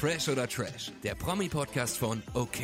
Fresh 0.00 0.30
oder 0.30 0.48
Trash, 0.48 0.92
der 1.04 1.14
Promi-Podcast 1.14 1.98
von 1.98 2.22
OK. 2.32 2.56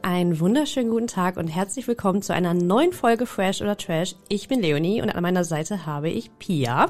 Einen 0.00 0.40
wunderschönen 0.40 0.88
guten 0.88 1.08
Tag 1.08 1.36
und 1.36 1.46
herzlich 1.48 1.86
willkommen 1.86 2.22
zu 2.22 2.32
einer 2.32 2.54
neuen 2.54 2.94
Folge 2.94 3.26
Fresh 3.26 3.60
oder 3.60 3.76
Trash. 3.76 4.14
Ich 4.30 4.48
bin 4.48 4.62
Leonie 4.62 5.02
und 5.02 5.10
an 5.10 5.22
meiner 5.22 5.44
Seite 5.44 5.84
habe 5.84 6.08
ich 6.08 6.30
Pia. 6.38 6.86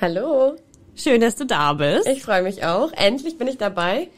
Hallo. 0.00 0.56
Schön, 0.96 1.20
dass 1.20 1.36
du 1.36 1.46
da 1.46 1.74
bist. 1.74 2.08
Ich 2.08 2.24
freue 2.24 2.42
mich 2.42 2.64
auch. 2.64 2.90
Endlich 2.90 3.38
bin 3.38 3.46
ich 3.46 3.56
dabei. 3.56 4.08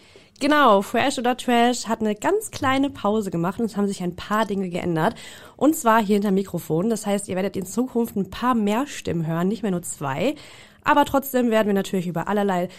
Genau, 0.41 0.81
Fresh 0.81 1.19
oder 1.19 1.37
Trash 1.37 1.87
hat 1.87 2.01
eine 2.01 2.15
ganz 2.15 2.51
kleine 2.51 2.89
Pause 2.89 3.31
gemacht 3.31 3.61
und 3.61 3.67
es 3.67 3.77
haben 3.77 3.87
sich 3.87 4.03
ein 4.03 4.17
paar 4.17 4.47
Dinge 4.47 4.71
geändert. 4.71 5.15
Und 5.59 5.77
zwar 5.77 6.03
hier 6.03 6.15
hinter 6.15 6.31
Mikrofon. 6.31 6.89
Das 6.89 7.05
heißt, 7.05 7.29
ihr 7.29 7.37
werdet 7.37 7.55
in 7.55 7.67
Zukunft 7.67 8.17
ein 8.17 8.31
paar 8.31 8.55
mehr 8.55 8.87
Stimmen 8.87 9.27
hören, 9.27 9.49
nicht 9.49 9.63
mehr 9.63 9.73
nur 9.73 9.83
zwei. 9.83 10.37
Aber 10.85 11.05
trotzdem 11.05 11.51
werden 11.51 11.67
wir 11.67 11.75
natürlich 11.75 12.07
über 12.07 12.29
allerlei 12.29 12.71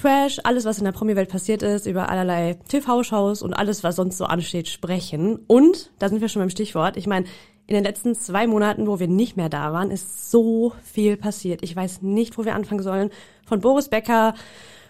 Trash, 0.00 0.38
alles, 0.44 0.64
was 0.64 0.78
in 0.78 0.84
der 0.84 0.92
Promi-Welt 0.92 1.28
passiert 1.28 1.62
ist, 1.62 1.86
über 1.86 2.08
allerlei 2.08 2.56
TV-Shows 2.68 3.42
und 3.42 3.52
alles, 3.52 3.82
was 3.82 3.96
sonst 3.96 4.18
so 4.18 4.26
ansteht, 4.26 4.68
sprechen. 4.68 5.40
Und, 5.46 5.90
da 5.98 6.08
sind 6.08 6.20
wir 6.20 6.28
schon 6.28 6.40
beim 6.40 6.50
Stichwort, 6.50 6.96
ich 6.96 7.06
meine, 7.06 7.26
in 7.66 7.74
den 7.74 7.84
letzten 7.84 8.14
zwei 8.14 8.46
Monaten, 8.46 8.86
wo 8.86 8.98
wir 8.98 9.08
nicht 9.08 9.36
mehr 9.36 9.48
da 9.48 9.72
waren, 9.72 9.90
ist 9.90 10.30
so 10.30 10.72
viel 10.82 11.16
passiert. 11.16 11.62
Ich 11.62 11.76
weiß 11.76 12.00
nicht, 12.00 12.38
wo 12.38 12.44
wir 12.44 12.54
anfangen 12.54 12.82
sollen. 12.82 13.10
Von 13.44 13.60
Boris 13.60 13.88
Becker 13.88 14.34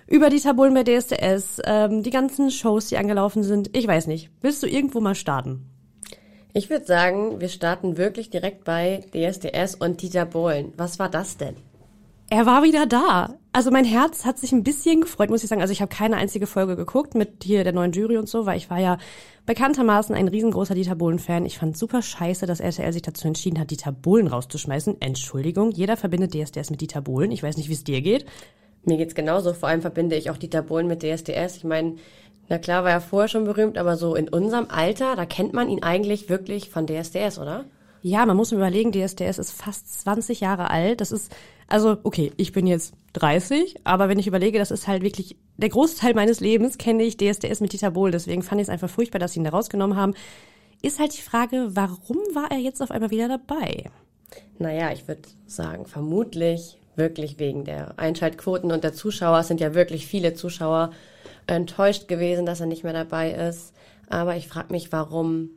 über 0.06 0.30
die 0.30 0.40
Tabulen 0.40 0.74
bei 0.74 0.84
DSDS, 0.84 1.60
ähm, 1.64 2.02
die 2.02 2.10
ganzen 2.10 2.50
Shows, 2.50 2.86
die 2.86 2.96
angelaufen 2.96 3.42
sind. 3.42 3.76
Ich 3.76 3.88
weiß 3.88 4.06
nicht. 4.06 4.30
Willst 4.42 4.62
du 4.62 4.68
irgendwo 4.68 5.00
mal 5.00 5.16
starten? 5.16 5.66
Ich 6.52 6.70
würde 6.70 6.86
sagen, 6.86 7.40
wir 7.40 7.48
starten 7.48 7.96
wirklich 7.96 8.30
direkt 8.30 8.64
bei 8.64 9.04
DSDS 9.12 9.74
und 9.74 10.00
Dieter 10.00 10.24
Bohlen. 10.24 10.72
Was 10.76 10.98
war 10.98 11.08
das 11.08 11.36
denn? 11.36 11.56
Er 12.30 12.44
war 12.44 12.62
wieder 12.62 12.84
da. 12.86 13.34
Also 13.52 13.70
mein 13.70 13.86
Herz 13.86 14.26
hat 14.26 14.38
sich 14.38 14.52
ein 14.52 14.62
bisschen 14.62 15.00
gefreut, 15.00 15.30
muss 15.30 15.42
ich 15.42 15.48
sagen. 15.48 15.62
Also 15.62 15.72
ich 15.72 15.80
habe 15.80 15.94
keine 15.94 16.16
einzige 16.16 16.46
Folge 16.46 16.76
geguckt 16.76 17.14
mit 17.14 17.42
hier 17.42 17.64
der 17.64 17.72
neuen 17.72 17.92
Jury 17.92 18.18
und 18.18 18.28
so, 18.28 18.44
weil 18.44 18.58
ich 18.58 18.68
war 18.68 18.78
ja 18.78 18.98
bekanntermaßen 19.46 20.14
ein 20.14 20.28
riesengroßer 20.28 20.74
Dieter 20.74 20.94
Bohlen-Fan. 20.94 21.46
Ich 21.46 21.58
fand 21.58 21.76
super 21.76 22.02
scheiße, 22.02 22.44
dass 22.44 22.60
RTL 22.60 22.92
sich 22.92 23.00
dazu 23.00 23.26
entschieden 23.26 23.58
hat, 23.58 23.70
Dieter 23.70 23.92
Bohlen 23.92 24.26
rauszuschmeißen. 24.26 25.00
Entschuldigung, 25.00 25.70
jeder 25.70 25.96
verbindet 25.96 26.34
DSDS 26.34 26.70
mit 26.70 26.82
Dieter 26.82 27.00
Bohlen. 27.00 27.30
Ich 27.30 27.42
weiß 27.42 27.56
nicht, 27.56 27.70
wie 27.70 27.74
es 27.74 27.84
dir 27.84 28.02
geht. 28.02 28.26
Mir 28.84 28.98
geht's 28.98 29.14
genauso. 29.14 29.54
Vor 29.54 29.70
allem 29.70 29.80
verbinde 29.80 30.16
ich 30.16 30.28
auch 30.28 30.36
Dieter 30.36 30.60
Bohlen 30.60 30.86
mit 30.86 31.02
DSDS. 31.02 31.56
Ich 31.56 31.64
meine, 31.64 31.96
na 32.50 32.58
klar 32.58 32.84
war 32.84 32.90
er 32.90 33.00
vorher 33.00 33.28
schon 33.28 33.44
berühmt, 33.44 33.78
aber 33.78 33.96
so 33.96 34.14
in 34.14 34.28
unserem 34.28 34.66
Alter, 34.68 35.16
da 35.16 35.24
kennt 35.24 35.54
man 35.54 35.70
ihn 35.70 35.82
eigentlich 35.82 36.28
wirklich 36.28 36.68
von 36.68 36.86
DSDS, 36.86 37.38
oder? 37.38 37.64
Ja, 38.02 38.24
man 38.26 38.36
muss 38.36 38.52
überlegen, 38.52 38.92
DSDS 38.92 39.38
ist 39.38 39.52
fast 39.52 40.02
20 40.02 40.40
Jahre 40.40 40.70
alt. 40.70 41.00
Das 41.00 41.12
ist, 41.12 41.34
also, 41.66 41.98
okay, 42.04 42.32
ich 42.36 42.52
bin 42.52 42.66
jetzt 42.66 42.94
30, 43.14 43.76
aber 43.84 44.08
wenn 44.08 44.18
ich 44.18 44.26
überlege, 44.26 44.58
das 44.58 44.70
ist 44.70 44.86
halt 44.86 45.02
wirklich, 45.02 45.36
der 45.56 45.68
Großteil 45.68 46.14
meines 46.14 46.40
Lebens 46.40 46.78
kenne 46.78 47.02
ich 47.02 47.16
DSDS 47.16 47.60
mit 47.60 47.72
Dieter 47.72 47.90
Bohlen. 47.90 48.12
Deswegen 48.12 48.42
fand 48.42 48.60
ich 48.60 48.66
es 48.66 48.72
einfach 48.72 48.90
furchtbar, 48.90 49.18
dass 49.18 49.32
sie 49.32 49.40
ihn 49.40 49.44
da 49.44 49.50
rausgenommen 49.50 49.96
haben. 49.96 50.14
Ist 50.80 51.00
halt 51.00 51.16
die 51.16 51.22
Frage, 51.22 51.70
warum 51.70 52.18
war 52.34 52.50
er 52.50 52.58
jetzt 52.58 52.80
auf 52.80 52.90
einmal 52.90 53.10
wieder 53.10 53.28
dabei? 53.28 53.90
Naja, 54.58 54.92
ich 54.92 55.08
würde 55.08 55.22
sagen, 55.46 55.86
vermutlich 55.86 56.78
wirklich 56.94 57.38
wegen 57.38 57.64
der 57.64 57.98
Einschaltquoten 57.98 58.70
und 58.70 58.84
der 58.84 58.92
Zuschauer. 58.92 59.38
Es 59.38 59.48
sind 59.48 59.60
ja 59.60 59.74
wirklich 59.74 60.06
viele 60.06 60.34
Zuschauer 60.34 60.90
enttäuscht 61.46 62.08
gewesen, 62.08 62.46
dass 62.46 62.60
er 62.60 62.66
nicht 62.66 62.84
mehr 62.84 62.92
dabei 62.92 63.32
ist. 63.32 63.72
Aber 64.08 64.36
ich 64.36 64.48
frage 64.48 64.72
mich, 64.72 64.92
warum 64.92 65.50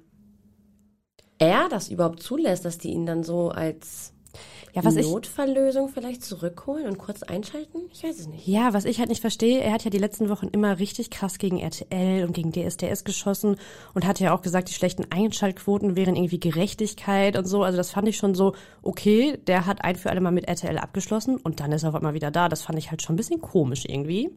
er 1.42 1.67
das 1.70 1.89
überhaupt 1.89 2.22
zulässt, 2.22 2.64
dass 2.66 2.78
die 2.78 2.92
ihn 2.92 3.06
dann 3.06 3.23
so 3.23 3.50
als 3.50 4.14
ja, 4.73 4.86
was 4.86 4.95
Notfalllösung 4.95 5.88
ich, 5.88 5.94
vielleicht 5.94 6.23
zurückholen 6.23 6.88
und 6.88 6.97
kurz 6.97 7.23
einschalten? 7.23 7.80
Ich 7.92 8.03
weiß 8.03 8.20
es 8.20 8.28
nicht. 8.28 8.47
Ja, 8.47 8.73
was 8.73 8.86
ich 8.86 9.00
halt 9.00 9.09
nicht 9.09 9.20
verstehe, 9.20 9.59
er 9.59 9.73
hat 9.73 9.84
ja 9.84 9.89
die 9.89 9.97
letzten 9.97 10.30
Wochen 10.30 10.47
immer 10.47 10.80
richtig 10.80 11.09
krass 11.09 11.39
gegen 11.39 11.59
RTL 11.59 12.25
und 12.25 12.31
gegen 12.31 12.53
DSDS 12.53 13.03
geschossen 13.03 13.58
und 13.94 14.08
hat 14.08 14.22
ja 14.22 14.34
auch 14.34 14.42
gesagt, 14.42 14.69
die 14.69 14.73
schlechten 14.73 15.08
Einschaltquoten 15.09 15.97
wären 15.97 16.16
irgendwie 16.16 16.40
Gerechtigkeit 16.40 17.35
und 17.35 17.46
so. 17.46 17.63
Also 17.63 17.75
das 17.75 17.91
fand 17.91 18.08
ich 18.08 18.16
schon 18.16 18.34
so, 18.34 18.53
okay, 18.81 19.38
der 19.47 19.66
hat 19.66 19.84
ein 19.84 19.97
für 19.97 20.09
alle 20.09 20.22
Mal 20.22 20.31
mit 20.31 20.47
RTL 20.47 20.78
abgeschlossen 20.78 21.35
und 21.38 21.59
dann 21.59 21.73
ist 21.73 21.84
er 21.84 21.90
auf 21.90 21.96
einmal 21.96 22.13
wieder 22.13 22.31
da. 22.31 22.47
Das 22.47 22.62
fand 22.62 22.79
ich 22.79 22.91
halt 22.91 23.02
schon 23.02 23.16
ein 23.16 23.18
bisschen 23.18 23.41
komisch 23.41 23.84
irgendwie. 23.85 24.29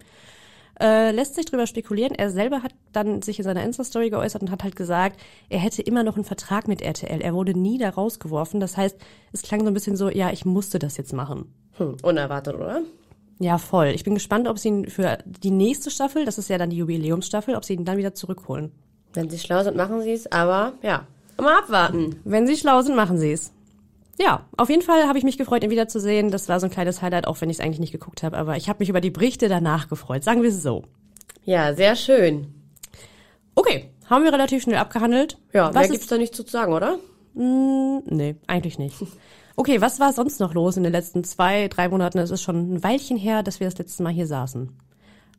Äh, 0.80 1.12
lässt 1.12 1.34
sich 1.36 1.46
drüber 1.46 1.66
spekulieren. 1.66 2.14
Er 2.14 2.30
selber 2.30 2.62
hat 2.62 2.74
dann 2.92 3.22
sich 3.22 3.38
in 3.38 3.44
seiner 3.44 3.62
Insta-Story 3.62 4.10
geäußert 4.10 4.42
und 4.42 4.50
hat 4.50 4.64
halt 4.64 4.76
gesagt, 4.76 5.20
er 5.48 5.58
hätte 5.58 5.82
immer 5.82 6.02
noch 6.02 6.16
einen 6.16 6.24
Vertrag 6.24 6.66
mit 6.66 6.82
RTL. 6.82 7.20
Er 7.20 7.34
wurde 7.34 7.58
nie 7.58 7.78
da 7.78 7.90
rausgeworfen. 7.90 8.60
Das 8.60 8.76
heißt, 8.76 8.96
es 9.32 9.42
klang 9.42 9.60
so 9.60 9.66
ein 9.68 9.74
bisschen 9.74 9.96
so, 9.96 10.08
ja, 10.08 10.30
ich 10.30 10.44
musste 10.44 10.78
das 10.78 10.96
jetzt 10.96 11.12
machen. 11.12 11.54
Hm, 11.76 11.96
unerwartet, 12.02 12.56
oder? 12.56 12.82
Ja, 13.38 13.58
voll. 13.58 13.88
Ich 13.88 14.04
bin 14.04 14.14
gespannt, 14.14 14.48
ob 14.48 14.58
sie 14.58 14.68
ihn 14.68 14.90
für 14.90 15.18
die 15.24 15.50
nächste 15.50 15.90
Staffel, 15.90 16.24
das 16.24 16.38
ist 16.38 16.48
ja 16.48 16.58
dann 16.58 16.70
die 16.70 16.76
Jubiläumsstaffel, 16.76 17.56
ob 17.56 17.64
sie 17.64 17.74
ihn 17.74 17.84
dann 17.84 17.96
wieder 17.96 18.14
zurückholen. 18.14 18.72
Wenn 19.12 19.30
sie 19.30 19.38
schlau 19.38 19.62
sind, 19.62 19.76
machen 19.76 20.02
sie 20.02 20.12
es, 20.12 20.30
aber 20.30 20.72
ja, 20.82 21.06
mal 21.40 21.58
abwarten. 21.58 22.16
Wenn 22.24 22.46
sie 22.46 22.56
schlau 22.56 22.82
sind, 22.82 22.96
machen 22.96 23.18
sie 23.18 23.32
es 23.32 23.52
ja, 24.18 24.46
auf 24.56 24.70
jeden 24.70 24.82
Fall 24.82 25.06
habe 25.08 25.18
ich 25.18 25.24
mich 25.24 25.38
gefreut, 25.38 25.64
ihn 25.64 25.70
wiederzusehen. 25.70 26.30
Das 26.30 26.48
war 26.48 26.60
so 26.60 26.66
ein 26.66 26.70
kleines 26.70 27.02
Highlight, 27.02 27.26
auch 27.26 27.40
wenn 27.40 27.50
ich 27.50 27.58
es 27.58 27.64
eigentlich 27.64 27.80
nicht 27.80 27.92
geguckt 27.92 28.22
habe. 28.22 28.36
Aber 28.36 28.56
ich 28.56 28.68
habe 28.68 28.78
mich 28.80 28.88
über 28.88 29.00
die 29.00 29.10
Berichte 29.10 29.48
danach 29.48 29.88
gefreut. 29.88 30.24
Sagen 30.24 30.42
wir 30.42 30.50
es 30.50 30.62
so. 30.62 30.84
Ja, 31.44 31.74
sehr 31.74 31.96
schön. 31.96 32.54
Okay, 33.54 33.90
haben 34.06 34.24
wir 34.24 34.32
relativ 34.32 34.62
schnell 34.62 34.78
abgehandelt. 34.78 35.38
Ja, 35.52 35.68
was 35.68 35.82
mehr 35.82 35.88
gibt's 35.88 36.06
da 36.06 36.18
nicht 36.18 36.34
zu 36.34 36.42
sagen, 36.42 36.72
oder? 36.72 36.98
Mm, 37.34 37.98
nee, 38.06 38.36
eigentlich 38.46 38.78
nicht. 38.78 38.96
Okay, 39.56 39.80
was 39.80 40.00
war 40.00 40.12
sonst 40.12 40.40
noch 40.40 40.52
los 40.54 40.76
in 40.76 40.82
den 40.82 40.92
letzten 40.92 41.22
zwei, 41.22 41.68
drei 41.68 41.88
Monaten? 41.88 42.18
Es 42.18 42.30
ist 42.30 42.42
schon 42.42 42.74
ein 42.74 42.82
Weilchen 42.82 43.16
her, 43.16 43.42
dass 43.42 43.60
wir 43.60 43.68
das 43.68 43.78
letzte 43.78 44.02
Mal 44.02 44.12
hier 44.12 44.26
saßen. 44.26 44.76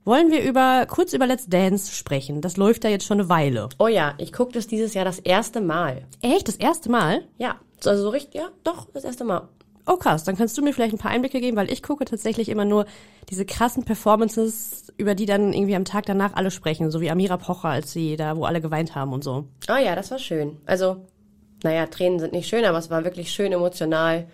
Wollen 0.05 0.29
wir 0.29 0.43
über 0.43 0.85
kurz 0.85 1.13
über 1.13 1.25
Let's 1.25 1.47
Dance 1.47 1.91
sprechen? 1.91 2.39
Das 2.39 2.57
läuft 2.57 2.83
ja 2.83 2.91
jetzt 2.91 3.07
schon 3.07 3.19
eine 3.19 3.27
Weile. 3.27 3.69
Oh 3.79 3.87
ja, 3.87 4.13
ich 4.19 4.31
gucke 4.31 4.51
das 4.51 4.67
dieses 4.67 4.93
Jahr 4.93 5.03
das 5.03 5.17
erste 5.17 5.61
Mal. 5.61 6.03
Echt? 6.21 6.47
Das 6.47 6.57
erste 6.57 6.91
Mal? 6.91 7.23
Ja. 7.39 7.59
Also 7.83 8.03
so 8.03 8.09
richtig, 8.09 8.35
ja, 8.35 8.49
doch, 8.63 8.87
das 8.93 9.03
erste 9.03 9.23
Mal. 9.23 9.49
Oh 9.87 9.97
krass, 9.97 10.23
dann 10.23 10.37
kannst 10.37 10.55
du 10.59 10.61
mir 10.61 10.73
vielleicht 10.73 10.93
ein 10.93 10.99
paar 10.99 11.09
Einblicke 11.09 11.41
geben, 11.41 11.57
weil 11.57 11.71
ich 11.71 11.81
gucke 11.81 12.05
tatsächlich 12.05 12.49
immer 12.49 12.65
nur 12.65 12.85
diese 13.31 13.45
krassen 13.45 13.83
Performances, 13.83 14.93
über 14.97 15.15
die 15.15 15.25
dann 15.25 15.53
irgendwie 15.53 15.75
am 15.75 15.85
Tag 15.85 16.05
danach 16.05 16.33
alle 16.35 16.51
sprechen, 16.51 16.91
so 16.91 17.01
wie 17.01 17.09
Amira 17.09 17.37
Pocher, 17.37 17.69
als 17.69 17.91
sie 17.91 18.15
da, 18.15 18.37
wo 18.37 18.45
alle 18.45 18.61
geweint 18.61 18.93
haben 18.93 19.11
und 19.11 19.23
so. 19.23 19.45
Oh 19.67 19.75
ja, 19.75 19.95
das 19.95 20.11
war 20.11 20.19
schön. 20.19 20.57
Also, 20.67 20.97
naja, 21.63 21.87
Tränen 21.87 22.19
sind 22.19 22.31
nicht 22.31 22.47
schön, 22.47 22.65
aber 22.65 22.77
es 22.77 22.91
war 22.91 23.03
wirklich 23.05 23.31
schön 23.31 23.51
emotional. 23.51 24.27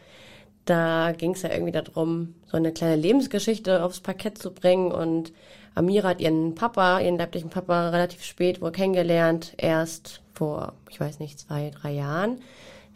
Da 0.66 1.14
ging 1.14 1.32
es 1.32 1.44
ja 1.44 1.50
irgendwie 1.52 1.72
darum, 1.72 2.36
so 2.46 2.58
eine 2.58 2.74
kleine 2.74 2.98
Lebensgeschichte 2.98 3.84
aufs 3.84 4.02
Parkett 4.02 4.38
zu 4.38 4.52
bringen 4.52 4.92
und 4.92 5.32
Amira 5.76 6.10
hat 6.10 6.22
ihren 6.22 6.56
Papa, 6.56 7.00
ihren 7.00 7.18
leiblichen 7.18 7.50
Papa 7.50 7.90
relativ 7.90 8.24
spät 8.24 8.62
wohl 8.62 8.72
kennengelernt, 8.72 9.54
erst 9.58 10.22
vor, 10.34 10.74
ich 10.90 11.00
weiß 11.00 11.20
nicht, 11.20 11.40
zwei, 11.40 11.72
drei 11.72 11.92
Jahren 11.92 12.40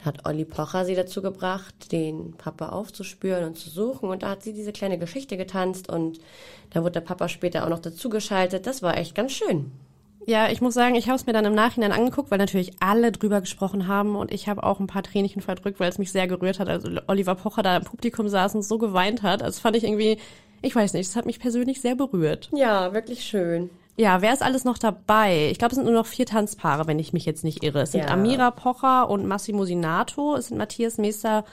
hat 0.05 0.25
Olli 0.25 0.45
Pocher 0.45 0.85
sie 0.85 0.95
dazu 0.95 1.21
gebracht, 1.21 1.91
den 1.91 2.33
Papa 2.33 2.69
aufzuspüren 2.69 3.43
und 3.43 3.57
zu 3.57 3.69
suchen. 3.69 4.09
Und 4.09 4.23
da 4.23 4.29
hat 4.29 4.43
sie 4.43 4.53
diese 4.53 4.71
kleine 4.71 4.97
Geschichte 4.97 5.37
getanzt 5.37 5.89
und 5.89 6.19
da 6.71 6.81
wurde 6.81 6.93
der 6.93 7.01
Papa 7.01 7.27
später 7.27 7.65
auch 7.65 7.69
noch 7.69 7.79
dazugeschaltet. 7.79 8.67
Das 8.67 8.83
war 8.83 8.97
echt 8.97 9.15
ganz 9.15 9.31
schön. 9.31 9.71
Ja, 10.27 10.49
ich 10.49 10.59
muss 10.59 10.73
sagen, 10.73 10.95
ich 10.95 11.07
habe 11.07 11.17
es 11.17 11.27
mir 11.27 11.33
dann 11.33 11.45
im 11.45 11.53
Nachhinein 11.53 11.91
angeguckt, 11.91 12.31
weil 12.31 12.39
natürlich 12.39 12.71
alle 12.79 13.11
drüber 13.11 13.41
gesprochen 13.41 13.87
haben 13.87 14.15
und 14.15 14.31
ich 14.31 14.47
habe 14.47 14.63
auch 14.63 14.79
ein 14.79 14.87
paar 14.87 15.03
Tränchen 15.03 15.41
verdrückt, 15.43 15.79
weil 15.79 15.89
es 15.89 15.99
mich 15.99 16.11
sehr 16.11 16.27
gerührt 16.27 16.59
hat. 16.59 16.67
Also 16.67 16.89
Oliver 17.05 17.35
Pocher 17.35 17.61
da 17.61 17.77
im 17.77 17.83
Publikum 17.83 18.27
saß 18.27 18.55
und 18.55 18.63
so 18.63 18.79
geweint 18.79 19.21
hat. 19.21 19.41
Das 19.41 19.59
fand 19.59 19.75
ich 19.75 19.83
irgendwie, 19.83 20.17
ich 20.61 20.75
weiß 20.75 20.93
nicht, 20.93 21.09
das 21.09 21.15
hat 21.15 21.25
mich 21.25 21.39
persönlich 21.39 21.81
sehr 21.81 21.95
berührt. 21.95 22.49
Ja, 22.53 22.93
wirklich 22.93 23.23
schön. 23.23 23.69
Ja, 23.97 24.21
wer 24.21 24.33
ist 24.33 24.43
alles 24.43 24.65
noch 24.65 24.77
dabei? 24.77 25.49
Ich 25.51 25.57
glaube, 25.57 25.71
es 25.71 25.75
sind 25.75 25.85
nur 25.85 25.93
noch 25.93 26.05
vier 26.05 26.25
Tanzpaare, 26.25 26.85
wenn 26.85 26.99
ich 26.99 27.13
mich 27.13 27.25
jetzt 27.25 27.43
nicht 27.43 27.63
irre. 27.63 27.81
Es 27.81 27.93
sind 27.93 28.01
ja. 28.01 28.09
Amira 28.09 28.51
Pocher 28.51 29.09
und 29.09 29.25
Massimo 29.25 29.63
Sinato, 29.63 30.35
es 30.35 30.47
sind 30.47 30.57
Matthias 30.57 30.97
Meester 30.97 31.45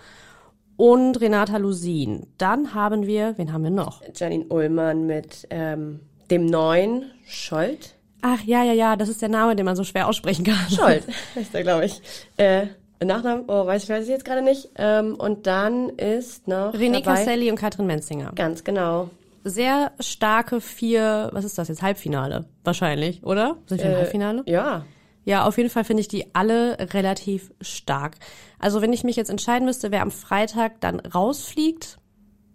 und 0.77 1.21
Renata 1.21 1.59
Lusin. 1.59 2.27
Dann 2.39 2.75
haben 2.75 3.07
wir, 3.07 3.35
wen 3.37 3.53
haben 3.53 3.63
wir 3.63 3.71
noch? 3.71 4.03
Janine 4.15 4.47
Ullmann 4.47 5.07
mit 5.07 5.47
ähm, 5.51 6.01
dem 6.31 6.47
neuen 6.47 7.13
Scholt. 7.27 7.95
Ach 8.23 8.43
ja, 8.43 8.65
ja, 8.65 8.73
ja, 8.73 8.97
das 8.97 9.09
ist 9.09 9.23
der 9.23 9.29
Name, 9.29 9.55
den 9.55 9.65
man 9.65 9.77
so 9.77 9.85
schwer 9.85 10.09
aussprechen 10.09 10.45
kann. 10.45 10.71
Scholt, 10.71 11.05
heißt 11.37 11.55
der, 11.55 11.63
glaube 11.63 11.85
ich. 11.85 12.01
Äh, 12.37 12.67
Nachnamen, 13.05 13.45
oh, 13.49 13.67
weiß 13.67 13.85
ich, 13.85 13.89
weiß 13.89 14.05
ich 14.05 14.11
jetzt 14.11 14.25
gerade 14.25 14.43
nicht. 14.43 14.71
Ähm, 14.77 15.15
und 15.15 15.47
dann 15.47 15.91
ist 15.91 16.49
noch. 16.49 16.75
René 16.75 17.03
Casselli 17.03 17.51
und 17.51 17.57
Katrin 17.57 17.87
Menzinger. 17.87 18.33
Ganz 18.35 18.65
genau 18.65 19.11
sehr 19.45 19.93
starke 20.01 20.61
vier, 20.61 21.31
was 21.33 21.45
ist 21.45 21.59
das 21.59 21.69
jetzt, 21.69 21.83
Halbfinale 21.83 22.47
wahrscheinlich, 22.65 23.25
oder? 23.25 23.57
Sind 23.67 23.81
wir 23.81 23.87
im 23.87 23.93
äh, 23.93 23.97
Halbfinale? 23.97 24.43
Ja. 24.47 24.85
Ja, 25.25 25.45
auf 25.45 25.57
jeden 25.57 25.71
Fall 25.71 25.85
finde 25.85 26.01
ich 26.01 26.09
die 26.09 26.35
alle 26.35 26.77
relativ 26.93 27.53
stark. 27.61 28.17
Also 28.59 28.83
wenn 28.83 28.93
ich 28.93 29.05
mich 29.05 29.17
jetzt 29.17 29.31
entscheiden 29.31 29.65
müsste, 29.65 29.93
wer 29.93 30.03
am 30.03 30.11
Freitag 30.11 30.81
dann 30.81 30.99
rausfliegt, 30.99 31.99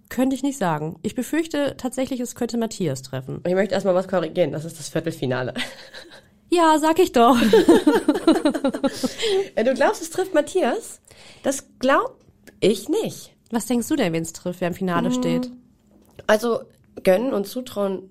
könnte 0.09 0.35
ich 0.35 0.43
nicht 0.43 0.57
sagen. 0.57 0.97
Ich 1.01 1.15
befürchte 1.15 1.75
tatsächlich, 1.77 2.19
es 2.19 2.35
könnte 2.35 2.57
Matthias 2.57 3.03
treffen. 3.03 3.41
Ich 3.45 3.53
möchte 3.53 3.73
erstmal 3.73 3.95
was 3.95 4.07
korrigieren. 4.07 4.51
Das 4.51 4.65
ist 4.65 4.79
das 4.79 4.89
Viertelfinale. 4.89 5.53
Ja, 6.49 6.77
sag 6.79 6.99
ich 6.99 7.11
doch. 7.11 7.37
du 9.55 9.73
glaubst, 9.73 10.01
es 10.01 10.09
trifft 10.09 10.33
Matthias? 10.33 11.01
Das 11.43 11.65
glaub 11.79 12.17
ich 12.59 12.89
nicht. 12.89 13.33
Was 13.51 13.65
denkst 13.65 13.87
du 13.87 13.95
denn, 13.95 14.13
wenn 14.13 14.23
es 14.23 14.33
trifft, 14.33 14.61
wer 14.61 14.69
im 14.69 14.73
Finale 14.73 15.09
hm. 15.09 15.13
steht? 15.13 15.51
Also 16.25 16.61
gönnen 17.03 17.33
und 17.33 17.47
zutrauen 17.47 18.09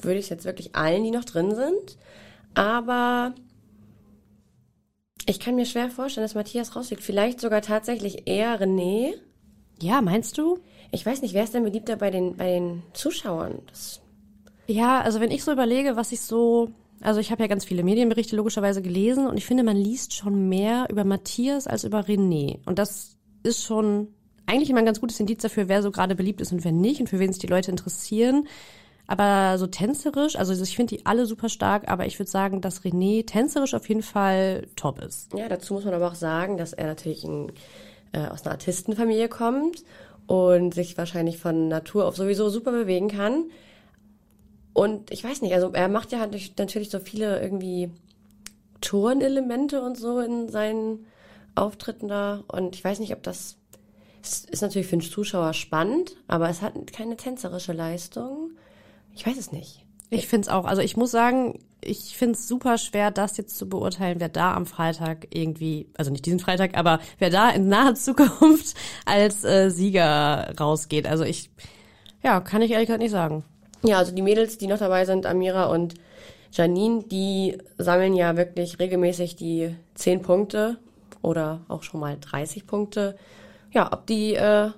würde 0.00 0.18
ich 0.18 0.26
es 0.26 0.30
jetzt 0.30 0.44
wirklich 0.44 0.76
allen, 0.76 1.02
die 1.04 1.10
noch 1.10 1.24
drin 1.24 1.54
sind. 1.54 1.98
Aber 2.54 3.34
ich 5.26 5.40
kann 5.40 5.56
mir 5.56 5.66
schwer 5.66 5.90
vorstellen, 5.90 6.24
dass 6.24 6.34
Matthias 6.34 6.74
rausfliegt. 6.74 7.02
Vielleicht 7.02 7.40
sogar 7.40 7.62
tatsächlich 7.62 8.26
eher 8.26 8.60
René. 8.60 9.12
Ja, 9.80 10.00
meinst 10.00 10.38
du? 10.38 10.58
Ich 10.90 11.04
weiß 11.04 11.22
nicht, 11.22 11.34
wer 11.34 11.44
ist 11.44 11.54
denn 11.54 11.64
beliebter 11.64 11.96
bei 11.96 12.10
den, 12.10 12.36
bei 12.36 12.52
den 12.52 12.82
Zuschauern? 12.94 13.60
Das, 13.66 14.00
Ja, 14.66 15.00
also 15.00 15.20
wenn 15.20 15.30
ich 15.30 15.44
so 15.44 15.52
überlege, 15.52 15.96
was 15.96 16.12
ich 16.12 16.20
so, 16.20 16.70
also 17.00 17.20
ich 17.20 17.30
habe 17.30 17.42
ja 17.42 17.46
ganz 17.46 17.64
viele 17.64 17.84
Medienberichte 17.84 18.36
logischerweise 18.36 18.82
gelesen 18.82 19.26
und 19.26 19.36
ich 19.36 19.46
finde, 19.46 19.62
man 19.62 19.76
liest 19.76 20.14
schon 20.14 20.48
mehr 20.48 20.86
über 20.90 21.04
Matthias 21.04 21.66
als 21.66 21.84
über 21.84 22.00
René. 22.00 22.58
Und 22.66 22.78
das 22.78 23.16
ist 23.42 23.62
schon 23.62 24.08
eigentlich 24.46 24.70
immer 24.70 24.80
ein 24.80 24.86
ganz 24.86 25.00
gutes 25.00 25.20
Indiz 25.20 25.42
dafür, 25.42 25.68
wer 25.68 25.82
so 25.82 25.90
gerade 25.90 26.14
beliebt 26.14 26.40
ist 26.40 26.52
und 26.52 26.64
wer 26.64 26.72
nicht 26.72 27.00
und 27.00 27.08
für 27.08 27.18
wen 27.18 27.30
es 27.30 27.38
die 27.38 27.46
Leute 27.46 27.70
interessieren. 27.70 28.48
Aber 29.06 29.56
so 29.58 29.66
tänzerisch, 29.66 30.36
also 30.36 30.52
ich 30.62 30.76
finde 30.76 30.96
die 30.96 31.06
alle 31.06 31.24
super 31.24 31.48
stark, 31.48 31.88
aber 31.88 32.06
ich 32.06 32.18
würde 32.18 32.30
sagen, 32.30 32.60
dass 32.60 32.82
René 32.82 33.24
tänzerisch 33.24 33.74
auf 33.74 33.88
jeden 33.88 34.02
Fall 34.02 34.66
top 34.76 35.00
ist. 35.00 35.32
ja, 35.34 35.48
dazu 35.48 35.74
muss 35.74 35.84
man 35.84 35.94
aber 35.94 36.08
auch 36.08 36.14
sagen, 36.14 36.58
dass 36.58 36.74
er 36.74 36.86
natürlich 36.86 37.24
ein, 37.24 37.52
äh, 38.12 38.26
aus 38.26 38.42
einer 38.42 38.52
Artistenfamilie 38.52 39.28
kommt 39.28 39.82
und 40.26 40.74
sich 40.74 40.98
wahrscheinlich 40.98 41.38
von 41.38 41.68
Natur 41.68 42.06
auf 42.06 42.16
sowieso 42.16 42.50
super 42.50 42.70
bewegen 42.70 43.08
kann. 43.08 43.44
Und 44.78 45.10
ich 45.10 45.24
weiß 45.24 45.42
nicht, 45.42 45.52
also 45.54 45.72
er 45.72 45.88
macht 45.88 46.12
ja 46.12 46.18
natürlich- 46.18 46.56
natürlich 46.56 46.90
so 46.90 47.00
viele 47.00 47.40
irgendwie 47.42 47.90
Turnelemente 48.80 49.82
und 49.82 49.98
so 49.98 50.20
in 50.20 50.48
seinen 50.48 51.04
Auftritten 51.56 52.06
da. 52.06 52.44
Und 52.46 52.76
ich 52.76 52.84
weiß 52.84 53.00
nicht, 53.00 53.12
ob 53.12 53.24
das 53.24 53.56
es 54.22 54.44
ist 54.44 54.62
natürlich 54.62 54.86
für 54.86 54.96
den 54.96 55.02
Zuschauer 55.02 55.52
spannend, 55.52 56.14
aber 56.28 56.48
es 56.48 56.62
hat 56.62 56.92
keine 56.92 57.16
tänzerische 57.16 57.72
Leistung. 57.72 58.50
Ich 59.14 59.26
weiß 59.26 59.36
es 59.36 59.50
nicht. 59.50 59.84
Ich 60.10 60.28
finde 60.28 60.46
es 60.46 60.48
auch. 60.48 60.64
Also 60.64 60.80
ich 60.80 60.96
muss 60.96 61.10
sagen, 61.10 61.58
ich 61.80 62.16
finde 62.16 62.34
es 62.34 62.46
super 62.46 62.78
schwer, 62.78 63.10
das 63.10 63.36
jetzt 63.36 63.56
zu 63.58 63.68
beurteilen, 63.68 64.20
wer 64.20 64.28
da 64.28 64.54
am 64.54 64.66
Freitag 64.66 65.26
irgendwie, 65.30 65.88
also 65.96 66.12
nicht 66.12 66.24
diesen 66.24 66.38
Freitag, 66.40 66.76
aber 66.76 67.00
wer 67.18 67.30
da 67.30 67.50
in 67.50 67.68
naher 67.68 67.96
Zukunft 67.96 68.76
als 69.06 69.42
äh, 69.44 69.70
Sieger 69.70 70.54
rausgeht. 70.58 71.08
Also 71.08 71.24
ich, 71.24 71.50
ja, 72.22 72.40
kann 72.40 72.62
ich 72.62 72.70
ehrlich 72.70 72.86
gesagt 72.86 73.02
nicht 73.02 73.10
sagen. 73.10 73.44
Ja, 73.82 73.98
also 73.98 74.12
die 74.14 74.22
Mädels, 74.22 74.58
die 74.58 74.66
noch 74.66 74.78
dabei 74.78 75.04
sind, 75.04 75.26
Amira 75.26 75.66
und 75.66 75.94
Janine, 76.50 77.04
die 77.04 77.58
sammeln 77.76 78.14
ja 78.14 78.36
wirklich 78.36 78.78
regelmäßig 78.78 79.36
die 79.36 79.74
10 79.94 80.22
Punkte 80.22 80.78
oder 81.22 81.60
auch 81.68 81.82
schon 81.82 82.00
mal 82.00 82.16
30 82.20 82.66
Punkte. 82.66 83.16
Ja, 83.70 83.92
ob 83.92 84.06
die 84.06 84.34
äh, 84.34 84.70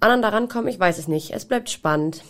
anderen 0.00 0.22
daran 0.22 0.48
kommen, 0.48 0.68
ich 0.68 0.80
weiß 0.80 0.98
es 0.98 1.08
nicht. 1.08 1.32
Es 1.32 1.44
bleibt 1.44 1.68
spannend. 1.70 2.22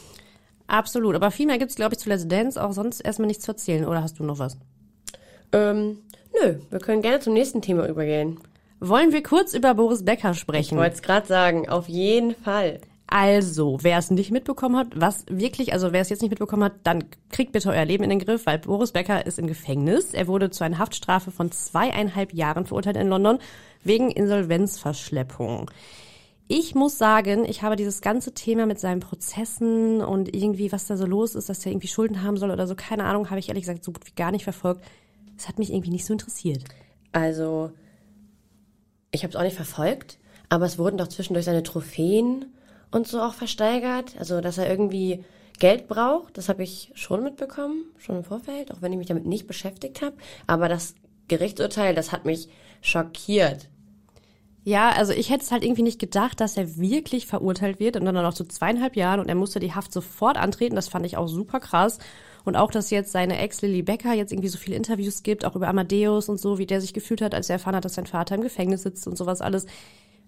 Absolut. 0.66 1.14
Aber 1.14 1.30
viel 1.30 1.46
mehr 1.46 1.58
gibt's 1.58 1.76
glaube 1.76 1.94
ich, 1.94 2.00
zu 2.00 2.08
Let's 2.08 2.28
Dance 2.28 2.62
auch 2.62 2.72
sonst 2.72 3.00
erstmal 3.00 3.28
nichts 3.28 3.44
zu 3.44 3.52
erzählen. 3.52 3.86
Oder 3.86 4.02
hast 4.02 4.18
du 4.18 4.24
noch 4.24 4.38
was? 4.38 4.58
Ähm, 5.52 5.98
nö, 6.42 6.56
wir 6.68 6.78
können 6.80 7.00
gerne 7.00 7.20
zum 7.20 7.32
nächsten 7.32 7.62
Thema 7.62 7.86
übergehen. 7.88 8.38
Wollen 8.80 9.12
wir 9.12 9.22
kurz 9.22 9.54
über 9.54 9.74
Boris 9.74 10.04
Becker 10.04 10.32
Ich 10.32 10.38
sprechen? 10.40 10.76
wollte 10.78 10.96
es 10.96 11.02
gerade 11.02 11.26
sagen, 11.26 11.68
auf 11.68 11.88
jeden 11.88 12.34
Fall. 12.34 12.80
Also, 13.10 13.78
wer 13.80 13.96
es 13.96 14.10
nicht 14.10 14.30
mitbekommen 14.30 14.76
hat, 14.76 14.88
was 14.94 15.24
wirklich, 15.30 15.72
also 15.72 15.92
wer 15.92 16.02
es 16.02 16.10
jetzt 16.10 16.20
nicht 16.20 16.30
mitbekommen 16.30 16.64
hat, 16.64 16.74
dann 16.84 17.04
kriegt 17.30 17.52
bitte 17.52 17.70
euer 17.70 17.86
Leben 17.86 18.04
in 18.04 18.10
den 18.10 18.18
Griff, 18.18 18.44
weil 18.44 18.58
Boris 18.58 18.92
Becker 18.92 19.24
ist 19.24 19.38
im 19.38 19.46
Gefängnis. 19.46 20.12
Er 20.12 20.26
wurde 20.26 20.50
zu 20.50 20.62
einer 20.62 20.78
Haftstrafe 20.78 21.30
von 21.30 21.50
zweieinhalb 21.50 22.34
Jahren 22.34 22.66
verurteilt 22.66 22.98
in 22.98 23.08
London 23.08 23.38
wegen 23.82 24.10
Insolvenzverschleppung. 24.10 25.70
Ich 26.48 26.74
muss 26.74 26.98
sagen, 26.98 27.46
ich 27.46 27.62
habe 27.62 27.76
dieses 27.76 28.02
ganze 28.02 28.34
Thema 28.34 28.66
mit 28.66 28.78
seinen 28.78 29.00
Prozessen 29.00 30.02
und 30.02 30.34
irgendwie, 30.36 30.70
was 30.70 30.86
da 30.86 30.98
so 30.98 31.06
los 31.06 31.34
ist, 31.34 31.48
dass 31.48 31.64
er 31.64 31.72
irgendwie 31.72 31.88
Schulden 31.88 32.22
haben 32.22 32.36
soll 32.36 32.50
oder 32.50 32.66
so, 32.66 32.74
keine 32.74 33.04
Ahnung, 33.04 33.30
habe 33.30 33.40
ich 33.40 33.48
ehrlich 33.48 33.64
gesagt 33.64 33.84
so 33.84 33.92
gut 33.92 34.06
wie 34.06 34.14
gar 34.14 34.32
nicht 34.32 34.44
verfolgt. 34.44 34.84
Es 35.38 35.48
hat 35.48 35.58
mich 35.58 35.72
irgendwie 35.72 35.90
nicht 35.90 36.04
so 36.04 36.12
interessiert. 36.12 36.64
Also, 37.12 37.72
ich 39.12 39.22
habe 39.22 39.30
es 39.30 39.36
auch 39.36 39.42
nicht 39.42 39.56
verfolgt, 39.56 40.18
aber 40.50 40.66
es 40.66 40.78
wurden 40.78 40.98
doch 40.98 41.08
zwischendurch 41.08 41.46
seine 41.46 41.62
Trophäen 41.62 42.52
und 42.90 43.06
so 43.06 43.20
auch 43.20 43.34
versteigert. 43.34 44.14
Also, 44.18 44.40
dass 44.40 44.58
er 44.58 44.68
irgendwie 44.68 45.24
Geld 45.58 45.88
braucht, 45.88 46.38
das 46.38 46.48
habe 46.48 46.62
ich 46.62 46.92
schon 46.94 47.22
mitbekommen, 47.22 47.84
schon 47.98 48.16
im 48.16 48.24
Vorfeld, 48.24 48.72
auch 48.72 48.80
wenn 48.80 48.92
ich 48.92 48.98
mich 48.98 49.08
damit 49.08 49.26
nicht 49.26 49.46
beschäftigt 49.46 50.02
habe. 50.02 50.16
Aber 50.46 50.68
das 50.68 50.94
Gerichtsurteil, 51.26 51.94
das 51.94 52.12
hat 52.12 52.24
mich 52.24 52.48
schockiert. 52.80 53.68
Ja, 54.64 54.90
also 54.90 55.12
ich 55.12 55.30
hätte 55.30 55.44
es 55.44 55.50
halt 55.50 55.64
irgendwie 55.64 55.82
nicht 55.82 55.98
gedacht, 55.98 56.40
dass 56.40 56.56
er 56.56 56.78
wirklich 56.78 57.26
verurteilt 57.26 57.80
wird 57.80 57.96
und 57.96 58.04
dann 58.04 58.14
noch 58.14 58.34
zu 58.34 58.44
zweieinhalb 58.44 58.96
Jahren 58.96 59.18
und 59.18 59.28
er 59.28 59.34
musste 59.34 59.60
die 59.60 59.74
Haft 59.74 59.92
sofort 59.92 60.36
antreten. 60.36 60.76
Das 60.76 60.88
fand 60.88 61.06
ich 61.06 61.16
auch 61.16 61.26
super 61.26 61.58
krass. 61.58 61.98
Und 62.44 62.56
auch, 62.56 62.70
dass 62.70 62.90
jetzt 62.90 63.12
seine 63.12 63.38
Ex 63.38 63.62
Lily 63.62 63.82
Becker 63.82 64.12
jetzt 64.12 64.32
irgendwie 64.32 64.48
so 64.48 64.58
viele 64.58 64.76
Interviews 64.76 65.22
gibt, 65.22 65.44
auch 65.44 65.56
über 65.56 65.68
Amadeus 65.68 66.28
und 66.28 66.38
so, 66.38 66.58
wie 66.58 66.66
der 66.66 66.80
sich 66.80 66.94
gefühlt 66.94 67.20
hat, 67.20 67.34
als 67.34 67.48
er 67.48 67.54
erfahren 67.54 67.76
hat, 67.76 67.84
dass 67.84 67.94
sein 67.94 68.06
Vater 68.06 68.34
im 68.34 68.42
Gefängnis 68.42 68.82
sitzt 68.82 69.06
und 69.06 69.16
sowas 69.16 69.40
alles, 69.40 69.66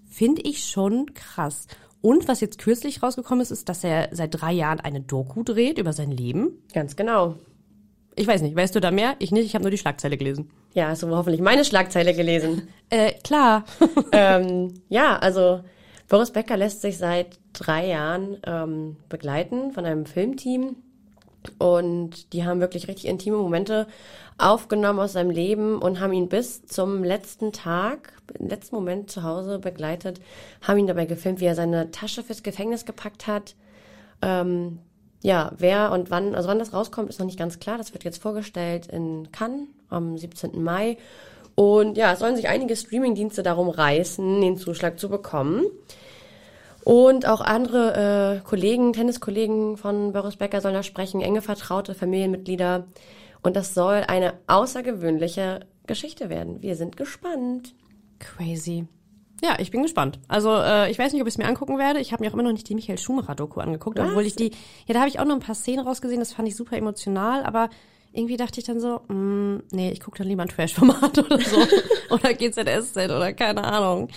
finde 0.09 0.43
ich 0.43 0.65
schon 0.65 1.13
krass. 1.15 1.67
Und 2.03 2.29
was 2.29 2.41
jetzt 2.41 2.59
kürzlich 2.59 3.03
rausgekommen 3.03 3.43
ist, 3.43 3.51
ist, 3.51 3.69
dass 3.69 3.85
er 3.85 4.09
seit 4.13 4.41
drei 4.41 4.53
Jahren 4.53 4.81
eine 4.81 5.01
Doku 5.01 5.43
dreht 5.43 5.79
über 5.79 5.93
sein 5.93 6.11
Leben. 6.11 6.63
Ganz 6.73 6.97
genau. 6.97 7.37
Ich 8.17 8.27
weiß 8.27 8.43
nicht, 8.43 8.57
weißt 8.57 8.75
du 8.75 8.81
da 8.81 8.91
mehr? 8.91 9.15
Ich 9.19 9.31
nicht, 9.33 9.47
ich 9.47 9.55
habe 9.55 9.63
nur 9.63 9.71
die 9.71 9.79
Schlagzeile 9.79 10.17
gelesen. 10.17 10.51
Ja, 10.75 10.89
hast 10.89 11.03
du 11.03 11.09
hoffentlich 11.09 11.41
meine 11.41 11.65
Schlagzeile 11.65 12.15
gelesen. 12.15 12.69
Äh, 12.93 13.13
klar. 13.23 13.65
ähm, 14.11 14.75
ja, 14.89 15.17
also 15.17 15.61
Boris 16.09 16.33
Becker 16.33 16.57
lässt 16.57 16.81
sich 16.81 16.99
seit 16.99 17.39
drei 17.53 17.87
Jahren 17.87 18.37
ähm, 18.45 18.97
begleiten 19.09 19.71
von 19.71 19.85
einem 19.85 20.07
Filmteam 20.07 20.75
und 21.59 22.33
die 22.33 22.45
haben 22.45 22.61
wirklich 22.61 22.89
richtig 22.89 23.07
intime 23.07 23.37
Momente 23.37 23.87
aufgenommen 24.39 25.01
aus 25.01 25.13
seinem 25.13 25.31
Leben 25.31 25.79
und 25.79 26.01
haben 26.01 26.13
ihn 26.13 26.29
bis 26.29 26.67
zum 26.67 27.05
letzten 27.05 27.53
Tag, 27.53 28.13
letzten 28.39 28.77
Moment 28.77 29.11
zu 29.11 29.23
Hause 29.23 29.59
begleitet, 29.59 30.21
haben 30.63 30.79
ihn 30.79 30.87
dabei 30.87 31.07
gefilmt, 31.07 31.41
wie 31.41 31.47
er 31.47 31.55
seine 31.55 31.91
Tasche 31.91 32.23
fürs 32.23 32.43
Gefängnis 32.43 32.85
gepackt 32.85 33.27
hat. 33.27 33.55
Ähm, 34.23 34.79
ja, 35.23 35.53
wer 35.59 35.93
und 35.93 36.11
wann, 36.11 36.35
also 36.35 36.49
wann 36.49 36.59
das 36.59 36.73
rauskommt, 36.73 37.11
ist 37.11 37.19
noch 37.19 37.27
nicht 37.27 37.39
ganz 37.39 37.59
klar. 37.59 37.77
Das 37.77 37.93
wird 37.93 38.05
jetzt 38.05 38.23
vorgestellt 38.23 38.87
in 38.87 39.31
Cannes 39.33 39.69
am 39.91 40.17
17. 40.17 40.63
Mai. 40.63 40.97
Und 41.55 41.99
ja, 41.99 42.13
es 42.13 42.21
sollen 42.21 42.37
sich 42.37 42.49
einige 42.49 42.75
Streamingdienste 42.75 43.43
darum 43.43 43.69
reißen, 43.69 44.41
den 44.41 44.57
Zuschlag 44.57 44.99
zu 44.99 45.11
bekommen. 45.11 45.65
Und 46.91 47.25
auch 47.25 47.41
andere 47.41 48.41
äh, 48.43 48.45
Kollegen, 48.45 48.93
Tenniskollegen 48.93 49.77
von 49.77 50.13
Boris 50.13 50.35
Becker 50.35 50.61
sollen 50.61 50.75
da 50.75 50.83
sprechen, 50.83 51.21
enge 51.21 51.41
Vertraute, 51.41 51.95
Familienmitglieder. 51.95 52.89
Und 53.43 53.55
das 53.55 53.75
soll 53.75 54.03
eine 54.09 54.35
außergewöhnliche 54.49 55.61
Geschichte 55.87 56.31
werden. 56.31 56.63
Wir 56.63 56.75
sind 56.75 56.97
gespannt. 56.97 57.77
Crazy. 58.19 58.89
Ja, 59.41 59.55
ich 59.61 59.71
bin 59.71 59.85
gespannt. 59.85 60.19
Also 60.27 60.53
äh, 60.53 60.91
ich 60.91 60.99
weiß 60.99 61.13
nicht, 61.13 61.23
ob 61.23 61.29
ich 61.29 61.35
es 61.35 61.39
mir 61.39 61.47
angucken 61.47 61.79
werde. 61.79 62.01
Ich 62.01 62.13
habe 62.13 62.25
mir 62.25 62.31
auch 62.31 62.35
immer 62.35 62.43
noch 62.43 62.51
nicht 62.51 62.69
die 62.69 62.75
Michael 62.75 62.99
Schumacher-Doku 62.99 63.61
angeguckt, 63.61 63.97
Was? 63.97 64.09
obwohl 64.09 64.27
ich 64.27 64.35
die, 64.35 64.51
ja, 64.87 64.95
da 64.95 64.99
habe 64.99 65.09
ich 65.09 65.21
auch 65.21 65.25
noch 65.25 65.37
ein 65.37 65.41
paar 65.41 65.55
Szenen 65.55 65.87
rausgesehen, 65.87 66.19
das 66.19 66.33
fand 66.33 66.49
ich 66.49 66.57
super 66.57 66.77
emotional, 66.77 67.45
aber 67.45 67.71
irgendwie 68.13 68.37
dachte 68.37 68.59
ich 68.59 68.67
dann 68.67 68.81
so, 68.81 69.03
mh, 69.07 69.61
nee, 69.71 69.93
ich 69.93 70.01
gucke 70.01 70.19
dann 70.19 70.27
lieber 70.27 70.43
ein 70.43 70.49
Trash-Format 70.49 71.19
oder 71.25 71.39
so. 71.39 71.57
oder 72.11 72.35
GZSZ 72.35 72.97
oder 72.97 73.33
keine 73.33 73.63
Ahnung. 73.63 74.09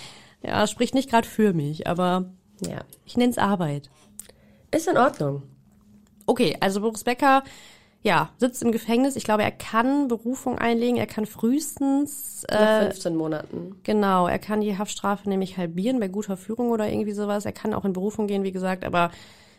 Ja, 0.41 0.65
spricht 0.65 0.95
nicht 0.95 1.11
gerade 1.11 1.27
für 1.27 1.53
mich, 1.53 1.85
aber 1.85 2.31
Ja, 2.69 2.81
ich 3.05 3.17
nenne 3.17 3.31
es 3.31 3.37
Arbeit. 3.37 3.89
ist 4.71 4.87
in 4.87 4.97
Ordnung. 4.97 5.43
Okay, 6.25 6.55
also 6.59 6.81
Boris 6.81 7.03
Becker, 7.03 7.43
ja, 8.01 8.29
sitzt 8.37 8.61
im 8.63 8.71
Gefängnis. 8.71 9.15
Ich 9.15 9.23
glaube, 9.23 9.43
er 9.43 9.51
kann 9.51 10.07
Berufung 10.07 10.57
einlegen. 10.57 10.97
Er 10.97 11.07
kann 11.07 11.25
frühestens 11.25 12.45
Nach 12.49 12.81
äh, 12.81 12.85
15 12.85 13.15
Monaten. 13.15 13.75
Genau, 13.83 14.27
er 14.27 14.39
kann 14.39 14.61
die 14.61 14.77
Haftstrafe 14.77 15.29
nämlich 15.29 15.57
halbieren 15.57 15.99
bei 15.99 16.09
guter 16.09 16.37
Führung 16.37 16.69
oder 16.69 16.89
irgendwie 16.89 17.13
sowas. 17.13 17.45
Er 17.45 17.53
kann 17.53 17.73
auch 17.73 17.85
in 17.85 17.93
Berufung 17.93 18.27
gehen, 18.27 18.43
wie 18.43 18.51
gesagt, 18.51 18.83
aber 18.83 19.11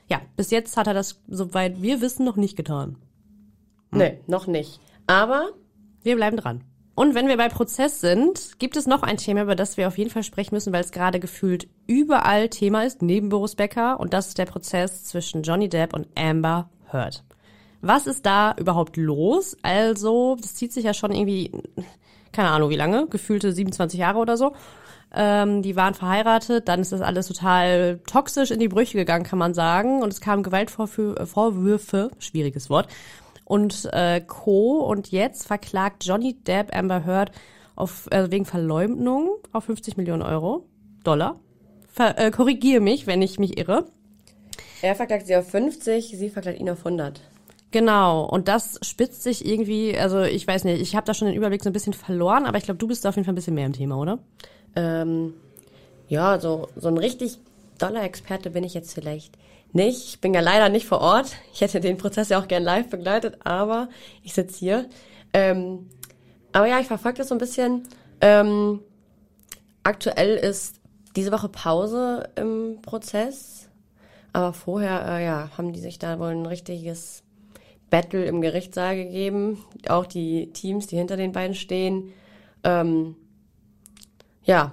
ja, 0.09 0.21
bis 0.37 0.51
jetzt 0.51 0.77
hat 0.77 0.87
er 0.87 0.95
das, 0.95 1.21
soweit 1.29 1.81
wir 1.81 2.03
wissen, 2.03 2.25
noch 2.27 2.37
nicht 2.37 2.57
getan. 2.57 2.97
Nee, 3.91 4.19
noch 4.27 4.47
nicht. 4.47 4.81
Aber 5.07 5.51
Wir 6.03 6.17
bleiben 6.17 6.37
dran. 6.37 6.63
Und 6.95 7.15
wenn 7.15 7.27
wir 7.27 7.37
bei 7.37 7.49
Prozess 7.49 8.01
sind, 8.01 8.59
gibt 8.61 8.77
es 8.77 8.87
noch 8.87 9.03
ein 9.03 9.17
Thema, 9.17 9.43
über 9.43 9.57
das 9.57 9.77
wir 9.77 9.89
auf 9.89 9.99
jeden 9.99 10.11
Fall 10.11 10.23
sprechen 10.23 10.55
müssen, 10.55 10.73
weil 10.73 10.83
es 10.83 10.93
gerade 10.93 11.19
gefühlt 11.19 11.67
überall 11.87 12.49
Thema 12.49 12.85
ist, 12.85 13.03
neben 13.03 13.31
Boris 13.31 13.57
Becker. 13.57 13.99
Und 13.99 14.13
das 14.13 14.29
ist 14.29 14.39
der 14.39 14.47
Prozess 14.47 15.05
zwischen 15.05 15.43
Johnny 15.43 15.69
Depp 15.69 15.93
und 15.93 16.07
Amber 16.17 16.69
Heard. 16.93 17.25
Was 17.81 18.07
ist 18.07 18.25
da 18.25 18.55
überhaupt 18.59 18.97
los? 18.97 19.57
Also, 19.63 20.37
das 20.41 20.55
zieht 20.55 20.73
sich 20.73 20.85
ja 20.85 20.95
schon 20.95 21.13
irgendwie, 21.13 21.51
keine 22.33 22.51
Ahnung 22.51 22.71
wie 22.71 22.77
lange, 22.77 23.09
gefühlte 23.09 23.53
27 23.53 23.99
Jahre 23.99 24.19
oder 24.19 24.37
so. 24.37 24.55
Ähm, 25.13 25.63
die 25.63 25.77
waren 25.77 25.95
verheiratet, 25.95 26.69
dann 26.69 26.81
ist 26.81 26.93
das 26.93 27.01
alles 27.01 27.29
total 27.29 28.01
toxisch 28.07 28.51
in 28.51 28.59
die 28.59 28.69
Brüche 28.69 28.97
gegangen, 28.97 29.25
kann 29.25 29.39
man 29.39 29.53
sagen. 29.53 30.01
Und 30.03 30.13
es 30.13 30.21
kamen 30.21 30.43
Gewaltvorwürfe, 30.43 31.27
Vorwürfe, 31.27 32.11
schwieriges 32.19 32.71
Wort, 32.71 32.89
und 33.45 33.89
äh, 33.93 34.21
Co. 34.21 34.81
Und 34.81 35.11
jetzt 35.11 35.47
verklagt 35.47 36.05
Johnny 36.05 36.35
Depp 36.35 36.75
Amber 36.75 37.05
Heard 37.05 37.31
auf, 37.77 38.09
äh, 38.11 38.31
wegen 38.31 38.45
Verleumdung 38.45 39.37
auf 39.53 39.65
50 39.65 39.97
Millionen 39.97 40.23
Euro, 40.23 40.67
Dollar. 41.03 41.41
Ver, 41.89 42.19
äh, 42.19 42.31
korrigiere 42.31 42.81
mich, 42.81 43.07
wenn 43.07 43.23
ich 43.23 43.39
mich 43.39 43.59
irre. 43.59 43.87
er 44.83 44.95
verklagt 44.95 45.27
sie 45.27 45.37
auf 45.37 45.49
50, 45.49 46.17
sie 46.17 46.31
verklagt 46.31 46.59
ihn 46.59 46.71
auf 46.71 46.85
100. 46.85 47.21
Genau, 47.71 48.25
und 48.25 48.47
das 48.47 48.79
spitzt 48.83 49.25
sich 49.25 49.45
irgendwie, 49.45 49.99
also 49.99 50.23
ich 50.23 50.47
weiß 50.47 50.63
nicht, 50.63 50.81
ich 50.81 50.95
habe 50.95 51.07
da 51.07 51.13
schon 51.13 51.27
den 51.27 51.37
Überblick 51.37 51.63
so 51.63 51.71
ein 51.71 51.73
bisschen 51.73 51.93
verloren, 51.93 52.47
aber 52.47 52.57
ich 52.57 52.65
glaube, 52.65 52.79
du 52.79 52.87
bist 52.87 53.05
da 53.05 53.09
auf 53.09 53.17
jeden 53.17 53.25
Fall 53.25 53.33
ein 53.33 53.35
bisschen 53.35 53.55
mehr 53.55 53.67
im 53.67 53.73
Thema, 53.73 53.97
oder? 53.97 54.21
Ähm, 54.77 55.35
ja, 56.09 56.39
so, 56.39 56.69
so 56.77 56.87
ein 56.87 56.99
richtig 56.99 57.39
doller 57.79 58.05
Experte 58.05 58.51
bin 58.51 58.63
ich 58.63 58.75
jetzt 58.75 58.95
vielleicht 58.95 59.37
nicht. 59.75 60.09
Ich 60.09 60.21
bin 60.21 60.35
ja 60.35 60.41
leider 60.41 60.69
nicht 60.69 60.87
vor 60.87 61.01
Ort. 61.01 61.37
Ich 61.53 61.61
hätte 61.61 61.81
den 61.81 61.97
Prozess 61.99 62.29
ja 62.29 62.41
auch 62.41 62.49
gern 62.49 62.63
live 62.63 62.89
begleitet, 62.89 63.39
aber 63.45 63.89
ich 64.23 64.35
sitze 64.35 64.59
hier. 64.59 64.89
Ähm, 65.33 65.89
aber 66.53 66.67
ja, 66.67 66.81
ich 66.81 66.87
verfolge 66.87 67.19
das 67.19 67.29
so 67.29 67.35
ein 67.35 67.39
bisschen. 67.39 67.83
Ähm, 68.21 68.81
aktuell 69.83 70.37
ist 70.37 70.81
diese 71.17 71.33
Woche 71.33 71.49
Pause 71.49 72.31
im 72.37 72.79
Prozess. 72.83 73.69
Aber 74.33 74.53
vorher, 74.53 75.05
äh, 75.07 75.25
ja, 75.25 75.51
haben 75.57 75.73
die 75.73 75.81
sich 75.81 75.99
da 75.99 76.19
wohl 76.19 76.31
ein 76.31 76.47
richtiges 76.47 77.23
Battle 77.91 78.25
im 78.25 78.41
Gerichtssaal 78.41 78.97
gegeben. 78.97 79.65
Auch 79.89 80.07
die 80.07 80.53
Teams, 80.53 80.87
die 80.87 80.97
hinter 80.97 81.17
den 81.17 81.33
beiden 81.33 81.55
stehen. 81.55 82.13
Ähm, 82.65 83.17
ja. 84.43 84.73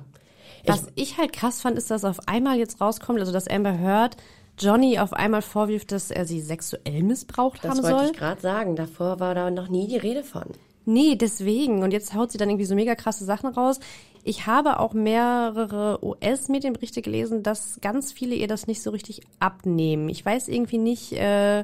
Was 0.66 0.88
ich, 0.96 1.12
ich 1.12 1.18
halt 1.18 1.34
krass 1.34 1.62
fand, 1.62 1.78
ist, 1.78 1.92
dass 1.92 2.06
auf 2.06 2.28
einmal 2.28 2.58
jetzt 2.58 2.82
rauskommt, 2.82 3.20
also 3.20 3.32
dass 3.32 3.48
Amber 3.48 3.78
Heard 3.78 4.18
Johnny 4.58 5.00
auf 5.00 5.14
einmal 5.14 5.42
vorwirft, 5.42 5.92
dass 5.92 6.12
er 6.12 6.26
sie 6.26 6.42
sexuell 6.42 7.04
missbraucht 7.04 7.64
das 7.64 7.72
haben 7.72 7.84
wollte 7.84 7.98
soll. 7.98 8.06
ich 8.08 8.18
gerade 8.18 8.42
sagen. 8.42 8.76
Davor 8.76 9.20
war 9.20 9.36
da 9.36 9.50
noch 9.50 9.70
nie 9.70 9.88
die 9.88 9.98
Rede 9.98 10.24
von. 10.24 10.46
Nee, 10.86 11.16
deswegen. 11.16 11.84
Und 11.84 11.92
jetzt 11.92 12.14
haut 12.14 12.32
sie 12.32 12.38
dann 12.38 12.50
irgendwie 12.50 12.66
so 12.66 12.76
mega 12.76 12.96
krasse 12.96 13.26
Sachen 13.26 13.50
raus. 13.50 13.80
Ich 14.24 14.46
habe 14.46 14.80
auch 14.80 14.94
mehrere 14.94 16.00
US-Medienberichte 16.04 17.02
gelesen, 17.02 17.44
dass 17.44 17.80
ganz 17.82 18.12
viele 18.12 18.36
ihr 18.36 18.48
das 18.48 18.68
nicht 18.68 18.84
so 18.84 18.92
richtig 18.92 19.22
abnehmen. 19.40 20.10
Ich 20.10 20.24
weiß 20.24 20.48
irgendwie 20.48 20.78
nicht, 20.78 21.14
äh, 21.14 21.64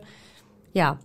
ja. 0.74 1.00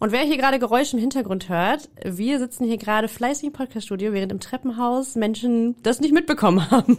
Und 0.00 0.10
wer 0.10 0.22
hier 0.22 0.36
gerade 0.36 0.58
Geräusche 0.58 0.96
im 0.96 1.00
Hintergrund 1.00 1.48
hört, 1.48 1.88
wir 2.04 2.38
sitzen 2.38 2.64
hier 2.64 2.78
gerade 2.78 3.06
fleißig 3.06 3.48
im 3.48 3.52
Podcaststudio, 3.52 4.12
während 4.12 4.32
im 4.32 4.40
Treppenhaus 4.40 5.14
Menschen 5.14 5.76
das 5.82 6.00
nicht 6.00 6.12
mitbekommen 6.12 6.70
haben. 6.70 6.98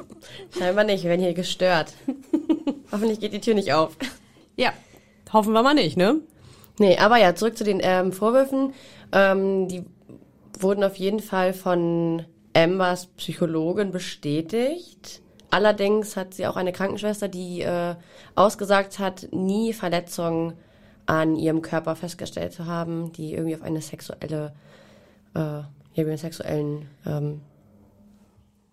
Scheinbar 0.58 0.84
nicht, 0.84 1.02
wir 1.02 1.10
werden 1.10 1.20
hier 1.22 1.34
gestört. 1.34 1.92
Hoffentlich 2.92 3.20
geht 3.20 3.32
die 3.32 3.40
Tür 3.40 3.54
nicht 3.54 3.72
auf. 3.72 3.96
ja, 4.56 4.72
hoffen 5.32 5.52
wir 5.52 5.62
mal 5.62 5.74
nicht, 5.74 5.96
ne? 5.96 6.16
Nee, 6.78 6.96
aber 6.98 7.16
ja, 7.18 7.34
zurück 7.34 7.56
zu 7.58 7.64
den 7.64 7.80
ähm, 7.82 8.12
Vorwürfen. 8.12 8.72
Ähm, 9.12 9.68
die 9.68 9.84
wurden 10.58 10.84
auf 10.84 10.96
jeden 10.96 11.20
Fall 11.20 11.52
von 11.52 12.24
Ambers 12.54 13.06
Psychologin 13.16 13.90
bestätigt. 13.90 15.20
Allerdings 15.50 16.16
hat 16.16 16.34
sie 16.34 16.46
auch 16.46 16.56
eine 16.56 16.72
Krankenschwester, 16.72 17.28
die 17.28 17.62
äh, 17.62 17.94
ausgesagt 18.34 18.98
hat, 18.98 19.28
nie 19.32 19.72
Verletzungen 19.72 20.52
an 21.06 21.36
ihrem 21.36 21.62
Körper 21.62 21.96
festgestellt 21.96 22.52
zu 22.52 22.66
haben, 22.66 23.12
die 23.12 23.32
irgendwie 23.32 23.54
auf 23.54 23.62
eine 23.62 23.80
sexuelle, 23.80 24.52
äh, 25.34 25.38
irgendwie 25.94 26.10
einen 26.10 26.18
sexuellen 26.18 26.88
ähm, 27.06 27.40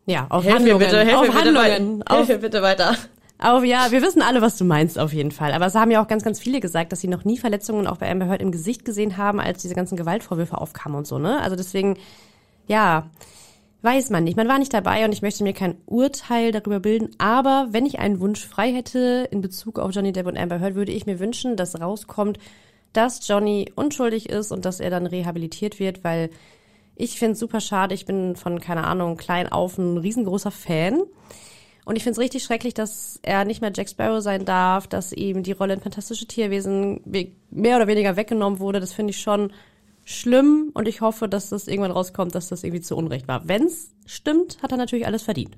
Ja, 0.06 0.28
auf 0.30 0.44
Hilf 0.44 0.56
Handlungen. 0.58 0.80
bitte, 0.80 1.18
auf 1.18 1.26
bitte, 1.28 1.34
Handlungen. 1.40 2.04
wei- 2.06 2.12
Auf 2.22 2.28
bitte 2.28 2.62
weiter. 2.62 2.96
Auf, 3.38 3.66
ja, 3.66 3.92
wir 3.92 4.02
wissen 4.02 4.22
alle, 4.22 4.42
was 4.42 4.58
du 4.58 4.64
meinst, 4.64 4.98
auf 4.98 5.12
jeden 5.12 5.32
Fall. 5.32 5.52
Aber 5.52 5.66
es 5.66 5.76
haben 5.76 5.92
ja 5.92 6.02
auch 6.02 6.08
ganz, 6.08 6.24
ganz 6.24 6.40
viele 6.40 6.62
gesagt, 6.62 6.92
dass 6.92 7.02
sie 7.02 7.10
noch 7.10 7.26
nie 7.26 7.38
Verletzungen 7.38 7.86
auch 7.86 7.98
bei 7.98 8.10
Amber 8.10 8.28
Heard 8.28 8.42
im 8.42 8.52
Gesicht 8.52 8.86
gesehen 8.86 9.18
haben, 9.18 9.42
als 9.42 9.62
diese 9.62 9.76
ganzen 9.76 9.98
Gewaltvorwürfe 9.98 10.58
aufkamen 10.58 10.98
und 10.98 11.08
so, 11.08 11.20
ne? 11.20 11.42
Also 11.42 11.58
deswegen, 11.58 11.98
ja, 12.68 13.10
weiß 13.82 14.10
man 14.10 14.24
nicht. 14.24 14.38
Man 14.38 14.48
war 14.48 14.58
nicht 14.58 14.74
dabei 14.74 15.04
und 15.06 15.12
ich 15.12 15.22
möchte 15.22 15.44
mir 15.44 15.54
kein 15.54 15.78
Urteil 15.86 16.54
darüber 16.54 16.80
bilden. 16.80 17.10
Aber 17.18 17.68
wenn 17.72 17.86
ich 17.86 18.00
einen 18.00 18.22
Wunsch 18.22 18.46
frei 18.46 18.72
hätte 18.74 19.28
in 19.32 19.42
Bezug 19.42 19.80
auf 19.80 19.92
Johnny 19.94 20.14
Depp 20.14 20.28
und 20.28 20.38
Amber 20.38 20.60
Heard, 20.60 20.76
würde 20.76 20.94
ich 20.94 21.06
mir 21.06 21.20
wünschen, 21.20 21.58
dass 21.58 21.80
rauskommt, 21.80 22.40
dass 22.94 23.28
Johnny 23.28 23.72
unschuldig 23.76 24.30
ist 24.30 24.52
und 24.52 24.64
dass 24.64 24.80
er 24.80 24.90
dann 24.90 25.06
rehabilitiert 25.06 25.80
wird, 25.80 26.04
weil 26.06 26.30
ich 26.96 27.20
finde 27.20 27.34
es 27.34 27.40
super 27.40 27.60
schade. 27.60 27.94
Ich 27.94 28.06
bin 28.06 28.38
von, 28.38 28.62
keine 28.62 28.86
Ahnung, 28.86 29.18
klein 29.18 29.52
auf 29.52 29.78
ein 29.78 29.98
riesengroßer 29.98 30.52
Fan. 30.52 31.02
Und 31.86 31.96
ich 31.96 32.04
finde 32.04 32.14
es 32.14 32.20
richtig 32.20 32.44
schrecklich, 32.44 32.74
dass 32.74 33.20
er 33.22 33.46
nicht 33.46 33.62
mehr 33.62 33.72
Jack 33.74 33.88
Sparrow 33.90 34.22
sein 34.22 34.44
darf, 34.44 34.88
dass 34.88 35.14
ihm 35.14 35.44
die 35.44 35.52
Rolle 35.52 35.76
in 35.76 35.82
Fantastische 35.82 36.26
Tierwesen 36.26 37.00
we- 37.06 37.32
mehr 37.52 37.78
oder 37.78 37.88
weniger 37.88 38.16
weggenommen 38.16 38.60
wurde. 38.60 38.80
Das 38.80 38.92
finde 38.92 39.12
ich 39.12 39.20
schon 39.22 39.54
schlimm 40.04 40.72
und 40.74 40.88
ich 40.88 41.02
hoffe, 41.02 41.30
dass 41.30 41.50
das 41.50 41.68
irgendwann 41.68 41.92
rauskommt, 41.92 42.34
dass 42.36 42.50
das 42.50 42.64
irgendwie 42.64 42.82
zu 42.82 42.96
Unrecht 42.96 43.28
war. 43.28 43.48
Wenn's 43.48 43.92
stimmt, 44.06 44.62
hat 44.62 44.72
er 44.72 44.78
natürlich 44.78 45.06
alles 45.06 45.24
verdient. 45.24 45.58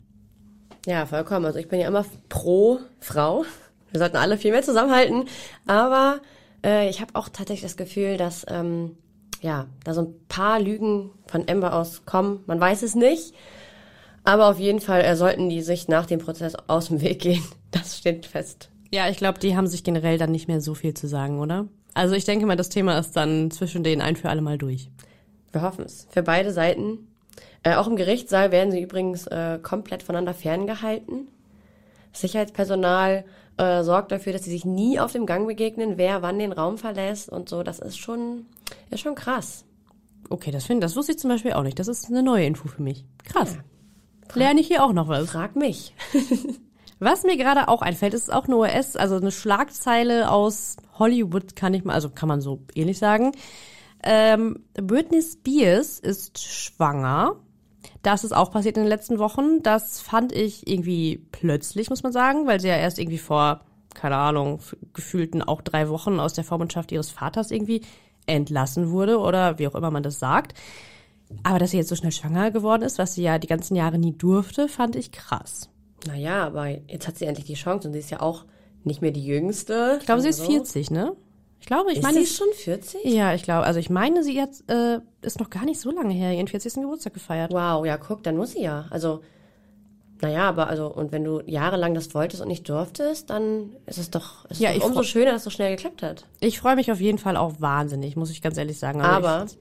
Ja, 0.86 1.05
vollkommen. 1.05 1.46
Also 1.46 1.60
ich 1.60 1.67
bin 1.67 1.79
ja 1.79 1.88
immer 1.88 2.05
pro 2.29 2.79
Frau. 3.00 3.43
Wir 3.91 4.00
sollten 4.00 4.17
alle 4.17 4.38
viel 4.38 4.51
mehr 4.51 4.62
zusammenhalten. 4.63 5.25
Aber 5.65 6.19
äh, 6.63 6.89
ich 6.89 7.01
habe 7.01 7.15
auch 7.15 7.27
tatsächlich 7.29 7.62
das 7.63 7.77
Gefühl, 7.77 8.15
dass 8.17 8.46
ähm, 8.50 8.98
ja 9.41 9.67
da 9.84 9.93
so 9.93 10.01
ein 10.01 10.15
paar 10.29 10.60
Lügen 10.62 11.12
von 11.25 11.43
Amber 11.50 11.74
aus 11.74 12.05
kommen. 12.05 12.43
Man 12.48 12.60
weiß 12.60 12.84
es 12.84 12.96
nicht. 12.96 13.34
Aber 14.27 14.50
auf 14.50 14.60
jeden 14.60 14.81
Fall 14.81 15.05
äh, 15.05 15.15
sollten 15.15 15.48
die 15.48 15.62
sich 15.62 15.88
nach 15.88 16.05
dem 16.05 16.19
Prozess 16.19 16.53
aus 16.67 16.88
dem 16.88 17.01
Weg 17.01 17.22
gehen. 17.22 17.43
Das 17.72 17.98
steht 17.98 18.25
fest. 18.25 18.69
Ja, 18.91 19.10
ich 19.10 19.17
glaube, 19.17 19.39
die 19.39 19.55
haben 19.55 19.67
sich 19.67 19.84
generell 19.84 20.17
dann 20.17 20.31
nicht 20.31 20.48
mehr 20.48 20.62
so 20.62 20.74
viel 20.74 20.93
zu 20.93 21.05
sagen, 21.07 21.39
oder? 21.39 21.67
Also 21.93 22.15
ich 22.15 22.24
denke 22.24 22.46
mal, 22.46 22.55
das 22.55 22.69
Thema 22.69 22.98
ist 22.98 23.12
dann 23.12 23.51
zwischen 23.51 23.84
denen 23.84 24.01
ein 24.01 24.15
für 24.15 24.29
alle 24.29 24.41
Mal 24.41 24.57
durch. 24.57 24.89
Wir 25.51 25.62
hoffen 25.62 25.84
es. 25.86 26.07
Für 26.10 26.24
beide 26.24 26.53
Seiten. 26.53 27.07
Äh, 27.63 27.75
auch 27.75 27.88
im 27.88 27.98
Gerichtssaal 27.98 28.51
werden 28.51 28.72
sie 28.72 28.81
übrigens 28.81 29.27
äh, 29.27 29.60
komplett 29.62 30.01
voneinander 30.01 30.34
ferngehalten. 30.34 31.27
Sicherheitspersonal 32.13 33.25
äh, 33.57 33.84
sorgt 33.84 34.13
dafür, 34.13 34.31
dass 34.31 34.43
sie 34.43 34.51
sich 34.51 34.63
nie 34.63 35.00
auf 35.00 35.12
dem 35.12 35.25
Gang 35.25 35.46
begegnen, 35.48 35.98
wer 35.98 36.22
wann 36.22 36.39
den 36.39 36.53
Raum 36.53 36.77
verlässt 36.77 37.29
und 37.29 37.50
so. 37.50 37.63
Das 37.63 37.79
ist 37.79 37.98
schon, 37.98 38.46
ist 38.89 39.01
schon 39.01 39.15
krass. 39.15 39.65
Okay, 40.29 40.51
das 40.51 40.65
finde 40.65 40.86
das 40.86 40.96
wusste 40.96 41.12
ich 41.13 41.19
zum 41.19 41.29
Beispiel 41.29 41.53
auch 41.53 41.63
nicht. 41.63 41.79
Das 41.79 41.88
ist 41.89 42.07
eine 42.07 42.24
neue 42.24 42.46
Info 42.46 42.67
für 42.67 42.81
mich. 42.81 43.05
Krass. 43.25 43.57
Lerne 44.34 44.62
ich 44.62 44.67
hier 44.67 44.84
auch 44.84 44.93
noch 44.93 45.07
was. 45.07 45.31
Frag 45.31 45.55
mich. 45.55 45.93
Was 47.00 47.24
mir 47.24 47.38
gerade 47.38 47.67
auch 47.67 47.84
einfällt, 47.84 48.15
ist 48.15 48.34
auch 48.34 48.46
eine 48.46 48.57
US, 48.57 48.96
also 48.96 49.17
eine 49.17 49.31
Schlagzeile 49.31 50.31
aus 50.31 50.77
Hollywood, 50.98 51.55
kann 51.55 51.75
ich 51.75 51.84
mal, 51.84 51.93
also 51.93 52.10
kann 52.10 52.27
man 52.27 52.41
so 52.41 52.63
ähnlich 52.74 52.98
sagen. 52.98 53.34
Ähm, 54.03 54.63
Britney 54.74 55.22
Spears 55.22 56.00
ist 56.00 56.39
schwanger. 56.39 57.36
Das 58.01 58.24
ist 58.24 58.31
auch 58.31 58.51
passiert 58.51 58.77
in 58.77 58.84
den 58.84 58.89
letzten 58.89 59.19
Wochen. 59.19 59.62
Das 59.62 60.00
fand 60.00 60.31
ich 60.31 60.67
irgendwie 60.67 61.24
plötzlich, 61.31 61.89
muss 61.89 62.03
man 62.03 62.13
sagen, 62.13 62.48
weil 62.48 62.60
sie 62.60 62.67
ja 62.67 62.77
erst 62.77 63.00
irgendwie 63.00 63.17
vor, 63.17 63.62
keine 63.93 64.17
Ahnung, 64.17 64.60
gefühlten 64.93 65.43
auch 65.43 65.62
drei 65.62 65.89
Wochen 65.89 66.19
aus 66.19 66.34
der 66.34 66.43
Vormundschaft 66.43 66.91
ihres 66.91 67.12
Vaters 67.12 67.51
irgendwie 67.51 67.81
entlassen 68.25 68.91
wurde 68.91 69.19
oder 69.19 69.60
wie 69.60 69.67
auch 69.67 69.75
immer 69.75 69.91
man 69.91 70.03
das 70.03 70.19
sagt. 70.19 70.53
Aber 71.43 71.60
dass 71.60 71.72
sie 71.72 71.77
jetzt 71.77 71.89
so 71.89 71.96
schnell 71.96 72.12
schwanger 72.12 72.51
geworden 72.51 72.84
ist, 72.84 72.98
was 73.00 73.13
sie 73.15 73.24
ja 73.24 73.38
die 73.39 73.48
ganzen 73.48 73.75
Jahre 73.75 73.98
nie 73.98 74.13
durfte, 74.13 74.67
fand 74.67 74.96
ich 74.96 75.12
krass. 75.12 75.69
Naja, 76.07 76.46
aber 76.46 76.67
jetzt 76.67 77.07
hat 77.07 77.17
sie 77.17 77.25
endlich 77.25 77.46
die 77.48 77.55
Chance 77.55 77.88
und 77.88 77.93
sie 77.93 78.00
ist 78.00 78.12
ja 78.12 78.22
auch 78.22 78.46
nicht 78.84 79.01
mehr 79.01 79.12
die 79.12 79.25
Jüngste. 79.25 79.98
Ich 80.00 80.05
glaube, 80.05 80.22
sie 80.22 80.29
ist 80.29 80.39
Also, 80.39 80.51
40, 80.51 80.91
ne? 80.91 81.13
Ich 81.60 81.65
glaube, 81.65 81.91
ich 81.91 81.98
Ist 81.98 82.03
meine, 82.03 82.19
sie 82.19 82.27
schon 82.27 82.48
40? 82.53 83.03
ja, 83.03 83.34
ich 83.34 83.43
glaube, 83.43 83.65
also 83.65 83.79
ich 83.79 83.89
meine, 83.89 84.24
sie 84.24 84.39
hat, 84.41 84.51
äh, 84.69 85.00
ist 85.22 85.39
noch 85.39 85.50
gar 85.50 85.65
nicht 85.65 85.79
so 85.81 85.91
lange 85.91 86.13
her, 86.13 86.31
ihren 86.34 86.48
40. 86.48 86.75
Geburtstag 86.75 87.13
gefeiert. 87.13 87.51
Wow, 87.51 87.86
ja, 87.86 87.98
guck, 87.98 88.24
dann 88.24 88.38
muss 88.38 88.51
sie 88.51 88.62
ja. 88.62 88.86
Also, 88.91 89.22
naja, 90.22 90.48
aber 90.48 90.67
also, 90.67 90.88
und 90.88 91.12
wenn 91.12 91.24
du 91.24 91.41
jahrelang 91.46 91.93
das 91.93 92.13
wolltest 92.15 92.41
und 92.41 92.48
nicht 92.48 92.69
durftest, 92.69 93.29
dann 93.29 93.72
ist 93.86 93.98
es 93.98 94.10
doch, 94.12 94.46
ist 94.46 94.60
Ja, 94.62 94.72
doch 94.74 94.86
umso 94.86 95.03
schöner, 95.03 95.31
dass 95.31 95.38
es 95.38 95.43
so 95.46 95.50
schnell 95.50 95.75
geklappt 95.75 96.03
hat. 96.03 96.25
Ich 96.39 96.60
freue 96.60 96.75
mich 96.75 96.91
auf 96.91 97.01
jeden 97.01 97.17
Fall 97.17 97.36
auch 97.36 97.55
wahnsinnig, 97.60 98.15
muss 98.15 98.29
ich 98.31 98.41
ganz 98.41 98.57
ehrlich 98.57 98.79
sagen. 98.79 99.01
Also 99.01 99.27
Aber 99.27 99.46
ich, 99.46 99.57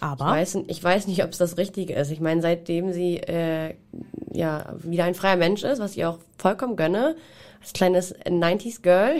aber 0.00 0.26
Ich 0.26 0.30
weiß, 0.54 0.58
ich 0.66 0.84
weiß 0.84 1.06
nicht, 1.06 1.24
ob 1.24 1.30
es 1.30 1.38
das 1.38 1.56
Richtige 1.56 1.94
ist. 1.94 2.10
Ich 2.10 2.20
meine, 2.20 2.42
seitdem 2.42 2.92
sie 2.92 3.16
äh, 3.18 3.74
ja 4.32 4.74
wieder 4.82 5.04
ein 5.04 5.14
freier 5.14 5.36
Mensch 5.36 5.62
ist, 5.62 5.78
was 5.78 5.96
ich 5.96 6.04
auch 6.04 6.18
vollkommen 6.38 6.76
gönne, 6.76 7.16
als 7.60 7.72
kleines 7.72 8.14
90s 8.14 8.82
Girl, 8.82 9.16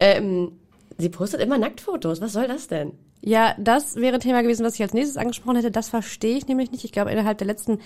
ähm, 0.00 0.52
sie 0.98 1.08
postet 1.08 1.40
immer 1.40 1.58
Nacktfotos. 1.58 2.20
Was 2.20 2.32
soll 2.32 2.48
das 2.48 2.68
denn? 2.68 2.92
ja, 3.26 3.54
das 3.58 3.96
wäre 3.96 4.14
ein 4.14 4.20
Thema 4.20 4.42
gewesen, 4.42 4.66
was 4.66 4.74
ich 4.74 4.82
als 4.82 4.92
nächstes 4.92 5.16
angesprochen 5.16 5.56
hätte. 5.56 5.70
Das 5.70 5.88
verstehe 5.88 6.36
ich 6.36 6.46
nämlich 6.46 6.70
nicht. 6.72 6.84
Ich 6.84 6.92
glaube, 6.92 7.10
innerhalb 7.10 7.38
der 7.38 7.46
letzten, 7.46 7.78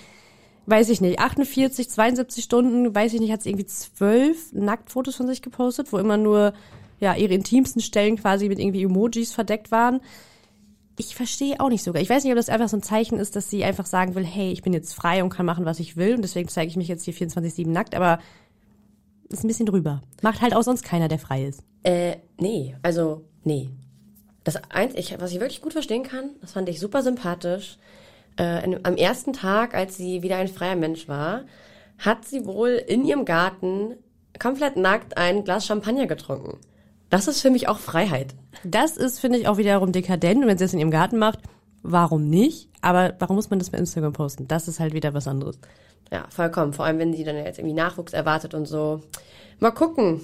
weiß 0.66 0.88
ich 0.88 1.00
nicht, 1.00 1.20
48, 1.20 1.88
72 1.88 2.42
Stunden, 2.42 2.92
weiß 2.92 3.14
ich 3.14 3.20
nicht, 3.20 3.30
hat 3.30 3.42
sie 3.42 3.50
irgendwie 3.50 3.66
zwölf 3.66 4.52
Nacktfotos 4.52 5.14
von 5.14 5.28
sich 5.28 5.40
gepostet, 5.40 5.92
wo 5.92 5.98
immer 5.98 6.16
nur 6.16 6.54
ja 6.98 7.14
ihre 7.14 7.34
intimsten 7.34 7.80
Stellen 7.80 8.16
quasi 8.16 8.48
mit 8.48 8.58
irgendwie 8.58 8.82
Emojis 8.82 9.32
verdeckt 9.32 9.70
waren. 9.70 10.00
Ich 10.98 11.14
verstehe 11.14 11.60
auch 11.60 11.68
nicht 11.68 11.84
sogar. 11.84 12.02
Ich 12.02 12.10
weiß 12.10 12.24
nicht, 12.24 12.32
ob 12.32 12.36
das 12.36 12.48
einfach 12.48 12.68
so 12.68 12.76
ein 12.76 12.82
Zeichen 12.82 13.18
ist, 13.18 13.36
dass 13.36 13.48
sie 13.48 13.64
einfach 13.64 13.86
sagen 13.86 14.14
will, 14.14 14.24
hey, 14.24 14.50
ich 14.50 14.62
bin 14.62 14.72
jetzt 14.72 14.94
frei 14.94 15.22
und 15.22 15.30
kann 15.30 15.46
machen, 15.46 15.64
was 15.64 15.78
ich 15.78 15.96
will 15.96 16.14
und 16.14 16.22
deswegen 16.22 16.48
zeige 16.48 16.68
ich 16.68 16.76
mich 16.76 16.88
jetzt 16.88 17.04
hier 17.04 17.14
24-7 17.14 17.68
nackt, 17.68 17.94
aber 17.94 18.18
ist 19.28 19.44
ein 19.44 19.48
bisschen 19.48 19.66
drüber. 19.66 20.02
Macht 20.22 20.40
halt 20.40 20.54
auch 20.54 20.62
sonst 20.62 20.82
keiner, 20.82 21.08
der 21.08 21.18
frei 21.18 21.44
ist. 21.44 21.62
Äh, 21.84 22.16
nee, 22.38 22.74
also, 22.82 23.24
nee. 23.44 23.70
Das 24.42 24.56
eins, 24.70 24.94
ich, 24.94 25.18
was 25.20 25.32
ich 25.32 25.40
wirklich 25.40 25.62
gut 25.62 25.72
verstehen 25.72 26.02
kann, 26.02 26.30
das 26.40 26.52
fand 26.52 26.68
ich 26.68 26.80
super 26.80 27.02
sympathisch. 27.02 27.78
Äh, 28.36 28.76
am 28.82 28.96
ersten 28.96 29.32
Tag, 29.32 29.74
als 29.74 29.96
sie 29.96 30.22
wieder 30.22 30.36
ein 30.36 30.48
freier 30.48 30.76
Mensch 30.76 31.08
war, 31.08 31.44
hat 31.98 32.24
sie 32.24 32.46
wohl 32.46 32.70
in 32.70 33.04
ihrem 33.04 33.24
Garten 33.24 33.96
komplett 34.38 34.76
nackt 34.76 35.16
ein 35.16 35.44
Glas 35.44 35.66
Champagner 35.66 36.06
getrunken. 36.06 36.58
Das 37.10 37.28
ist 37.28 37.40
für 37.40 37.50
mich 37.50 37.68
auch 37.68 37.78
Freiheit. 37.78 38.34
Das 38.64 38.96
ist, 38.96 39.18
finde 39.20 39.38
ich, 39.38 39.48
auch 39.48 39.56
wiederum 39.56 39.92
dekadent. 39.92 40.42
Und 40.42 40.48
wenn 40.48 40.58
sie 40.58 40.64
es 40.64 40.72
in 40.72 40.78
ihrem 40.78 40.90
Garten 40.90 41.18
macht, 41.18 41.40
warum 41.82 42.28
nicht? 42.28 42.68
Aber 42.80 43.14
warum 43.18 43.36
muss 43.36 43.50
man 43.50 43.58
das 43.58 43.70
bei 43.70 43.78
Instagram 43.78 44.12
posten? 44.12 44.48
Das 44.48 44.68
ist 44.68 44.80
halt 44.80 44.92
wieder 44.92 45.14
was 45.14 45.28
anderes. 45.28 45.58
Ja, 46.12 46.26
vollkommen. 46.30 46.72
Vor 46.72 46.84
allem, 46.84 46.98
wenn 46.98 47.14
sie 47.14 47.24
dann 47.24 47.36
jetzt 47.36 47.58
irgendwie 47.58 47.74
Nachwuchs 47.74 48.12
erwartet 48.12 48.54
und 48.54 48.66
so. 48.66 49.02
Mal 49.58 49.72
gucken. 49.72 50.20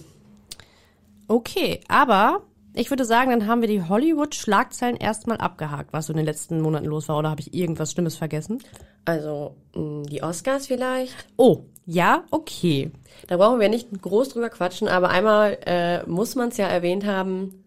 Okay, 1.28 1.80
aber 1.88 2.42
ich 2.74 2.90
würde 2.90 3.04
sagen, 3.04 3.30
dann 3.30 3.46
haben 3.46 3.60
wir 3.60 3.68
die 3.68 3.82
Hollywood-Schlagzeilen 3.82 4.96
erstmal 4.96 5.38
abgehakt, 5.38 5.92
was 5.92 6.06
so 6.06 6.12
in 6.12 6.16
den 6.16 6.26
letzten 6.26 6.60
Monaten 6.60 6.86
los 6.86 7.08
war. 7.08 7.18
Oder 7.18 7.30
habe 7.30 7.40
ich 7.40 7.54
irgendwas 7.54 7.92
Schlimmes 7.92 8.16
vergessen? 8.16 8.58
Also, 9.04 9.56
mh, 9.74 10.06
die 10.08 10.22
Oscars 10.22 10.66
vielleicht. 10.66 11.14
Oh, 11.36 11.66
ja, 11.86 12.24
okay. 12.30 12.90
Da 13.28 13.36
brauchen 13.36 13.60
wir 13.60 13.68
nicht 13.68 13.90
groß 14.02 14.30
drüber 14.30 14.50
quatschen, 14.50 14.88
aber 14.88 15.10
einmal 15.10 15.58
äh, 15.66 16.04
muss 16.06 16.34
man 16.34 16.48
es 16.48 16.56
ja 16.56 16.66
erwähnt 16.66 17.04
haben. 17.04 17.64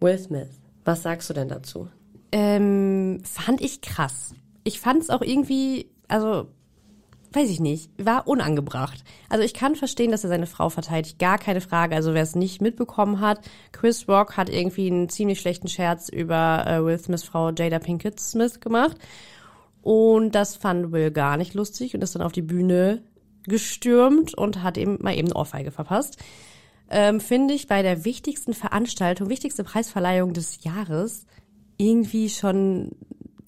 Will 0.00 0.18
Smith. 0.18 0.50
Was 0.84 1.02
sagst 1.02 1.28
du 1.28 1.34
denn 1.34 1.48
dazu? 1.48 1.88
Ähm, 2.30 3.22
fand 3.24 3.60
ich 3.60 3.80
krass. 3.80 4.34
Ich 4.62 4.78
fand 4.78 5.02
es 5.02 5.10
auch 5.10 5.22
irgendwie, 5.22 5.90
also 6.06 6.48
weiß 7.32 7.50
ich 7.50 7.60
nicht, 7.60 7.90
war 7.98 8.26
unangebracht. 8.26 9.04
Also 9.28 9.44
ich 9.44 9.54
kann 9.54 9.76
verstehen, 9.76 10.10
dass 10.10 10.24
er 10.24 10.30
seine 10.30 10.46
Frau 10.46 10.68
verteidigt, 10.68 11.18
gar 11.18 11.38
keine 11.38 11.60
Frage. 11.60 11.94
Also 11.94 12.14
wer 12.14 12.22
es 12.22 12.34
nicht 12.34 12.60
mitbekommen 12.60 13.20
hat, 13.20 13.40
Chris 13.72 14.08
Rock 14.08 14.36
hat 14.36 14.48
irgendwie 14.48 14.88
einen 14.88 15.08
ziemlich 15.08 15.40
schlechten 15.40 15.68
Scherz 15.68 16.08
über 16.08 16.64
äh, 16.66 16.84
Will 16.84 16.98
Smiths 16.98 17.24
Frau 17.24 17.50
Jada 17.50 17.78
Pinkett 17.78 18.20
Smith 18.20 18.60
gemacht. 18.60 18.96
Und 19.82 20.34
das 20.34 20.56
fand 20.56 20.92
Will 20.92 21.10
gar 21.10 21.36
nicht 21.36 21.54
lustig 21.54 21.94
und 21.94 22.02
ist 22.02 22.14
dann 22.14 22.22
auf 22.22 22.32
die 22.32 22.42
Bühne 22.42 23.02
gestürmt 23.44 24.36
und 24.36 24.62
hat 24.62 24.76
ihm 24.76 24.98
mal 25.00 25.14
eben 25.14 25.28
eine 25.28 25.36
Ohrfeige 25.36 25.70
verpasst. 25.70 26.18
Ähm, 26.90 27.20
Finde 27.20 27.54
ich 27.54 27.66
bei 27.66 27.82
der 27.82 28.04
wichtigsten 28.04 28.54
Veranstaltung, 28.54 29.28
wichtigste 29.28 29.64
Preisverleihung 29.64 30.32
des 30.32 30.64
Jahres 30.64 31.26
irgendwie 31.78 32.28
schon 32.28 32.92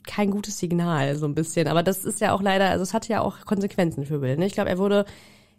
kein 0.09 0.31
gutes 0.33 0.59
Signal, 0.59 1.15
so 1.17 1.27
ein 1.27 1.35
bisschen. 1.35 1.69
Aber 1.69 1.85
das 1.85 2.05
ist 2.05 2.21
ja 2.21 2.33
auch 2.33 2.43
leider, 2.43 2.71
also 2.71 2.83
es 2.83 2.95
hatte 2.95 3.12
ja 3.12 3.21
auch 3.21 3.45
Konsequenzen 3.45 4.05
für 4.05 4.21
Will. 4.21 4.37
Ne? 4.37 4.47
Ich 4.47 4.55
glaube, 4.55 4.71
er 4.71 4.79
wurde 4.79 5.05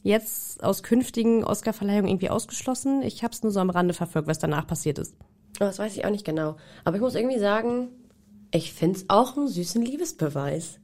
jetzt 0.03 0.63
aus 0.63 0.83
künftigen 0.83 1.43
Oscar-Verleihungen 1.43 2.09
irgendwie 2.09 2.29
ausgeschlossen. 2.29 3.01
Ich 3.03 3.23
habe 3.23 3.33
es 3.33 3.43
nur 3.43 3.51
so 3.51 3.59
am 3.59 3.69
Rande 3.69 3.93
verfolgt, 3.93 4.27
was 4.27 4.39
danach 4.39 4.67
passiert 4.67 4.97
ist. 4.97 5.15
Oh, 5.55 5.65
Das 5.65 5.79
weiß 5.79 5.95
ich 5.95 6.03
auch 6.05 6.09
nicht 6.09 6.25
genau. 6.25 6.57
Aber 6.83 6.95
ich 6.97 7.01
muss 7.01 7.15
irgendwie 7.15 7.39
sagen, 7.39 7.89
ich 8.51 8.73
find's 8.73 9.05
auch 9.07 9.37
einen 9.37 9.47
süßen 9.47 9.81
Liebesbeweis. 9.81 10.79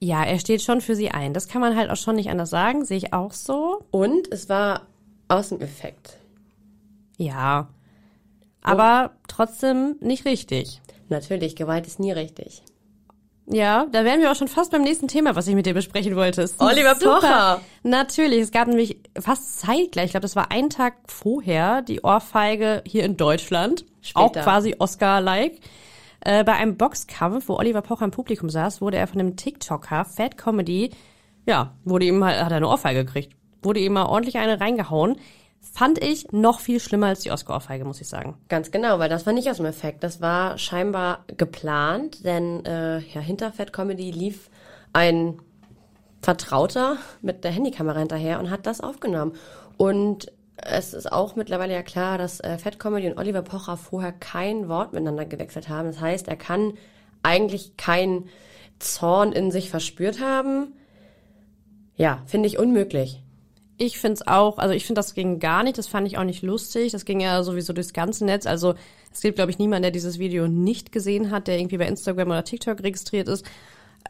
Ja, 0.00 0.24
er 0.24 0.38
steht 0.38 0.62
schon 0.62 0.80
für 0.80 0.94
sie 0.94 1.10
ein. 1.10 1.34
Das 1.34 1.48
kann 1.48 1.60
man 1.60 1.76
halt 1.76 1.90
auch 1.90 1.96
schon 1.96 2.16
nicht 2.16 2.30
anders 2.30 2.50
sagen, 2.50 2.84
sehe 2.84 2.98
ich 2.98 3.12
auch 3.12 3.32
so. 3.32 3.84
Und 3.90 4.32
es 4.32 4.48
war 4.48 4.86
Außeneffekt. 5.28 6.18
Ja. 7.16 7.68
Aber 8.62 9.12
trotzdem 9.28 9.96
nicht 10.00 10.24
richtig. 10.24 10.80
Natürlich, 11.08 11.56
Gewalt 11.56 11.86
ist 11.86 12.00
nie 12.00 12.12
richtig. 12.12 12.62
Ja, 13.50 13.86
da 13.90 14.04
wären 14.04 14.20
wir 14.20 14.30
auch 14.30 14.36
schon 14.36 14.48
fast 14.48 14.72
beim 14.72 14.82
nächsten 14.82 15.08
Thema, 15.08 15.34
was 15.34 15.48
ich 15.48 15.54
mit 15.54 15.64
dir 15.64 15.72
besprechen 15.72 16.16
wollte. 16.16 16.50
Oliver 16.58 16.94
super. 16.96 17.20
Pocher. 17.20 17.60
Natürlich, 17.82 18.42
es 18.42 18.50
gab 18.50 18.68
nämlich 18.68 18.98
fast 19.18 19.60
zeitgleich, 19.60 20.06
ich 20.06 20.10
glaube, 20.10 20.22
das 20.22 20.36
war 20.36 20.50
ein 20.50 20.68
Tag 20.68 20.96
vorher, 21.06 21.80
die 21.80 22.02
Ohrfeige 22.02 22.82
hier 22.86 23.04
in 23.04 23.16
Deutschland. 23.16 23.86
Auch 24.12 24.28
Später. 24.28 24.42
quasi 24.42 24.76
Oscar-like. 24.78 25.60
Äh, 26.20 26.44
bei 26.44 26.52
einem 26.54 26.76
Boxkampf, 26.76 27.48
wo 27.48 27.54
Oliver 27.56 27.80
Pocher 27.80 28.04
im 28.04 28.10
Publikum 28.10 28.50
saß, 28.50 28.80
wurde 28.82 28.98
er 28.98 29.06
von 29.06 29.20
einem 29.20 29.36
TikToker, 29.36 30.04
Fat 30.04 30.36
Comedy, 30.36 30.90
ja, 31.46 31.72
wurde 31.84 32.04
ihm 32.04 32.22
halt, 32.22 32.42
hat 32.42 32.50
er 32.50 32.58
eine 32.58 32.68
Ohrfeige 32.68 33.04
gekriegt. 33.06 33.34
Wurde 33.62 33.80
ihm 33.80 33.94
mal 33.94 34.06
ordentlich 34.06 34.36
eine 34.36 34.60
reingehauen. 34.60 35.16
Fand 35.60 36.02
ich 36.02 36.32
noch 36.32 36.60
viel 36.60 36.80
schlimmer 36.80 37.06
als 37.06 37.20
die 37.20 37.30
Oscar-Ohrfeige, 37.30 37.84
muss 37.84 38.00
ich 38.00 38.08
sagen. 38.08 38.36
Ganz 38.48 38.70
genau, 38.70 38.98
weil 38.98 39.08
das 39.08 39.26
war 39.26 39.32
nicht 39.32 39.48
aus 39.48 39.58
dem 39.58 39.66
Effekt. 39.66 40.02
Das 40.02 40.20
war 40.20 40.58
scheinbar 40.58 41.24
geplant, 41.36 42.24
denn 42.24 42.64
äh, 42.64 42.98
ja, 42.98 43.20
hinter 43.20 43.52
Fat 43.52 43.72
Comedy 43.72 44.10
lief 44.10 44.50
ein 44.92 45.38
Vertrauter 46.20 46.96
mit 47.22 47.44
der 47.44 47.52
Handykamera 47.52 48.00
hinterher 48.00 48.40
und 48.40 48.50
hat 48.50 48.66
das 48.66 48.80
aufgenommen. 48.80 49.32
Und 49.76 50.32
es 50.56 50.94
ist 50.94 51.12
auch 51.12 51.36
mittlerweile 51.36 51.74
ja 51.74 51.82
klar, 51.82 52.18
dass 52.18 52.40
äh, 52.40 52.58
Fat 52.58 52.78
Comedy 52.78 53.08
und 53.08 53.18
Oliver 53.18 53.42
Pocher 53.42 53.76
vorher 53.76 54.12
kein 54.12 54.68
Wort 54.68 54.92
miteinander 54.92 55.24
gewechselt 55.24 55.68
haben. 55.68 55.86
Das 55.86 56.00
heißt, 56.00 56.28
er 56.28 56.36
kann 56.36 56.74
eigentlich 57.22 57.76
keinen 57.76 58.28
Zorn 58.78 59.32
in 59.32 59.50
sich 59.50 59.70
verspürt 59.70 60.20
haben. 60.20 60.74
Ja, 61.96 62.22
finde 62.26 62.48
ich 62.48 62.58
unmöglich. 62.58 63.22
Ich 63.80 63.98
find's 63.98 64.26
auch, 64.26 64.58
also 64.58 64.74
ich 64.74 64.84
finde, 64.84 64.98
das 64.98 65.14
ging 65.14 65.38
gar 65.38 65.62
nicht, 65.62 65.78
das 65.78 65.86
fand 65.86 66.06
ich 66.08 66.18
auch 66.18 66.24
nicht 66.24 66.42
lustig. 66.42 66.92
Das 66.92 67.04
ging 67.04 67.20
ja 67.20 67.42
sowieso 67.44 67.72
durchs 67.72 67.92
ganze 67.92 68.24
Netz. 68.24 68.44
Also 68.44 68.74
es 69.12 69.20
gibt, 69.20 69.36
glaube 69.36 69.52
ich, 69.52 69.58
niemanden, 69.58 69.82
der 69.82 69.90
dieses 69.92 70.18
Video 70.18 70.48
nicht 70.48 70.90
gesehen 70.90 71.30
hat, 71.30 71.46
der 71.46 71.58
irgendwie 71.58 71.78
bei 71.78 71.86
Instagram 71.86 72.28
oder 72.28 72.44
TikTok 72.44 72.82
registriert 72.82 73.28
ist. 73.28 73.46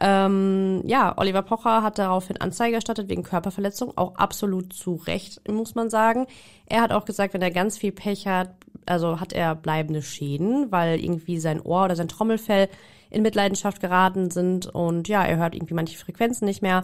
Ähm, 0.01 0.81
ja, 0.85 1.15
Oliver 1.17 1.41
Pocher 1.41 1.83
hat 1.83 1.99
daraufhin 1.99 2.37
Anzeige 2.37 2.75
erstattet 2.75 3.09
wegen 3.09 3.23
Körperverletzung, 3.23 3.97
auch 3.97 4.15
absolut 4.15 4.73
zu 4.73 4.95
Recht, 4.95 5.47
muss 5.47 5.75
man 5.75 5.89
sagen. 5.89 6.25
Er 6.67 6.81
hat 6.81 6.91
auch 6.91 7.05
gesagt, 7.05 7.33
wenn 7.33 7.41
er 7.41 7.51
ganz 7.51 7.77
viel 7.77 7.91
Pech 7.91 8.25
hat, 8.25 8.51
also 8.85 9.19
hat 9.19 9.33
er 9.33 9.55
bleibende 9.55 10.01
Schäden, 10.01 10.71
weil 10.71 11.03
irgendwie 11.03 11.39
sein 11.39 11.61
Ohr 11.61 11.85
oder 11.85 11.95
sein 11.95 12.07
Trommelfell 12.07 12.69
in 13.09 13.21
Mitleidenschaft 13.23 13.81
geraten 13.81 14.31
sind 14.31 14.67
und 14.67 15.07
ja, 15.07 15.23
er 15.25 15.37
hört 15.37 15.53
irgendwie 15.53 15.73
manche 15.73 15.97
Frequenzen 15.97 16.45
nicht 16.45 16.61
mehr. 16.61 16.83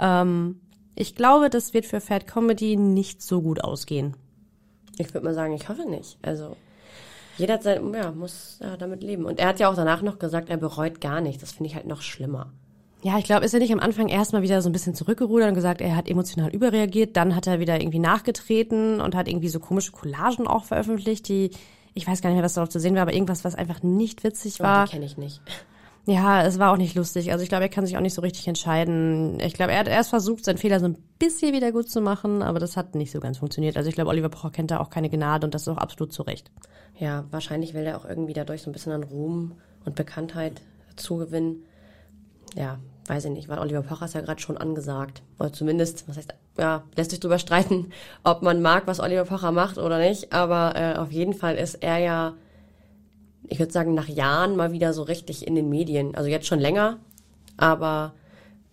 Ähm, 0.00 0.60
ich 0.94 1.14
glaube, 1.14 1.50
das 1.50 1.74
wird 1.74 1.86
für 1.86 2.00
Fat 2.00 2.26
Comedy 2.26 2.76
nicht 2.76 3.22
so 3.22 3.40
gut 3.42 3.62
ausgehen. 3.62 4.16
Ich 4.98 5.12
würde 5.14 5.24
mal 5.26 5.34
sagen, 5.34 5.54
ich 5.54 5.68
hoffe 5.68 5.88
nicht. 5.88 6.18
Also 6.22 6.56
jeder 7.38 7.54
hat 7.54 7.62
sein, 7.62 7.92
ja, 7.94 8.12
muss 8.12 8.58
ja, 8.60 8.76
damit 8.76 9.02
leben. 9.02 9.24
Und 9.24 9.38
er 9.38 9.48
hat 9.48 9.58
ja 9.58 9.70
auch 9.70 9.74
danach 9.74 10.02
noch 10.02 10.18
gesagt, 10.18 10.50
er 10.50 10.58
bereut 10.58 11.00
gar 11.00 11.20
nicht. 11.20 11.40
Das 11.42 11.52
finde 11.52 11.70
ich 11.70 11.74
halt 11.74 11.86
noch 11.86 12.02
schlimmer. 12.02 12.52
Ja, 13.02 13.18
ich 13.18 13.24
glaube, 13.24 13.44
ist 13.44 13.52
er 13.54 13.58
nicht 13.58 13.72
am 13.72 13.80
Anfang 13.80 14.08
erstmal 14.08 14.42
wieder 14.42 14.62
so 14.62 14.68
ein 14.68 14.72
bisschen 14.72 14.94
zurückgerudert 14.94 15.48
und 15.48 15.54
gesagt, 15.54 15.80
er 15.80 15.96
hat 15.96 16.08
emotional 16.08 16.50
überreagiert. 16.50 17.16
Dann 17.16 17.34
hat 17.34 17.46
er 17.46 17.58
wieder 17.58 17.80
irgendwie 17.80 17.98
nachgetreten 17.98 19.00
und 19.00 19.14
hat 19.16 19.28
irgendwie 19.28 19.48
so 19.48 19.58
komische 19.58 19.90
Collagen 19.92 20.46
auch 20.46 20.64
veröffentlicht, 20.64 21.26
die, 21.28 21.50
ich 21.94 22.06
weiß 22.06 22.20
gar 22.20 22.28
nicht 22.30 22.36
mehr, 22.36 22.44
was 22.44 22.54
darauf 22.54 22.68
zu 22.68 22.78
sehen 22.78 22.94
war, 22.94 23.02
aber 23.02 23.14
irgendwas, 23.14 23.44
was 23.44 23.54
einfach 23.56 23.82
nicht 23.82 24.22
witzig 24.22 24.56
Oh, 24.60 24.64
war. 24.64 24.84
die 24.84 24.92
kenne 24.92 25.06
ich 25.06 25.16
nicht. 25.16 25.40
Ja, 26.04 26.42
es 26.42 26.58
war 26.58 26.72
auch 26.72 26.76
nicht 26.76 26.96
lustig. 26.96 27.30
Also 27.30 27.44
ich 27.44 27.48
glaube, 27.48 27.62
er 27.62 27.68
kann 27.68 27.86
sich 27.86 27.96
auch 27.96 28.00
nicht 28.00 28.14
so 28.14 28.22
richtig 28.22 28.48
entscheiden. 28.48 29.38
Ich 29.38 29.54
glaube, 29.54 29.72
er 29.72 29.78
hat 29.78 29.88
erst 29.88 30.10
versucht, 30.10 30.44
seinen 30.44 30.58
Fehler 30.58 30.80
so 30.80 30.86
ein 30.86 30.98
bisschen 31.18 31.52
wieder 31.52 31.70
gut 31.70 31.88
zu 31.88 32.00
machen, 32.00 32.42
aber 32.42 32.58
das 32.58 32.76
hat 32.76 32.96
nicht 32.96 33.12
so 33.12 33.20
ganz 33.20 33.38
funktioniert. 33.38 33.76
Also 33.76 33.88
ich 33.88 33.94
glaube, 33.94 34.10
Oliver 34.10 34.28
Pocher 34.28 34.50
kennt 34.50 34.72
da 34.72 34.80
auch 34.80 34.90
keine 34.90 35.08
Gnade 35.08 35.46
und 35.46 35.54
das 35.54 35.62
ist 35.62 35.68
auch 35.68 35.78
absolut 35.78 36.12
zu 36.12 36.22
Recht. 36.22 36.50
Ja, 36.98 37.24
wahrscheinlich 37.30 37.72
will 37.72 37.84
er 37.84 37.96
auch 37.96 38.04
irgendwie 38.04 38.32
dadurch 38.32 38.62
so 38.62 38.70
ein 38.70 38.72
bisschen 38.72 38.92
an 38.92 39.04
Ruhm 39.04 39.52
und 39.84 39.94
Bekanntheit 39.94 40.60
zugewinnen. 40.96 41.62
Ja, 42.56 42.80
weiß 43.06 43.26
ich 43.26 43.30
nicht, 43.30 43.48
weil 43.48 43.60
Oliver 43.60 43.82
Pocher 43.82 44.06
ist 44.06 44.14
ja 44.14 44.20
gerade 44.22 44.40
schon 44.40 44.58
angesagt. 44.58 45.22
Oder 45.38 45.52
zumindest, 45.52 46.08
was 46.08 46.16
heißt, 46.16 46.34
ja, 46.58 46.82
lässt 46.96 47.10
sich 47.12 47.20
drüber 47.20 47.38
streiten, 47.38 47.92
ob 48.24 48.42
man 48.42 48.60
mag, 48.60 48.86
was 48.86 48.98
Oliver 48.98 49.24
Pocher 49.24 49.52
macht 49.52 49.78
oder 49.78 49.98
nicht. 49.98 50.32
Aber 50.32 50.74
äh, 50.74 50.96
auf 50.96 51.12
jeden 51.12 51.34
Fall 51.34 51.54
ist 51.54 51.76
er 51.76 51.98
ja, 51.98 52.34
ich 53.48 53.58
würde 53.58 53.72
sagen, 53.72 53.94
nach 53.94 54.08
Jahren 54.08 54.56
mal 54.56 54.72
wieder 54.72 54.92
so 54.92 55.02
richtig 55.02 55.46
in 55.46 55.54
den 55.54 55.68
Medien. 55.68 56.14
Also 56.14 56.28
jetzt 56.28 56.46
schon 56.46 56.60
länger, 56.60 56.98
aber 57.56 58.12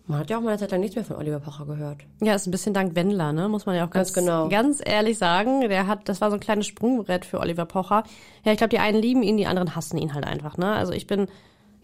man 0.06 0.18
hat 0.18 0.30
ja 0.30 0.38
auch 0.38 0.42
mal 0.42 0.48
eine 0.50 0.58
Zeit 0.58 0.72
lang 0.72 0.80
nichts 0.80 0.96
mehr 0.96 1.04
von 1.04 1.16
Oliver 1.16 1.38
Pocher 1.38 1.66
gehört. 1.66 1.98
Ja, 2.20 2.34
ist 2.34 2.46
ein 2.46 2.50
bisschen 2.50 2.74
dank 2.74 2.96
Wendler, 2.96 3.32
ne? 3.32 3.48
Muss 3.48 3.66
man 3.66 3.76
ja 3.76 3.86
auch 3.86 3.90
ganz, 3.90 4.12
Ganz 4.12 4.26
genau. 4.26 4.48
ganz 4.48 4.80
ehrlich 4.84 5.18
sagen. 5.18 5.60
Der 5.68 5.86
hat, 5.86 6.08
das 6.08 6.20
war 6.20 6.30
so 6.30 6.36
ein 6.36 6.40
kleines 6.40 6.66
Sprungbrett 6.66 7.24
für 7.24 7.38
Oliver 7.38 7.64
Pocher. 7.64 8.02
Ja, 8.44 8.50
ich 8.50 8.58
glaube, 8.58 8.70
die 8.70 8.80
einen 8.80 9.00
lieben 9.00 9.22
ihn, 9.22 9.36
die 9.36 9.46
anderen 9.46 9.76
hassen 9.76 9.98
ihn 9.98 10.12
halt 10.12 10.26
einfach, 10.26 10.56
ne? 10.56 10.72
Also 10.72 10.92
ich 10.92 11.06
bin 11.06 11.28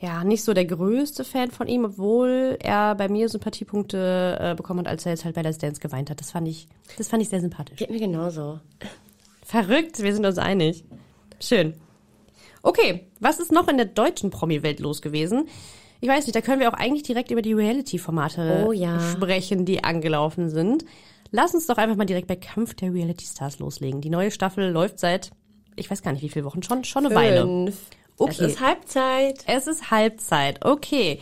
ja 0.00 0.24
nicht 0.24 0.42
so 0.42 0.54
der 0.54 0.64
größte 0.64 1.24
Fan 1.24 1.50
von 1.52 1.68
ihm, 1.68 1.84
obwohl 1.84 2.58
er 2.60 2.96
bei 2.96 3.08
mir 3.08 3.28
Sympathiepunkte 3.28 4.38
äh, 4.40 4.54
bekommen 4.56 4.80
hat, 4.80 4.88
als 4.88 5.06
er 5.06 5.12
jetzt 5.12 5.24
halt 5.24 5.36
bei 5.36 5.42
Let's 5.42 5.58
Dance 5.58 5.80
geweint 5.80 6.10
hat. 6.10 6.20
Das 6.20 6.32
fand 6.32 6.48
ich, 6.48 6.66
das 6.98 7.08
fand 7.08 7.22
ich 7.22 7.28
sehr 7.28 7.40
sympathisch. 7.40 7.78
Geht 7.78 7.90
mir 7.90 8.00
genauso. 8.00 8.58
Verrückt, 9.42 10.02
wir 10.02 10.12
sind 10.12 10.26
uns 10.26 10.38
einig. 10.38 10.84
Schön. 11.40 11.74
Okay, 12.66 13.06
was 13.20 13.38
ist 13.38 13.52
noch 13.52 13.68
in 13.68 13.76
der 13.76 13.86
deutschen 13.86 14.30
Promi-Welt 14.30 14.80
los 14.80 15.00
gewesen? 15.00 15.48
Ich 16.00 16.08
weiß 16.08 16.26
nicht, 16.26 16.34
da 16.34 16.40
können 16.40 16.58
wir 16.60 16.68
auch 16.68 16.76
eigentlich 16.76 17.04
direkt 17.04 17.30
über 17.30 17.40
die 17.40 17.52
Reality-Formate 17.52 18.64
Oh 18.66 18.72
ja. 18.72 18.98
sprechen, 19.12 19.64
die 19.64 19.84
angelaufen 19.84 20.50
sind. 20.50 20.84
Lass 21.30 21.54
uns 21.54 21.66
doch 21.66 21.76
einfach 21.76 21.96
mal 21.96 22.06
direkt 22.06 22.26
bei 22.26 22.34
Kampf 22.36 22.74
der 22.74 22.92
Reality-Stars 22.92 23.60
loslegen. 23.60 24.00
Die 24.00 24.10
neue 24.10 24.30
Staffel 24.32 24.68
läuft 24.70 24.98
seit, 24.98 25.30
ich 25.76 25.90
weiß 25.90 26.02
gar 26.02 26.12
nicht 26.12 26.22
wie 26.22 26.28
viele 26.28 26.44
Wochen, 26.44 26.62
schon, 26.64 26.82
schon 26.84 27.06
eine 27.06 27.14
Weile. 27.14 27.42
Fünf. 27.42 27.76
Okay. 28.18 28.30
Es 28.32 28.40
ist 28.40 28.60
Halbzeit. 28.60 29.44
Es 29.46 29.66
ist 29.68 29.90
Halbzeit, 29.92 30.64
okay. 30.64 31.20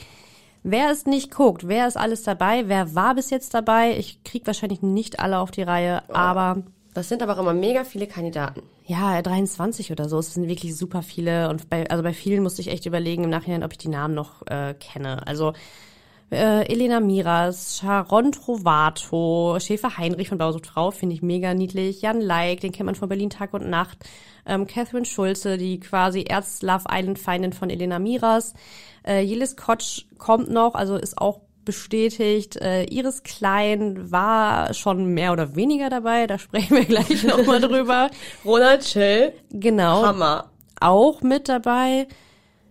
Wer 0.62 0.90
es 0.90 1.04
nicht 1.04 1.30
guckt, 1.30 1.68
wer 1.68 1.86
ist 1.86 1.98
alles 1.98 2.22
dabei, 2.22 2.68
wer 2.68 2.94
war 2.94 3.14
bis 3.14 3.28
jetzt 3.28 3.52
dabei? 3.52 3.98
Ich 3.98 4.24
krieg 4.24 4.46
wahrscheinlich 4.46 4.80
nicht 4.80 5.20
alle 5.20 5.38
auf 5.40 5.50
die 5.50 5.62
Reihe, 5.62 6.08
aber 6.08 6.62
Das 6.94 7.10
sind 7.10 7.22
aber 7.22 7.34
auch 7.34 7.40
immer 7.40 7.52
mega 7.52 7.84
viele 7.84 8.06
Kandidaten. 8.06 8.62
Ja, 8.86 9.22
23 9.22 9.92
oder 9.92 10.08
so. 10.08 10.18
Es 10.18 10.34
sind 10.34 10.46
wirklich 10.48 10.76
super 10.76 11.02
viele. 11.02 11.48
Und 11.48 11.70
bei, 11.70 11.88
also 11.90 12.02
bei 12.02 12.12
vielen 12.12 12.42
musste 12.42 12.60
ich 12.60 12.68
echt 12.68 12.86
überlegen 12.86 13.24
im 13.24 13.30
Nachhinein, 13.30 13.64
ob 13.64 13.72
ich 13.72 13.78
die 13.78 13.88
Namen 13.88 14.14
noch 14.14 14.46
äh, 14.46 14.74
kenne. 14.74 15.26
Also 15.26 15.52
Äh, 16.30 16.66
Elena 16.72 17.00
Miras, 17.00 17.78
Sharon 17.78 18.32
Trovato, 18.32 19.58
Schäfer 19.60 19.96
Heinrich 19.98 20.28
von 20.28 20.38
Bausucht 20.38 20.66
Frau, 20.66 20.90
finde 20.90 21.14
ich 21.14 21.22
mega 21.22 21.54
niedlich. 21.54 22.02
Jan 22.02 22.20
Leik, 22.20 22.60
den 22.60 22.72
kennt 22.72 22.86
man 22.86 22.94
von 22.96 23.08
Berlin 23.08 23.30
Tag 23.30 23.54
und 23.54 23.68
Nacht. 23.70 23.98
Ähm, 24.46 24.66
Catherine 24.66 25.04
Schulze, 25.04 25.58
die 25.58 25.78
quasi 25.80 26.24
Erz-Love 26.28 26.86
Island-Feindin 26.90 27.52
von 27.52 27.70
Elena 27.70 27.98
Miras. 27.98 28.54
Äh, 29.06 29.20
Jelis 29.20 29.56
Kotsch 29.56 30.06
kommt 30.18 30.50
noch, 30.50 30.74
also 30.74 30.96
ist 30.96 31.18
auch 31.18 31.40
bestätigt. 31.64 32.56
Äh, 32.56 32.84
Iris 32.84 33.22
Klein 33.22 34.10
war 34.10 34.74
schon 34.74 35.06
mehr 35.06 35.32
oder 35.32 35.56
weniger 35.56 35.90
dabei, 35.90 36.26
da 36.26 36.38
sprechen 36.38 36.76
wir 36.76 36.84
gleich 36.84 37.24
nochmal 37.24 37.60
drüber. 37.62 38.10
Ronald 38.44 38.82
Chill. 38.82 39.32
Genau. 39.50 40.04
Hammer. 40.04 40.50
Auch 40.80 41.22
mit 41.22 41.48
dabei. 41.48 42.06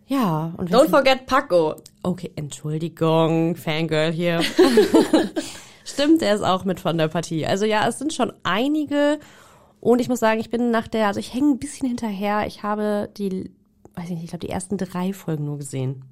Ja, 0.07 0.53
und 0.57 0.69
Don't 0.71 0.89
forget 0.89 1.25
Paco. 1.25 1.75
Okay, 2.03 2.31
Entschuldigung, 2.35 3.55
Fangirl 3.55 4.11
hier. 4.11 4.41
Stimmt, 5.85 6.21
er 6.21 6.35
ist 6.35 6.43
auch 6.43 6.65
mit 6.65 6.79
von 6.79 6.97
der 6.97 7.07
Partie. 7.07 7.45
Also 7.45 7.65
ja, 7.65 7.87
es 7.87 7.99
sind 7.99 8.13
schon 8.13 8.33
einige. 8.43 9.19
Und 9.79 9.99
ich 9.99 10.09
muss 10.09 10.19
sagen, 10.19 10.39
ich 10.39 10.49
bin 10.49 10.71
nach 10.71 10.87
der, 10.87 11.07
also 11.07 11.19
ich 11.19 11.33
hänge 11.33 11.51
ein 11.51 11.59
bisschen 11.59 11.87
hinterher. 11.87 12.45
Ich 12.47 12.63
habe 12.63 13.09
die, 13.17 13.51
weiß 13.95 14.05
ich 14.05 14.11
nicht, 14.11 14.23
ich 14.23 14.29
glaube, 14.29 14.45
die 14.45 14.51
ersten 14.51 14.77
drei 14.77 15.13
Folgen 15.13 15.45
nur 15.45 15.57
gesehen. 15.57 16.05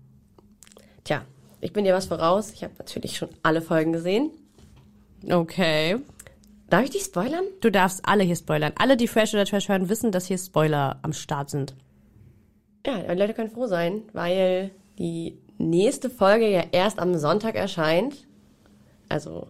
Tja, 1.03 1.23
ich 1.61 1.73
bin 1.73 1.85
dir 1.85 1.93
was 1.93 2.07
voraus. 2.07 2.51
Ich 2.51 2.63
habe 2.63 2.73
natürlich 2.77 3.17
schon 3.17 3.29
alle 3.43 3.61
Folgen 3.61 3.93
gesehen. 3.93 4.31
Okay. 5.29 5.97
Darf 6.69 6.83
ich 6.83 6.89
dich 6.89 7.03
spoilern? 7.03 7.43
Du 7.59 7.69
darfst 7.69 8.01
alle 8.05 8.23
hier 8.23 8.35
spoilern. 8.35 8.73
Alle, 8.77 8.97
die 8.97 9.07
Fresh 9.07 9.33
oder 9.33 9.45
Trash 9.45 9.69
hören, 9.69 9.89
wissen, 9.89 10.11
dass 10.11 10.25
hier 10.25 10.37
Spoiler 10.37 10.99
am 11.01 11.13
Start 11.13 11.49
sind. 11.49 11.75
Ja, 12.85 12.97
die 12.97 13.19
Leute 13.19 13.33
können 13.33 13.51
froh 13.51 13.67
sein, 13.67 14.03
weil 14.13 14.71
die 14.97 15.37
nächste 15.57 16.09
Folge 16.09 16.49
ja 16.49 16.63
erst 16.71 16.99
am 16.99 17.17
Sonntag 17.17 17.55
erscheint. 17.55 18.25
Also, 19.09 19.47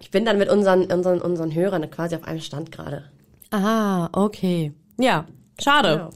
ich 0.00 0.10
bin 0.10 0.24
dann 0.24 0.36
mit 0.36 0.48
unseren, 0.48 0.90
unseren, 0.92 1.20
unseren 1.20 1.54
Hörern 1.54 1.88
quasi 1.90 2.16
auf 2.16 2.24
einem 2.24 2.40
Stand 2.40 2.72
gerade. 2.72 3.04
Ah, 3.50 4.08
okay. 4.12 4.72
Ja, 4.98 5.26
schade. 5.60 5.96
Genau. 5.96 6.10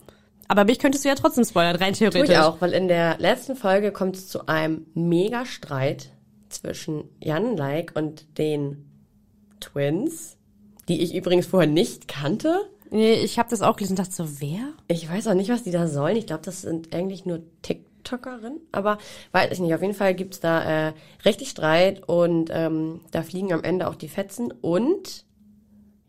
Aber 0.49 0.65
mich 0.65 0.79
könntest 0.79 1.05
du 1.05 1.09
ja 1.09 1.15
trotzdem 1.15 1.45
spoilern, 1.45 1.77
rein 1.77 1.93
Tue 1.93 2.11
theoretisch. 2.11 2.35
ich 2.35 2.39
auch, 2.39 2.61
weil 2.61 2.73
in 2.73 2.89
der 2.89 3.19
letzten 3.19 3.57
Folge 3.57 3.93
kommt 3.93 4.17
es 4.17 4.29
zu 4.29 4.47
einem 4.47 4.87
Mega-Streit 4.95 6.11
zwischen 6.49 7.05
Jan 7.21 7.57
Like 7.57 7.93
und 7.95 8.39
den 8.39 8.87
Twins, 9.61 10.37
die 10.89 11.03
ich 11.03 11.15
übrigens 11.15 11.47
vorher 11.47 11.69
nicht 11.69 12.09
kannte. 12.09 12.61
Nee, 12.91 13.15
ich 13.15 13.39
habe 13.39 13.51
das 13.51 13.63
auch 13.63 13.77
gelesen 13.77 13.95
und 13.95 13.99
dachte 13.99 14.13
so, 14.13 14.41
wer? 14.41 14.73
Ich 14.89 15.11
weiß 15.11 15.27
auch 15.27 15.35
nicht, 15.35 15.51
was 15.51 15.65
die 15.65 15.73
da 15.73 15.89
sollen. 15.89 16.17
Ich 16.17 16.27
glaube, 16.27 16.45
das 16.45 16.63
sind 16.63 16.95
eigentlich 16.95 17.27
nur 17.27 17.43
TikTokerinnen. 17.63 18.61
Aber 18.71 18.99
weiß 19.33 19.51
ich 19.51 19.59
nicht. 19.59 19.75
Auf 19.75 19.83
jeden 19.83 19.95
Fall 19.95 20.15
gibt's 20.15 20.39
da 20.39 20.89
äh, 20.89 20.93
richtig 21.25 21.51
Streit 21.51 22.09
und 22.09 22.51
ähm, 22.53 23.01
da 23.11 23.23
fliegen 23.23 23.53
am 23.53 23.65
Ende 23.65 23.89
auch 23.89 23.97
die 23.97 24.09
Fetzen. 24.09 24.53
Und 24.53 25.25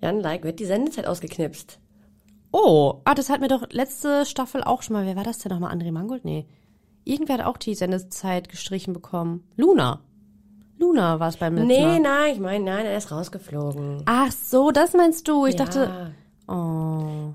Jan 0.02 0.20
Like 0.22 0.44
wird 0.44 0.60
die 0.60 0.66
Sendezeit 0.66 1.08
ausgeknipst. 1.08 1.80
Oh, 2.52 3.02
ah, 3.06 3.14
das 3.14 3.30
hat 3.30 3.42
mir 3.42 3.48
doch 3.50 3.68
letzte 3.72 4.26
Staffel 4.26 4.64
auch 4.64 4.82
schon 4.82 4.94
mal. 4.96 5.06
Wer 5.06 5.16
war 5.16 5.24
das 5.24 5.40
denn 5.40 5.52
nochmal? 5.52 5.74
André 5.76 5.92
Mangold? 5.92 6.26
Nee. 6.26 6.46
Irgendwer 7.04 7.38
hat 7.40 7.46
auch 7.46 7.58
die 7.58 7.76
Sendezeit 7.76 8.50
gestrichen 8.50 8.94
bekommen. 8.94 9.44
Luna. 9.56 10.02
Luna 10.78 11.20
war 11.20 11.30
es 11.30 11.38
beim 11.38 11.56
letzten 11.56 11.68
Nee, 11.68 11.82
Mal. 11.86 12.00
nein, 12.00 12.34
ich 12.34 12.40
meine, 12.40 12.64
nein, 12.64 12.86
er 12.86 12.98
ist 12.98 13.12
rausgeflogen. 13.12 14.04
Ach 14.06 14.32
so, 14.32 14.72
das 14.72 14.94
meinst 14.94 15.28
du. 15.28 15.46
Ich 15.46 15.56
Ja. 15.58 15.66
dachte, 15.66 16.14
oh. 16.48 17.34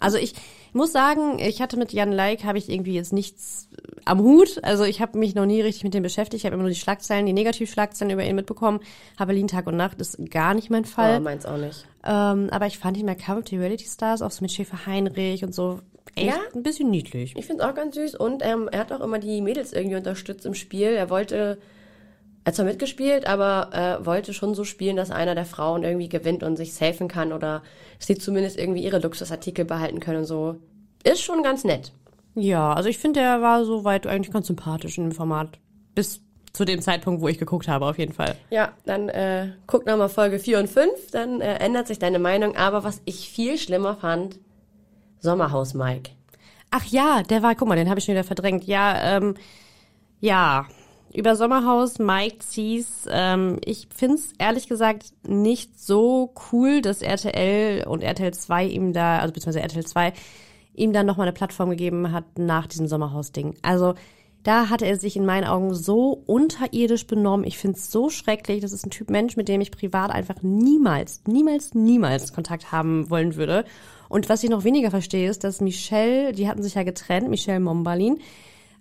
Also 0.00 0.18
ich 0.18 0.34
muss 0.72 0.92
sagen, 0.92 1.38
ich 1.38 1.60
hatte 1.60 1.76
mit 1.76 1.92
Jan 1.92 2.12
Like, 2.12 2.44
habe 2.44 2.58
ich 2.58 2.68
irgendwie 2.68 2.94
jetzt 2.94 3.12
nichts 3.12 3.68
am 4.04 4.20
Hut. 4.20 4.62
Also 4.62 4.84
ich 4.84 5.00
habe 5.00 5.18
mich 5.18 5.34
noch 5.34 5.46
nie 5.46 5.60
richtig 5.60 5.84
mit 5.84 5.94
dem 5.94 6.02
beschäftigt. 6.02 6.40
Ich 6.40 6.46
habe 6.46 6.54
immer 6.54 6.62
nur 6.64 6.70
die 6.70 6.76
Schlagzeilen, 6.78 7.26
die 7.26 7.32
Negativschlagzeilen 7.32 8.12
über 8.12 8.24
ihn 8.24 8.36
mitbekommen. 8.36 8.80
Habe 9.18 9.28
Berlin 9.32 9.48
Tag 9.48 9.66
und 9.66 9.76
Nacht 9.76 10.00
ist 10.00 10.18
gar 10.30 10.54
nicht 10.54 10.70
mein 10.70 10.84
Fall. 10.84 11.18
Oh, 11.18 11.22
meins 11.22 11.46
auch 11.46 11.58
nicht. 11.58 11.86
Ähm, 12.04 12.48
aber 12.50 12.66
ich 12.66 12.78
fand 12.78 12.96
ihn 12.96 13.06
bei 13.06 13.14
Cover 13.14 13.42
die 13.42 13.56
Reality 13.56 13.86
Stars, 13.86 14.22
auch 14.22 14.30
so 14.30 14.42
mit 14.42 14.50
Schäfer 14.52 14.86
Heinrich 14.86 15.44
und 15.44 15.54
so, 15.54 15.78
echt 16.16 16.26
Ja? 16.26 16.34
ein 16.54 16.62
bisschen 16.62 16.90
niedlich. 16.90 17.34
Ich 17.36 17.46
finde 17.46 17.62
es 17.62 17.68
auch 17.68 17.74
ganz 17.74 17.94
süß 17.94 18.14
und 18.16 18.44
ähm, 18.44 18.68
er 18.72 18.80
hat 18.80 18.92
auch 18.92 19.00
immer 19.00 19.18
die 19.18 19.40
Mädels 19.40 19.72
irgendwie 19.72 19.96
unterstützt 19.96 20.44
im 20.46 20.54
Spiel. 20.54 20.88
Er 20.88 21.10
wollte, 21.10 21.58
hat 22.44 22.54
zwar 22.54 22.66
mitgespielt, 22.66 23.26
aber 23.26 23.70
äh, 23.72 24.04
wollte 24.04 24.34
schon 24.34 24.54
so 24.54 24.64
spielen, 24.64 24.96
dass 24.96 25.10
einer 25.10 25.34
der 25.34 25.44
Frauen 25.44 25.84
irgendwie 25.84 26.08
gewinnt 26.08 26.42
und 26.42 26.56
sich 26.56 26.74
safen 26.74 27.08
kann 27.08 27.32
oder 27.32 27.62
sie 27.98 28.18
zumindest 28.18 28.58
irgendwie 28.58 28.82
ihre 28.82 28.98
Luxusartikel 28.98 29.64
behalten 29.64 30.00
können 30.00 30.20
und 30.20 30.24
so. 30.24 30.56
Ist 31.04 31.22
schon 31.22 31.42
ganz 31.42 31.64
nett. 31.64 31.92
Ja, 32.34 32.72
also 32.72 32.88
ich 32.88 32.98
finde, 32.98 33.20
er 33.20 33.42
war 33.42 33.64
soweit 33.64 34.06
eigentlich 34.06 34.32
ganz 34.32 34.46
sympathisch 34.46 34.98
in 34.98 35.04
dem 35.04 35.12
Format. 35.12 35.58
Bis 35.94 36.20
zu 36.52 36.64
dem 36.64 36.82
Zeitpunkt, 36.82 37.22
wo 37.22 37.28
ich 37.28 37.38
geguckt 37.38 37.68
habe, 37.68 37.86
auf 37.86 37.98
jeden 37.98 38.12
Fall. 38.12 38.36
Ja, 38.50 38.72
dann 38.84 39.08
äh, 39.08 39.52
guck 39.66 39.86
nochmal 39.86 40.08
Folge 40.08 40.38
4 40.38 40.58
und 40.58 40.68
5, 40.68 41.10
dann 41.12 41.40
äh, 41.40 41.56
ändert 41.56 41.86
sich 41.86 41.98
deine 41.98 42.18
Meinung. 42.18 42.56
Aber 42.56 42.84
was 42.84 43.00
ich 43.04 43.28
viel 43.30 43.58
schlimmer 43.58 43.96
fand, 43.96 44.38
Sommerhaus 45.20 45.74
Mike. 45.74 46.10
Ach 46.70 46.84
ja, 46.86 47.22
der 47.22 47.42
war, 47.42 47.54
guck 47.54 47.68
mal, 47.68 47.76
den 47.76 47.88
habe 47.88 48.00
ich 48.00 48.04
schon 48.04 48.14
wieder 48.14 48.24
verdrängt. 48.24 48.64
Ja, 48.64 49.16
ähm, 49.16 49.34
ja, 50.20 50.66
über 51.14 51.36
Sommerhaus, 51.36 51.98
Mike 51.98 52.38
Zies. 52.40 53.06
Ähm, 53.10 53.58
ich 53.64 53.88
find's 53.94 54.32
ehrlich 54.38 54.68
gesagt 54.68 55.12
nicht 55.26 55.80
so 55.80 56.32
cool, 56.52 56.82
dass 56.82 57.02
RTL 57.02 57.86
und 57.86 58.02
RTL 58.02 58.32
2 58.32 58.66
ihm 58.66 58.92
da, 58.92 59.18
also 59.18 59.32
beziehungsweise 59.32 59.62
RTL 59.62 59.84
2 59.84 60.12
ihm 60.74 60.92
dann 60.92 61.06
nochmal 61.06 61.26
eine 61.26 61.34
Plattform 61.34 61.70
gegeben 61.70 62.12
hat 62.12 62.38
nach 62.38 62.66
diesem 62.66 62.86
Sommerhaus-Ding. 62.86 63.54
Also 63.62 63.94
da 64.42 64.70
hatte 64.70 64.86
er 64.86 64.96
sich 64.96 65.16
in 65.16 65.24
meinen 65.24 65.44
Augen 65.44 65.74
so 65.74 66.22
unterirdisch 66.26 67.06
benommen. 67.06 67.46
Ich 67.46 67.58
find's 67.58 67.92
so 67.92 68.10
schrecklich. 68.10 68.60
Das 68.60 68.72
ist 68.72 68.84
ein 68.84 68.90
Typ 68.90 69.08
Mensch, 69.08 69.36
mit 69.36 69.48
dem 69.48 69.60
ich 69.60 69.70
privat 69.70 70.10
einfach 70.10 70.42
niemals, 70.42 71.22
niemals, 71.26 71.74
niemals 71.74 72.32
Kontakt 72.32 72.72
haben 72.72 73.08
wollen 73.08 73.36
würde. 73.36 73.64
Und 74.08 74.28
was 74.28 74.42
ich 74.42 74.50
noch 74.50 74.64
weniger 74.64 74.90
verstehe, 74.90 75.30
ist, 75.30 75.44
dass 75.44 75.60
Michelle, 75.60 76.32
die 76.32 76.48
hatten 76.48 76.62
sich 76.62 76.74
ja 76.74 76.82
getrennt, 76.82 77.30
Michelle 77.30 77.60
Mombalin, 77.60 78.18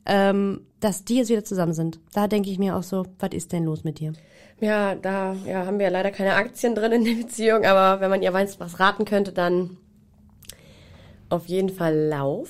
ähm, 0.05 0.61
dass 0.79 1.03
die 1.05 1.17
jetzt 1.17 1.29
wieder 1.29 1.43
zusammen 1.43 1.73
sind. 1.73 1.99
Da 2.13 2.27
denke 2.27 2.49
ich 2.49 2.59
mir 2.59 2.75
auch 2.75 2.83
so, 2.83 3.05
was 3.19 3.31
ist 3.31 3.51
denn 3.51 3.65
los 3.65 3.83
mit 3.83 3.99
dir? 3.99 4.13
Ja, 4.59 4.95
da 4.95 5.35
ja, 5.45 5.65
haben 5.65 5.79
wir 5.79 5.89
leider 5.89 6.11
keine 6.11 6.35
Aktien 6.35 6.75
drin 6.75 6.91
in 6.91 7.03
der 7.03 7.23
Beziehung, 7.23 7.65
aber 7.65 8.01
wenn 8.01 8.09
man 8.09 8.21
ihr 8.21 8.31
weiß, 8.31 8.59
was 8.59 8.79
raten 8.79 9.05
könnte, 9.05 9.31
dann 9.31 9.77
auf 11.29 11.47
jeden 11.47 11.69
Fall 11.69 11.95
Lauf. 11.95 12.49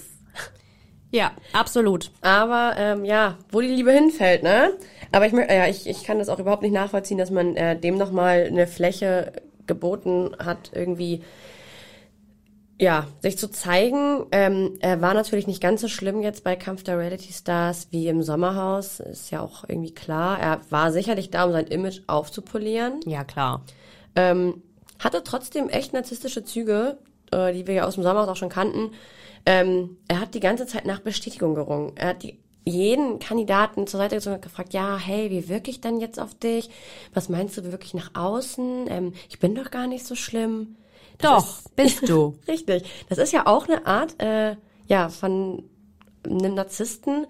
Ja, 1.11 1.31
absolut. 1.51 2.11
Aber 2.21 2.75
ähm, 2.77 3.03
ja, 3.03 3.37
wo 3.51 3.59
die 3.59 3.67
Liebe 3.67 3.91
hinfällt, 3.91 4.43
ne? 4.43 4.71
Aber 5.11 5.25
ich, 5.25 5.33
ja, 5.33 5.67
ich, 5.67 5.87
ich 5.87 6.05
kann 6.05 6.19
das 6.19 6.29
auch 6.29 6.39
überhaupt 6.39 6.61
nicht 6.61 6.71
nachvollziehen, 6.71 7.17
dass 7.17 7.31
man 7.31 7.57
äh, 7.57 7.77
dem 7.77 7.97
nochmal 7.97 8.47
eine 8.47 8.65
Fläche 8.65 9.33
geboten 9.67 10.31
hat, 10.39 10.71
irgendwie 10.73 11.21
ja, 12.81 13.05
sich 13.19 13.37
zu 13.37 13.51
zeigen. 13.51 14.25
Ähm, 14.31 14.73
er 14.79 15.01
war 15.01 15.13
natürlich 15.13 15.45
nicht 15.45 15.61
ganz 15.61 15.81
so 15.81 15.87
schlimm 15.87 16.23
jetzt 16.23 16.43
bei 16.43 16.55
Kampf 16.55 16.81
der 16.81 16.97
Reality 16.97 17.31
Stars 17.31 17.87
wie 17.91 18.07
im 18.07 18.23
Sommerhaus, 18.23 18.99
ist 18.99 19.29
ja 19.29 19.39
auch 19.39 19.63
irgendwie 19.67 19.93
klar. 19.93 20.39
Er 20.39 20.61
war 20.71 20.91
sicherlich 20.91 21.29
da, 21.29 21.43
um 21.43 21.51
sein 21.51 21.67
Image 21.67 22.01
aufzupolieren. 22.07 22.99
Ja, 23.05 23.23
klar. 23.23 23.63
Ähm, 24.15 24.63
hatte 24.97 25.23
trotzdem 25.23 25.69
echt 25.69 25.93
narzisstische 25.93 26.43
Züge, 26.43 26.97
äh, 27.31 27.53
die 27.53 27.67
wir 27.67 27.75
ja 27.75 27.85
aus 27.85 27.93
dem 27.93 28.03
Sommerhaus 28.03 28.29
auch 28.29 28.35
schon 28.35 28.49
kannten. 28.49 28.93
Ähm, 29.45 29.97
er 30.07 30.19
hat 30.19 30.33
die 30.33 30.39
ganze 30.39 30.65
Zeit 30.65 30.87
nach 30.87 31.01
Bestätigung 31.01 31.53
gerungen. 31.53 31.91
Er 31.97 32.07
hat 32.09 32.23
die, 32.23 32.39
jeden 32.65 33.19
Kandidaten 33.19 33.85
zur 33.85 33.99
Seite 33.99 34.15
gezogen 34.15 34.37
und 34.37 34.41
gefragt, 34.41 34.73
ja, 34.73 34.97
hey, 34.97 35.29
wie 35.29 35.49
wirke 35.49 35.69
ich 35.69 35.81
denn 35.81 35.99
jetzt 35.99 36.19
auf 36.19 36.33
dich? 36.33 36.71
Was 37.13 37.29
meinst 37.29 37.57
du 37.57 37.63
wirklich 37.71 37.93
nach 37.93 38.15
außen? 38.15 38.87
Ähm, 38.89 39.13
ich 39.29 39.37
bin 39.37 39.53
doch 39.53 39.69
gar 39.69 39.85
nicht 39.85 40.07
so 40.07 40.15
schlimm. 40.15 40.77
Doch, 41.21 41.45
ist- 41.60 41.75
bist 41.75 42.10
du. 42.10 42.36
Richtig. 42.47 42.84
Das 43.10 43.17
ist 43.17 43.31
ja 43.34 43.47
auch 43.47 43.67
eine 43.67 43.86
Art, 43.86 44.21
äh, 44.21 44.55
ja, 44.88 45.10
von 45.10 45.63
einem 46.25 46.53
Narzissten. 46.55 47.25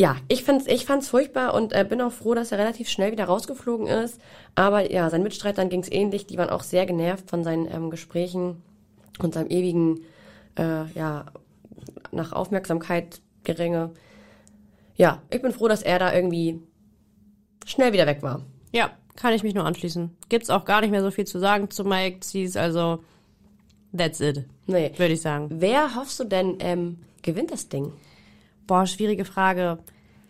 Ja, 0.00 0.16
ich 0.28 0.42
fand's, 0.42 0.66
ich 0.66 0.86
fand's 0.86 1.08
furchtbar 1.08 1.54
und 1.54 1.72
äh, 1.72 1.84
bin 1.88 2.00
auch 2.00 2.10
froh, 2.12 2.34
dass 2.34 2.50
er 2.50 2.58
relativ 2.58 2.88
schnell 2.88 3.12
wieder 3.12 3.26
rausgeflogen 3.26 3.86
ist. 3.86 4.20
Aber 4.56 4.90
ja, 4.90 5.08
seinen 5.08 5.22
Mitstreitern 5.22 5.68
ging's 5.68 5.88
ähnlich. 5.90 6.26
Die 6.26 6.36
waren 6.36 6.50
auch 6.50 6.62
sehr 6.64 6.84
genervt 6.84 7.30
von 7.30 7.44
seinen 7.44 7.70
ähm, 7.72 7.90
Gesprächen 7.90 8.62
und 9.20 9.34
seinem 9.34 9.50
ewigen, 9.50 10.00
äh, 10.58 10.86
ja, 10.94 11.26
nach 12.10 12.32
Aufmerksamkeit 12.32 13.20
geringe. 13.44 13.92
Ja, 14.96 15.22
ich 15.30 15.40
bin 15.42 15.52
froh, 15.52 15.68
dass 15.68 15.82
er 15.82 15.98
da 16.00 16.12
irgendwie 16.12 16.60
schnell 17.66 17.92
wieder 17.92 18.06
weg 18.06 18.22
war. 18.22 18.42
Ja, 18.72 18.90
kann 19.16 19.32
ich 19.34 19.42
mich 19.42 19.54
nur 19.54 19.64
anschließen. 19.64 20.10
Gibt's 20.28 20.50
auch 20.50 20.64
gar 20.64 20.80
nicht 20.80 20.90
mehr 20.90 21.02
so 21.02 21.10
viel 21.10 21.26
zu 21.26 21.38
sagen 21.38 21.70
zu 21.70 21.84
Mike 21.84 22.20
Zies, 22.20 22.56
also 22.56 23.02
that's 23.96 24.20
it, 24.20 24.44
Nee. 24.66 24.92
würde 24.96 25.14
ich 25.14 25.20
sagen. 25.20 25.48
Wer 25.50 25.94
hoffst 25.94 26.18
du 26.20 26.24
denn, 26.24 26.56
ähm, 26.60 26.98
gewinnt 27.22 27.50
das 27.50 27.68
Ding? 27.68 27.92
Boah, 28.66 28.86
schwierige 28.86 29.24
Frage. 29.24 29.78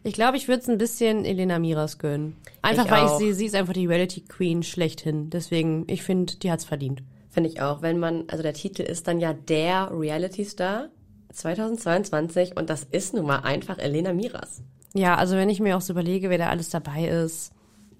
Ich 0.03 0.13
glaube, 0.13 0.37
ich 0.37 0.49
würde 0.49 0.61
es 0.61 0.69
ein 0.69 0.77
bisschen 0.77 1.25
Elena 1.25 1.59
Miras 1.59 1.99
gönnen. 1.99 2.37
Einfach 2.61 2.85
Ich 2.85 2.91
weil 2.91 3.05
ich 3.07 3.11
auch. 3.11 3.19
sie, 3.19 3.33
sie 3.33 3.47
ist 3.47 3.55
einfach 3.55 3.73
die 3.73 3.87
Reality 3.87 4.21
Queen 4.21 4.63
schlechthin. 4.63 5.31
Deswegen, 5.31 5.85
ich 5.87 6.03
finde, 6.03 6.37
die 6.37 6.51
hat's 6.51 6.65
verdient. 6.67 7.03
Finde 7.31 7.49
ich 7.49 7.63
auch, 7.63 7.81
wenn 7.81 7.99
man, 7.99 8.25
also 8.29 8.43
der 8.43 8.53
Titel 8.53 8.83
ist 8.83 9.09
dann 9.09 9.19
ja 9.19 9.33
der 9.33 9.91
Reality 9.93 10.45
Star 10.45 10.89
2022 11.33 12.57
und 12.57 12.69
das 12.69 12.85
ist 12.85 13.15
nun 13.15 13.27
mal 13.27 13.39
einfach 13.41 13.79
Elena 13.79 14.13
Miras. 14.13 14.63
Ja, 14.93 15.17
also 15.17 15.37
wenn 15.37 15.49
ich 15.49 15.59
mir 15.61 15.77
auch 15.77 15.81
so 15.81 15.93
überlege, 15.95 16.29
wer 16.31 16.39
da 16.39 16.49
alles 16.51 16.69
dabei 16.69 17.09
ist. 17.09 17.53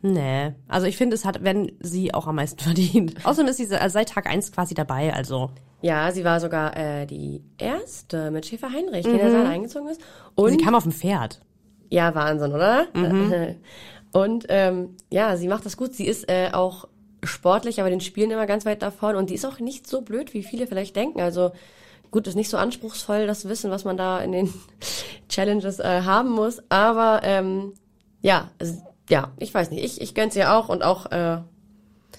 Nee. 0.07 0.53
Also 0.69 0.87
ich 0.87 0.99
finde, 0.99 1.15
es 1.15 1.25
hat, 1.25 1.43
wenn 1.45 1.73
sie 1.81 2.13
auch 2.13 2.27
am 2.27 2.35
meisten 2.37 2.59
verdient. 2.63 3.15
Außerdem 3.25 3.49
ist 3.51 3.57
sie 3.57 3.65
se- 3.65 3.81
seit 3.89 4.11
Tag 4.11 4.27
eins 4.29 4.53
quasi 4.53 4.75
dabei, 4.75 5.15
also. 5.15 5.51
Ja, 5.81 6.13
sie 6.13 6.25
war 6.25 6.41
sogar 6.41 6.77
äh, 6.77 7.07
die 7.07 7.43
erste 7.57 8.31
mit 8.31 8.45
Schäfer 8.47 8.71
Heinrich, 8.71 9.05
die 9.05 9.11
in 9.13 9.19
der 9.19 9.31
Saal 9.31 9.47
eingezogen 9.47 9.89
ist. 9.89 10.01
Und 10.35 10.51
sie 10.51 10.57
kam 10.59 10.75
auf 10.75 10.83
dem 10.83 10.93
Pferd. 10.93 11.41
Ja, 11.89 12.15
Wahnsinn, 12.15 12.53
oder? 12.53 12.87
Und 14.13 14.47
ähm, 14.49 14.97
ja, 15.11 15.37
sie 15.37 15.49
macht 15.49 15.65
das 15.67 15.77
gut. 15.77 15.95
Sie 15.95 16.07
ist 16.07 16.31
äh, 16.31 16.51
auch 16.53 16.87
sportlich, 17.23 17.81
aber 17.81 17.91
den 17.91 18.01
Spielen 18.01 18.31
immer 18.31 18.47
ganz 18.47 18.65
weit 18.67 18.83
davon. 18.83 19.17
Und 19.17 19.31
die 19.31 19.35
ist 19.35 19.45
auch 19.47 19.59
nicht 19.59 19.87
so 19.87 20.03
blöd, 20.03 20.35
wie 20.35 20.43
viele 20.43 20.67
vielleicht 20.67 20.97
denken. 20.97 21.21
Also 21.21 21.53
gut, 22.11 22.27
ist 22.27 22.35
nicht 22.37 22.51
so 22.51 22.57
anspruchsvoll, 22.59 23.27
das 23.27 23.49
Wissen, 23.49 23.71
was 23.71 23.85
man 23.85 23.97
da 23.97 24.21
in 24.21 24.33
den 24.33 24.53
Challenges 25.29 25.81
äh, 25.81 26.03
haben 26.03 26.31
muss. 26.31 26.63
Aber 26.71 27.21
ähm, 27.25 27.73
ja, 28.21 28.51
also, 28.59 28.83
ja, 29.09 29.33
ich 29.39 29.53
weiß 29.53 29.71
nicht. 29.71 29.85
Ich, 29.85 30.01
ich 30.01 30.15
gönn's 30.15 30.37
ihr 30.37 30.53
auch 30.53 30.69
und 30.69 30.83
auch, 30.83 31.11
äh, 31.11 31.39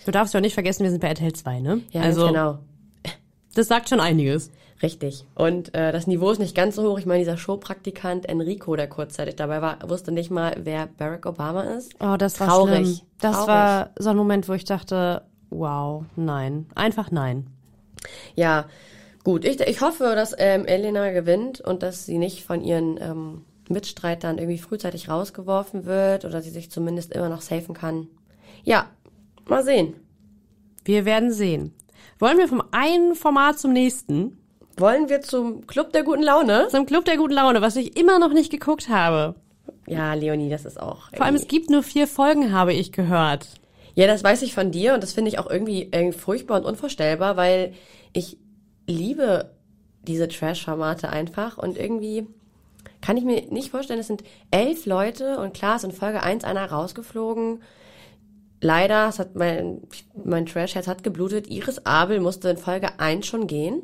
Du 0.06 0.12
darfst 0.12 0.34
ja 0.34 0.40
auch 0.40 0.44
nicht 0.44 0.54
vergessen, 0.54 0.84
wir 0.84 0.92
sind 0.92 1.02
bei 1.02 1.08
RTL 1.08 1.34
2, 1.34 1.60
ne? 1.60 1.82
ja, 1.92 2.02
also, 2.02 2.28
genau. 2.28 2.60
das 3.56 3.68
sagt 3.68 3.90
schon 3.90 4.00
einiges. 4.00 4.52
Richtig. 4.84 5.26
Und 5.36 5.74
äh, 5.74 5.92
das 5.92 6.06
Niveau 6.06 6.30
ist 6.32 6.40
nicht 6.40 6.54
ganz 6.54 6.76
so 6.76 6.92
hoch. 6.92 7.00
Ich 7.00 7.06
meine, 7.06 7.20
dieser 7.20 7.38
Showpraktikant 7.38 8.28
Enrico, 8.28 8.76
der 8.76 8.88
kurzzeitig 8.88 9.36
dabei 9.36 9.62
war, 9.62 9.78
wusste 9.90 10.12
nicht 10.12 10.32
mal, 10.32 10.54
wer 10.60 10.88
Barack 10.88 11.26
Obama 11.26 11.64
ist. 11.64 11.96
Oh, 12.00 12.18
das 12.18 12.40
war 12.40 12.48
Traurig. 12.48 12.76
schlimm. 12.76 13.00
Das 13.20 13.36
Traurig. 13.36 13.48
war 13.48 13.90
so 13.98 14.10
ein 14.10 14.18
Moment, 14.18 14.50
wo 14.50 14.54
ich 14.54 14.66
dachte, 14.66 15.24
wow, 15.50 16.04
nein. 16.16 16.68
Einfach 16.76 17.10
nein. 17.10 17.48
Ja, 18.36 18.66
gut. 19.24 19.46
Ich, 19.46 19.62
ich 19.62 19.82
hoffe, 19.82 20.14
dass 20.14 20.36
ähm, 20.38 20.66
Elena 20.66 21.10
gewinnt 21.12 21.62
und 21.62 21.82
dass 21.82 22.06
sie 22.06 22.18
nicht 22.18 22.44
von 22.44 22.62
ihren 22.62 23.00
ähm, 23.02 23.46
Mitstreitern 23.70 24.38
irgendwie 24.38 24.58
frühzeitig 24.58 25.10
rausgeworfen 25.10 25.86
wird 25.86 26.26
oder 26.26 26.42
sie 26.42 26.50
sich 26.50 26.70
zumindest 26.70 27.14
immer 27.14 27.30
noch 27.30 27.42
safen 27.42 27.74
kann. 27.74 28.08
Ja, 28.64 28.90
mal 29.48 29.64
sehen. 29.64 29.96
Wir 30.84 31.06
werden 31.06 31.32
sehen. 31.32 31.74
Wollen 32.20 32.38
wir 32.38 32.48
vom 32.48 32.64
einen 32.72 33.16
Format 33.16 33.60
zum 33.60 33.74
nächsten? 33.74 34.38
Wollen 34.78 35.10
wir 35.10 35.22
zum 35.22 35.66
Club 35.68 35.94
der 35.94 36.04
guten 36.04 36.24
Laune? 36.24 36.68
Zum 36.70 36.86
Club 36.86 37.06
der 37.06 37.18
guten 37.18 37.34
Laune, 37.34 37.62
was 37.62 37.76
ich 37.76 37.98
immer 37.98 38.20
noch 38.20 38.34
nicht 38.34 38.52
geguckt 38.52 38.90
habe. 38.90 39.36
Ja, 39.88 40.14
Leonie, 40.14 40.50
das 40.50 40.66
ist 40.66 40.80
auch. 40.80 41.10
Vor 41.16 41.26
allem, 41.26 41.36
es 41.36 41.48
gibt 41.48 41.70
nur 41.70 41.84
vier 41.84 42.08
Folgen, 42.08 42.52
habe 42.52 42.74
ich 42.74 42.92
gehört. 42.92 43.48
Ja, 43.94 44.08
das 44.08 44.24
weiß 44.24 44.42
ich 44.42 44.54
von 44.54 44.72
dir 44.72 44.94
und 44.94 45.02
das 45.02 45.14
finde 45.14 45.30
ich 45.30 45.40
auch 45.40 45.50
irgendwie, 45.50 45.90
irgendwie 45.92 46.18
furchtbar 46.18 46.60
und 46.60 46.66
unvorstellbar, 46.66 47.38
weil 47.38 47.74
ich 48.14 48.38
liebe 48.88 49.52
diese 50.04 50.28
Trash-Formate 50.28 51.10
einfach 51.10 51.58
und 51.58 51.78
irgendwie 51.78 52.28
kann 53.06 53.18
ich 53.18 53.24
mir 53.24 53.42
nicht 53.52 53.70
vorstellen, 53.70 54.00
es 54.00 54.08
sind 54.08 54.24
elf 54.50 54.88
Leute 54.88 55.38
und 55.40 55.54
klar 55.54 55.76
ist 55.76 55.84
in 55.84 55.92
Folge 55.92 56.24
1 56.24 56.44
einer 56.44 56.72
rausgeflogen. 56.72 57.62
Leider, 58.62 59.10
es 59.10 59.20
hat 59.20 59.36
mein, 59.36 59.82
mein 60.24 60.48
Trash-Herz 60.48 60.88
hat 60.88 61.04
geblutet. 61.04 61.48
Iris 61.48 61.86
Abel 61.86 62.20
musste 62.20 62.50
in 62.50 62.58
Folge 62.58 63.00
1 63.00 63.28
schon 63.28 63.46
gehen. 63.46 63.84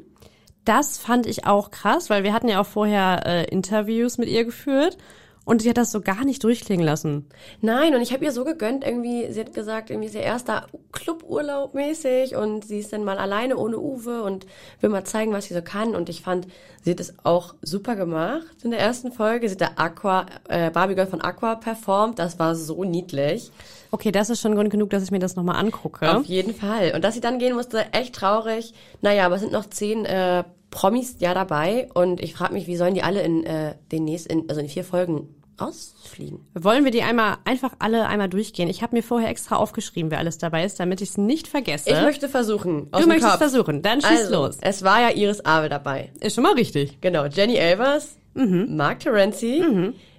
Das 0.66 0.98
fand 0.98 1.28
ich 1.28 1.46
auch 1.46 1.70
krass, 1.70 2.10
weil 2.10 2.24
wir 2.24 2.34
hatten 2.34 2.48
ja 2.48 2.62
auch 2.62 2.66
vorher 2.66 3.22
äh, 3.26 3.46
Interviews 3.46 4.18
mit 4.18 4.28
ihr 4.28 4.44
geführt 4.44 4.98
und 5.44 5.62
sie 5.62 5.70
hat 5.70 5.78
das 5.78 5.92
so 5.92 6.02
gar 6.02 6.24
nicht 6.24 6.44
durchklingen 6.44 6.86
lassen. 6.86 7.26
Nein, 7.62 7.96
und 7.96 8.02
ich 8.02 8.14
habe 8.14 8.24
ihr 8.24 8.32
so 8.32 8.44
gegönnt, 8.44 8.86
irgendwie, 8.86 9.32
sie 9.32 9.40
hat 9.40 9.54
gesagt, 9.54 9.90
irgendwie 9.90 10.08
ist 10.08 10.16
ihr 10.16 10.22
erster 10.22 10.68
Cluburlaub 10.92 11.74
mäßig 11.74 12.36
und 12.36 12.64
sie 12.64 12.80
ist 12.80 12.94
dann 12.94 13.04
mal 13.04 13.18
alleine 13.18 13.58
ohne 13.58 13.80
Uwe 13.80 14.22
und 14.22 14.46
will 14.82 14.92
mal 14.92 15.04
zeigen, 15.04 15.34
was 15.34 15.46
sie 15.46 15.56
so 15.56 15.62
kann. 15.64 15.96
Und 15.96 16.10
ich 16.10 16.22
fand, 16.22 16.48
sie 16.84 16.92
hat 16.92 17.00
es 17.00 17.16
auch 17.24 17.56
super 17.62 17.96
gemacht 17.96 18.46
in 18.64 18.70
der 18.70 18.80
ersten 18.80 19.12
Folge. 19.12 19.50
Sie 19.50 19.56
hat 19.56 19.62
der 19.62 19.80
Aqua, 19.80 20.28
äh, 20.48 20.70
Barbie 20.70 20.96
Girl 20.96 21.08
von 21.08 21.22
Aqua 21.22 21.56
performt. 21.56 22.20
Das 22.20 22.38
war 22.38 22.56
so 22.56 22.84
niedlich. 22.84 23.52
Okay, 23.90 24.12
das 24.12 24.30
ist 24.30 24.42
schon 24.42 24.56
Grund 24.56 24.70
genug, 24.70 24.92
dass 24.92 25.04
ich 25.04 25.12
mir 25.12 25.20
das 25.20 25.36
nochmal 25.36 25.58
angucke. 25.58 26.16
Auf 26.16 26.26
jeden 26.26 26.54
Fall. 26.54 26.94
Und 26.96 27.04
dass 27.04 27.16
sie 27.16 27.20
dann 27.20 27.40
gehen 27.40 27.56
musste, 27.56 27.92
echt 27.94 28.16
traurig. 28.16 28.74
Naja, 29.02 29.26
aber 29.26 29.36
es 29.36 29.42
sind 29.42 29.52
noch 29.52 29.66
zehn 29.66 30.06
äh, 30.06 30.44
Promis 30.72 31.18
ja 31.20 31.34
dabei 31.34 31.90
und 31.94 32.20
ich 32.22 32.34
frage 32.34 32.54
mich, 32.54 32.66
wie 32.66 32.76
sollen 32.78 32.94
die 32.96 33.04
alle 33.04 33.22
in 33.22 33.44
äh, 33.44 33.76
den 33.92 34.06
nächsten, 34.06 34.50
also 34.50 34.60
in 34.62 34.70
vier 34.70 34.84
Folgen 34.84 35.36
rausfliegen? 35.60 36.40
Wollen 36.54 36.86
wir 36.86 36.92
die 36.92 37.04
einmal 37.04 37.38
einfach 37.46 37.74
alle 37.80 38.08
einmal 38.08 38.30
durchgehen? 38.30 38.68
Ich 38.70 38.82
habe 38.82 38.96
mir 38.96 39.04
vorher 39.04 39.30
extra 39.30 39.58
aufgeschrieben, 39.58 40.10
wer 40.12 40.18
alles 40.20 40.38
dabei 40.38 40.64
ist, 40.66 40.80
damit 40.80 41.02
ich 41.02 41.10
es 41.10 41.18
nicht 41.18 41.48
vergesse. 41.48 41.90
Ich 41.92 42.02
möchte 42.02 42.30
versuchen. 42.30 42.90
Du 42.92 43.06
möchtest 43.06 43.30
Kopf. 43.32 43.38
versuchen, 43.38 43.82
dann 43.82 44.02
schieß 44.02 44.10
Also, 44.22 44.34
los. 44.46 44.58
Es 44.62 44.82
war 44.84 45.02
ja 45.02 45.10
Iris 45.16 45.42
Abel 45.42 45.70
dabei. 45.70 46.12
Ist 46.22 46.36
schon 46.36 46.44
mal 46.46 46.54
richtig. 46.54 47.00
Genau. 47.02 47.26
Jenny 47.26 47.56
Elvers, 47.58 48.18
Mark 48.34 49.02
Terenzi, 49.02 49.62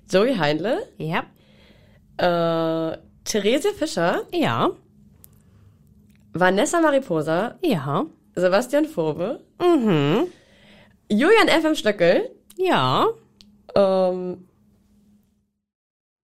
Zoe 0.07 0.39
Heindle, 0.39 0.87
Ja. 0.99 1.25
äh, 2.19 2.99
Therese 3.25 3.73
Fischer, 3.73 4.23
Ja. 4.33 4.71
Vanessa 6.35 6.81
Mariposa, 6.81 7.57
Ja. 7.63 8.05
Sebastian 8.35 8.87
Phobe, 8.87 9.41
Julian 11.13 11.49
F.M. 11.49 11.75
Stöckel, 11.75 12.31
Ja. 12.57 13.07
ähm, 13.75 14.49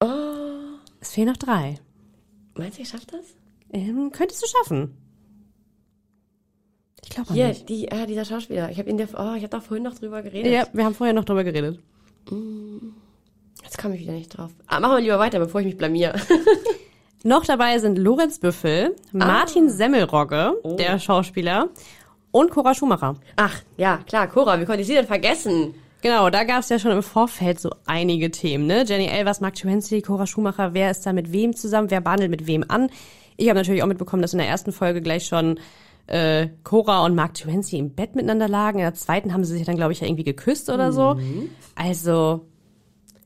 oh, 0.03 0.07
Es 1.01 1.11
fehlen 1.13 1.29
noch 1.29 1.37
drei. 1.37 1.79
meinst 2.55 2.79
du, 2.79 2.83
ich 2.83 2.89
schaff 2.89 3.05
das? 3.07 3.21
Ähm, 3.73 4.11
könntest 4.13 4.43
du 4.43 4.47
schaffen. 4.47 4.97
Ich 7.05 7.11
glaube 7.11 7.33
Hier, 7.33 7.49
nicht. 7.49 7.69
die, 7.69 7.93
ah, 7.93 8.07
dieser 8.07 8.25
Schauspieler. 8.25 8.71
Ich 8.71 8.79
habe 8.79 8.89
ihn 8.91 8.97
oh, 9.01 9.35
ich 9.35 9.43
habe 9.43 9.49
doch 9.49 9.63
vorhin 9.63 9.85
noch 9.85 9.95
drüber 9.95 10.23
geredet. 10.23 10.53
Ja, 10.53 10.67
wir 10.73 10.85
haben 10.85 10.95
vorher 10.95 11.15
noch 11.15 11.25
drüber 11.25 11.45
geredet. 11.45 11.81
Jetzt 13.63 13.79
komme 13.79 13.95
ich 13.95 14.01
wieder 14.03 14.13
nicht 14.13 14.29
drauf. 14.37 14.51
Ah, 14.67 14.81
machen 14.81 14.97
wir 14.97 15.01
lieber 15.03 15.19
weiter, 15.19 15.39
bevor 15.39 15.61
ich 15.61 15.67
mich 15.67 15.77
blamier. 15.77 16.15
Noch 17.25 17.45
dabei 17.45 17.79
sind 17.81 17.99
Lorenz 17.99 18.39
Büffel, 18.39 18.95
Martin 19.13 19.69
Semmelrogge, 19.71 20.55
der 20.79 21.01
Schauspieler, 21.01 21.69
und 22.39 22.51
Cora 22.51 22.73
Schumacher. 22.75 23.17
Ach, 23.37 23.63
ja, 23.77 23.99
klar, 24.07 24.29
Cora, 24.29 24.61
wie 24.61 24.65
konnte 24.65 24.83
ich 24.83 24.87
sie 24.87 24.95
denn 24.95 25.07
vergessen? 25.07 25.75
Genau, 26.03 26.31
da 26.31 26.45
gab 26.45 26.61
es 26.61 26.69
ja 26.69 26.79
schon 26.79 26.93
im 26.93 27.03
Vorfeld 27.03 27.59
so 27.59 27.71
einige 27.85 28.31
Themen, 28.31 28.67
ne? 28.67 28.85
Jenny 28.87 29.07
Elvers, 29.07 29.41
Mark 29.41 29.55
Terenzi, 29.55 30.01
Cora 30.03 30.27
Schumacher, 30.27 30.73
wer 30.73 30.93
ist 30.93 31.05
da 31.05 31.13
mit 31.13 31.33
wem 31.33 31.57
zusammen, 31.57 31.91
wer 31.91 32.01
bandelt 32.01 32.31
mit 32.31 32.47
wem 32.47 32.65
an? 32.69 32.91
Ich 33.37 33.49
habe 33.49 33.59
natürlich 33.59 33.83
auch 33.83 33.89
mitbekommen, 33.89 34.23
dass 34.23 34.35
in 34.35 34.39
der 34.39 34.47
ersten 34.47 34.71
Folge 34.71 35.03
gleich 35.03 35.27
schon 35.27 35.59
äh, 36.07 36.49
Cora 36.63 37.05
und 37.05 37.17
Mark 37.17 37.35
Terenzi 37.35 37.77
im 37.77 37.91
Bett 37.91 38.15
miteinander 38.15 38.49
lagen. 38.49 38.79
In 38.79 38.85
der 38.85 38.95
zweiten 38.95 39.33
haben 39.33 39.43
sie 39.45 39.57
sich 39.57 39.67
dann, 39.67 39.77
glaube 39.77 39.93
ich, 39.93 40.01
ja 40.01 40.07
irgendwie 40.07 40.25
geküsst 40.25 40.71
oder 40.71 40.93
so. 40.93 41.19
Also, 41.75 42.47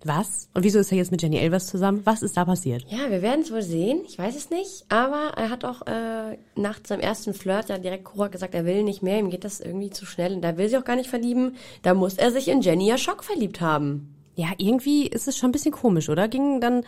was? 0.06 0.48
Und 0.54 0.64
wieso 0.64 0.78
ist 0.78 0.92
er 0.92 0.98
jetzt 0.98 1.10
mit 1.10 1.22
Jenny 1.22 1.38
Elvers 1.38 1.66
zusammen? 1.66 2.02
Was 2.04 2.22
ist 2.22 2.36
da 2.36 2.44
passiert? 2.44 2.84
Ja, 2.88 3.10
wir 3.10 3.22
werden 3.22 3.42
es 3.42 3.52
wohl 3.52 3.62
sehen. 3.62 4.02
Ich 4.06 4.18
weiß 4.18 4.36
es 4.36 4.50
nicht. 4.50 4.84
Aber 4.88 5.32
er 5.36 5.50
hat 5.50 5.64
auch 5.64 5.86
äh, 5.86 6.38
nach 6.56 6.80
seinem 6.86 7.00
ersten 7.00 7.34
Flirt 7.34 7.68
ja 7.68 7.78
direkt 7.78 8.04
Cora 8.04 8.28
gesagt, 8.28 8.54
er 8.54 8.64
will 8.64 8.82
nicht 8.82 9.02
mehr. 9.02 9.18
Ihm 9.18 9.30
geht 9.30 9.44
das 9.44 9.60
irgendwie 9.60 9.90
zu 9.90 10.06
schnell. 10.06 10.34
Und 10.34 10.42
da 10.42 10.56
will 10.56 10.68
sie 10.68 10.76
auch 10.76 10.84
gar 10.84 10.96
nicht 10.96 11.10
verlieben. 11.10 11.56
Da 11.82 11.94
muss 11.94 12.14
er 12.14 12.30
sich 12.30 12.48
in 12.48 12.60
Jenny 12.60 12.88
ja 12.88 12.98
Schock 12.98 13.24
verliebt 13.24 13.60
haben. 13.60 14.14
Ja, 14.34 14.48
irgendwie 14.56 15.06
ist 15.06 15.28
es 15.28 15.36
schon 15.36 15.50
ein 15.50 15.52
bisschen 15.52 15.72
komisch, 15.72 16.08
oder? 16.08 16.26
Ging 16.26 16.60
dann 16.60 16.84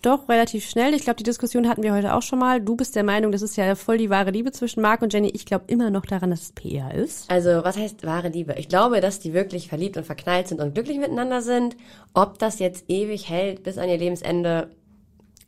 doch 0.00 0.28
relativ 0.28 0.68
schnell. 0.68 0.94
Ich 0.94 1.02
glaube, 1.02 1.16
die 1.16 1.22
Diskussion 1.24 1.68
hatten 1.68 1.82
wir 1.82 1.92
heute 1.94 2.14
auch 2.14 2.22
schon 2.22 2.38
mal. 2.38 2.60
Du 2.60 2.76
bist 2.76 2.94
der 2.96 3.02
Meinung, 3.04 3.32
das 3.32 3.42
ist 3.42 3.56
ja 3.56 3.74
voll 3.74 3.98
die 3.98 4.10
wahre 4.10 4.30
Liebe 4.30 4.52
zwischen 4.52 4.80
Mark 4.82 5.02
und 5.02 5.12
Jenny. 5.12 5.28
Ich 5.28 5.46
glaube 5.46 5.64
immer 5.68 5.90
noch 5.90 6.06
daran, 6.06 6.30
dass 6.30 6.42
es 6.42 6.52
PR 6.52 6.94
ist. 6.94 7.30
Also, 7.30 7.62
was 7.64 7.76
heißt 7.76 8.04
wahre 8.06 8.28
Liebe? 8.28 8.54
Ich 8.58 8.68
glaube, 8.68 9.00
dass 9.00 9.18
die 9.20 9.32
wirklich 9.32 9.68
verliebt 9.68 9.96
und 9.96 10.04
verknallt 10.04 10.48
sind 10.48 10.60
und 10.60 10.74
glücklich 10.74 10.98
miteinander 10.98 11.42
sind. 11.42 11.76
Ob 12.14 12.38
das 12.38 12.58
jetzt 12.58 12.84
ewig 12.88 13.28
hält 13.28 13.62
bis 13.62 13.78
an 13.78 13.88
ihr 13.88 13.98
Lebensende, 13.98 14.70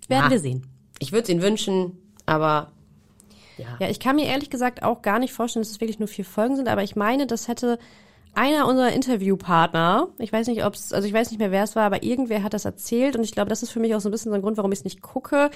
Werden 0.08 0.24
Ja. 0.24 0.30
wir 0.30 0.38
sehen. 0.40 0.66
ich 0.98 1.12
würde 1.12 1.22
es 1.24 1.28
ihnen 1.28 1.42
wünschen, 1.42 1.98
aber 2.26 2.72
Ja, 3.78 3.88
ich 3.88 4.00
kann 4.00 4.16
mir 4.16 4.26
ehrlich 4.26 4.50
gesagt 4.50 4.82
auch 4.82 5.02
gar 5.02 5.18
nicht 5.18 5.32
vorstellen, 5.32 5.62
dass 5.62 5.70
es 5.70 5.80
wirklich 5.80 5.98
nur 5.98 6.08
vier 6.08 6.24
Folgen 6.24 6.56
sind, 6.56 6.68
aber 6.68 6.82
ich 6.82 6.96
meine, 6.96 7.26
das 7.26 7.46
hätte 7.46 7.78
einer 8.34 8.66
unserer 8.66 8.92
Interviewpartner, 8.92 10.08
ich 10.18 10.32
weiß 10.32 10.46
nicht, 10.46 10.64
ob 10.64 10.74
es, 10.74 10.92
also 10.92 11.06
ich 11.06 11.14
weiß 11.14 11.30
nicht 11.30 11.38
mehr, 11.38 11.50
wer 11.50 11.64
es 11.64 11.76
war, 11.76 11.84
aber 11.84 12.02
irgendwer 12.02 12.42
hat 12.42 12.54
das 12.54 12.64
erzählt 12.64 13.16
und 13.16 13.24
ich 13.24 13.32
glaube, 13.32 13.50
das 13.50 13.62
ist 13.62 13.70
für 13.70 13.80
mich 13.80 13.94
auch 13.94 14.00
so 14.00 14.08
ein 14.08 14.12
bisschen 14.12 14.30
so 14.30 14.36
ein 14.36 14.42
Grund, 14.42 14.56
warum 14.56 14.72
ich 14.72 14.80
es 14.80 14.84
nicht 14.84 15.02
gucke. 15.02 15.50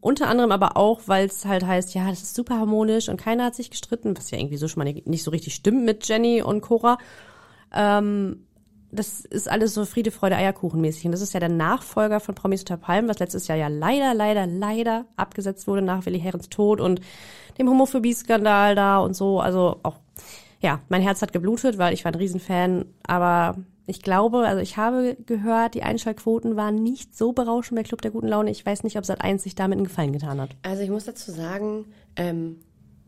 Unter 0.00 0.28
anderem 0.28 0.52
aber 0.52 0.76
auch, 0.76 1.00
weil 1.06 1.26
es 1.26 1.44
halt 1.44 1.66
heißt, 1.66 1.94
ja, 1.94 2.08
das 2.08 2.22
ist 2.22 2.34
super 2.34 2.58
harmonisch 2.58 3.08
und 3.08 3.20
keiner 3.20 3.46
hat 3.46 3.56
sich 3.56 3.70
gestritten, 3.70 4.16
was 4.16 4.30
ja 4.30 4.38
irgendwie 4.38 4.56
so 4.56 4.68
schon 4.68 4.84
mal 4.84 4.92
nicht 5.04 5.24
so 5.24 5.30
richtig 5.30 5.54
stimmt 5.54 5.84
mit 5.84 6.06
Jenny 6.06 6.40
und 6.40 6.60
Cora. 6.60 6.98
Ähm, 7.74 8.44
das 8.90 9.20
ist 9.20 9.50
alles 9.50 9.74
so 9.74 9.84
Friede, 9.84 10.10
Freude, 10.10 10.36
Eierkuchen 10.36 10.80
mäßig. 10.80 11.04
Und 11.04 11.12
das 11.12 11.20
ist 11.20 11.34
ja 11.34 11.40
der 11.40 11.50
Nachfolger 11.50 12.20
von 12.20 12.34
Promis 12.34 12.60
unter 12.60 12.76
Palmen, 12.76 13.08
was 13.08 13.18
letztes 13.18 13.46
Jahr 13.48 13.58
ja 13.58 13.68
leider, 13.68 14.14
leider, 14.14 14.46
leider 14.46 15.04
abgesetzt 15.16 15.66
wurde 15.66 15.82
nach 15.82 16.06
Willi 16.06 16.20
Herrens 16.20 16.48
Tod 16.48 16.80
und 16.80 17.00
dem 17.58 17.68
Homophobie-Skandal 17.68 18.74
da 18.74 18.98
und 18.98 19.14
so. 19.14 19.40
Also 19.40 19.80
auch, 19.82 19.98
ja, 20.60 20.80
mein 20.88 21.02
Herz 21.02 21.22
hat 21.22 21.32
geblutet, 21.32 21.78
weil 21.78 21.94
ich 21.94 22.04
war 22.04 22.12
ein 22.12 22.18
Riesenfan. 22.18 22.86
Aber 23.06 23.56
ich 23.86 24.02
glaube, 24.02 24.46
also 24.46 24.60
ich 24.60 24.76
habe 24.76 25.16
gehört, 25.26 25.74
die 25.74 25.82
Einschaltquoten 25.82 26.56
waren 26.56 26.74
nicht 26.74 27.16
so 27.16 27.32
berauschend 27.32 27.76
bei 27.76 27.84
Club 27.84 28.02
der 28.02 28.10
guten 28.10 28.28
Laune. 28.28 28.50
Ich 28.50 28.66
weiß 28.66 28.82
nicht, 28.84 28.98
ob 28.98 29.06
Sat 29.06 29.22
1 29.22 29.42
sich 29.42 29.54
damit 29.54 29.78
einen 29.78 29.86
Gefallen 29.86 30.12
getan 30.12 30.40
hat. 30.40 30.50
Also 30.62 30.82
ich 30.82 30.90
muss 30.90 31.04
dazu 31.04 31.30
sagen, 31.30 31.86
ähm, 32.16 32.60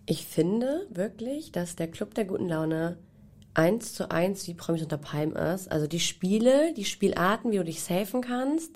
ich 0.06 0.26
finde 0.26 0.86
wirklich, 0.90 1.52
dass 1.52 1.76
der 1.76 1.88
Club 1.88 2.14
der 2.14 2.24
guten 2.24 2.48
Laune 2.48 2.98
eins 3.54 3.94
zu 3.94 4.10
eins 4.10 4.46
wie 4.46 4.54
Promis 4.54 4.82
unter 4.82 4.96
Palm 4.96 5.34
ist. 5.34 5.70
Also 5.70 5.86
die 5.86 6.00
Spiele, 6.00 6.72
die 6.74 6.84
Spielarten, 6.84 7.50
wie 7.50 7.56
du 7.56 7.64
dich 7.64 7.82
safen 7.82 8.20
kannst, 8.22 8.72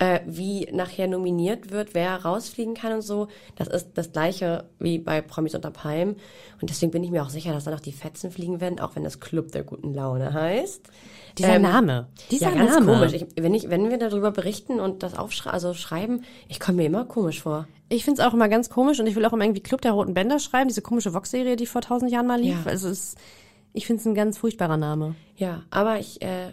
äh, 0.00 0.20
wie 0.26 0.66
nachher 0.72 1.06
nominiert 1.06 1.70
wird, 1.70 1.92
wer 1.92 2.16
rausfliegen 2.24 2.72
kann 2.74 2.94
und 2.94 3.02
so. 3.02 3.28
Das 3.54 3.68
ist 3.68 3.90
das 3.94 4.12
gleiche 4.12 4.64
wie 4.78 4.98
bei 4.98 5.20
Promis 5.20 5.54
unter 5.54 5.70
Palm. 5.70 6.16
Und 6.60 6.70
deswegen 6.70 6.90
bin 6.90 7.04
ich 7.04 7.10
mir 7.10 7.22
auch 7.22 7.28
sicher, 7.28 7.52
dass 7.52 7.64
dann 7.64 7.74
auch 7.74 7.80
die 7.80 7.92
Fetzen 7.92 8.30
fliegen 8.30 8.62
werden, 8.62 8.80
auch 8.80 8.96
wenn 8.96 9.04
das 9.04 9.20
Club 9.20 9.52
der 9.52 9.62
guten 9.62 9.92
Laune 9.92 10.32
heißt. 10.32 10.88
Dieser 11.36 11.56
Ähm, 11.56 11.62
Name. 11.62 12.08
Dieser 12.30 12.48
ja, 12.48 12.54
ganz 12.54 12.74
Name. 12.74 12.86
komisch. 12.94 13.12
Ich, 13.12 13.26
wenn, 13.38 13.52
ich, 13.52 13.68
wenn 13.68 13.90
wir 13.90 13.98
darüber 13.98 14.30
berichten 14.30 14.80
und 14.80 15.02
das 15.02 15.16
aufschreiben, 15.18 15.52
also 15.52 15.74
schreiben, 15.74 16.24
ich 16.48 16.60
komme 16.60 16.78
mir 16.78 16.86
immer 16.86 17.04
komisch 17.04 17.42
vor. 17.42 17.68
Ich 17.90 18.04
find's 18.06 18.20
auch 18.20 18.32
immer 18.32 18.48
ganz 18.48 18.70
komisch 18.70 19.00
und 19.00 19.06
ich 19.06 19.16
will 19.16 19.24
auch 19.26 19.34
immer 19.34 19.44
irgendwie 19.44 19.62
Club 19.62 19.82
der 19.82 19.92
Roten 19.92 20.14
Bänder 20.14 20.38
schreiben, 20.38 20.68
diese 20.68 20.80
komische 20.80 21.12
Vox-Serie, 21.12 21.56
die 21.56 21.66
vor 21.66 21.82
tausend 21.82 22.10
Jahren 22.10 22.26
mal 22.26 22.40
lief. 22.40 22.64
Ja. 22.64 22.70
Also 22.70 22.88
es, 22.88 23.16
ich 23.74 23.86
find's 23.86 24.06
ein 24.06 24.14
ganz 24.14 24.38
furchtbarer 24.38 24.78
Name. 24.78 25.14
Ja, 25.36 25.62
aber 25.70 25.98
ich, 25.98 26.22
äh, 26.22 26.52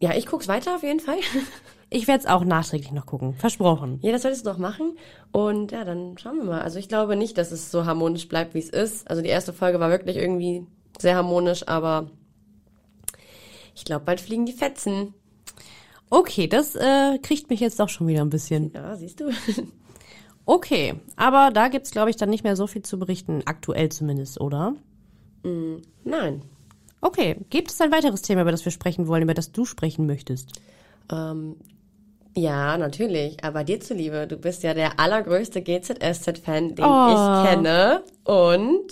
ja, 0.00 0.14
ich 0.14 0.26
guck's 0.26 0.48
weiter 0.48 0.76
auf 0.76 0.82
jeden 0.82 1.00
Fall. 1.00 1.18
Ich 1.88 2.08
werde 2.08 2.24
es 2.24 2.26
auch 2.26 2.44
nachträglich 2.44 2.90
noch 2.90 3.06
gucken. 3.06 3.34
Versprochen. 3.34 4.00
Ja, 4.02 4.10
das 4.10 4.22
solltest 4.22 4.44
du 4.44 4.50
doch 4.50 4.58
machen. 4.58 4.98
Und 5.30 5.70
ja, 5.70 5.84
dann 5.84 6.18
schauen 6.18 6.38
wir 6.38 6.44
mal. 6.44 6.62
Also 6.62 6.80
ich 6.80 6.88
glaube 6.88 7.14
nicht, 7.14 7.38
dass 7.38 7.52
es 7.52 7.70
so 7.70 7.86
harmonisch 7.86 8.26
bleibt, 8.26 8.54
wie 8.54 8.58
es 8.58 8.70
ist. 8.70 9.08
Also 9.08 9.22
die 9.22 9.28
erste 9.28 9.52
Folge 9.52 9.78
war 9.78 9.88
wirklich 9.88 10.16
irgendwie 10.16 10.66
sehr 10.98 11.14
harmonisch, 11.14 11.68
aber 11.68 12.10
ich 13.76 13.84
glaube, 13.84 14.04
bald 14.04 14.20
fliegen 14.20 14.46
die 14.46 14.52
Fetzen. 14.52 15.14
Okay, 16.10 16.48
das 16.48 16.74
äh, 16.74 17.18
kriegt 17.22 17.50
mich 17.50 17.60
jetzt 17.60 17.78
doch 17.78 17.88
schon 17.88 18.08
wieder 18.08 18.22
ein 18.22 18.30
bisschen. 18.30 18.72
Ja, 18.74 18.96
siehst 18.96 19.20
du? 19.20 19.30
Okay, 20.48 20.94
aber 21.16 21.50
da 21.52 21.66
gibt's 21.66 21.90
glaube 21.90 22.08
ich, 22.08 22.14
dann 22.14 22.30
nicht 22.30 22.44
mehr 22.44 22.54
so 22.54 22.68
viel 22.68 22.82
zu 22.82 23.00
berichten, 23.00 23.42
aktuell 23.46 23.88
zumindest, 23.88 24.40
oder? 24.40 24.76
Nein. 26.04 26.42
Okay, 27.06 27.36
gibt 27.50 27.70
es 27.70 27.80
ein 27.80 27.92
weiteres 27.92 28.20
Thema, 28.22 28.42
über 28.42 28.50
das 28.50 28.64
wir 28.64 28.72
sprechen 28.72 29.06
wollen, 29.06 29.22
über 29.22 29.34
das 29.34 29.52
du 29.52 29.64
sprechen 29.64 30.06
möchtest? 30.06 30.50
Ähm, 31.12 31.54
ja, 32.34 32.76
natürlich. 32.76 33.44
Aber 33.44 33.62
dir 33.62 33.78
zuliebe, 33.80 34.26
du 34.26 34.36
bist 34.36 34.64
ja 34.64 34.74
der 34.74 34.98
allergrößte 34.98 35.62
GZSZ-Fan, 35.62 36.74
den 36.74 36.84
Oh. 36.84 37.08
ich 37.44 37.48
kenne. 37.48 38.02
Und 38.24 38.90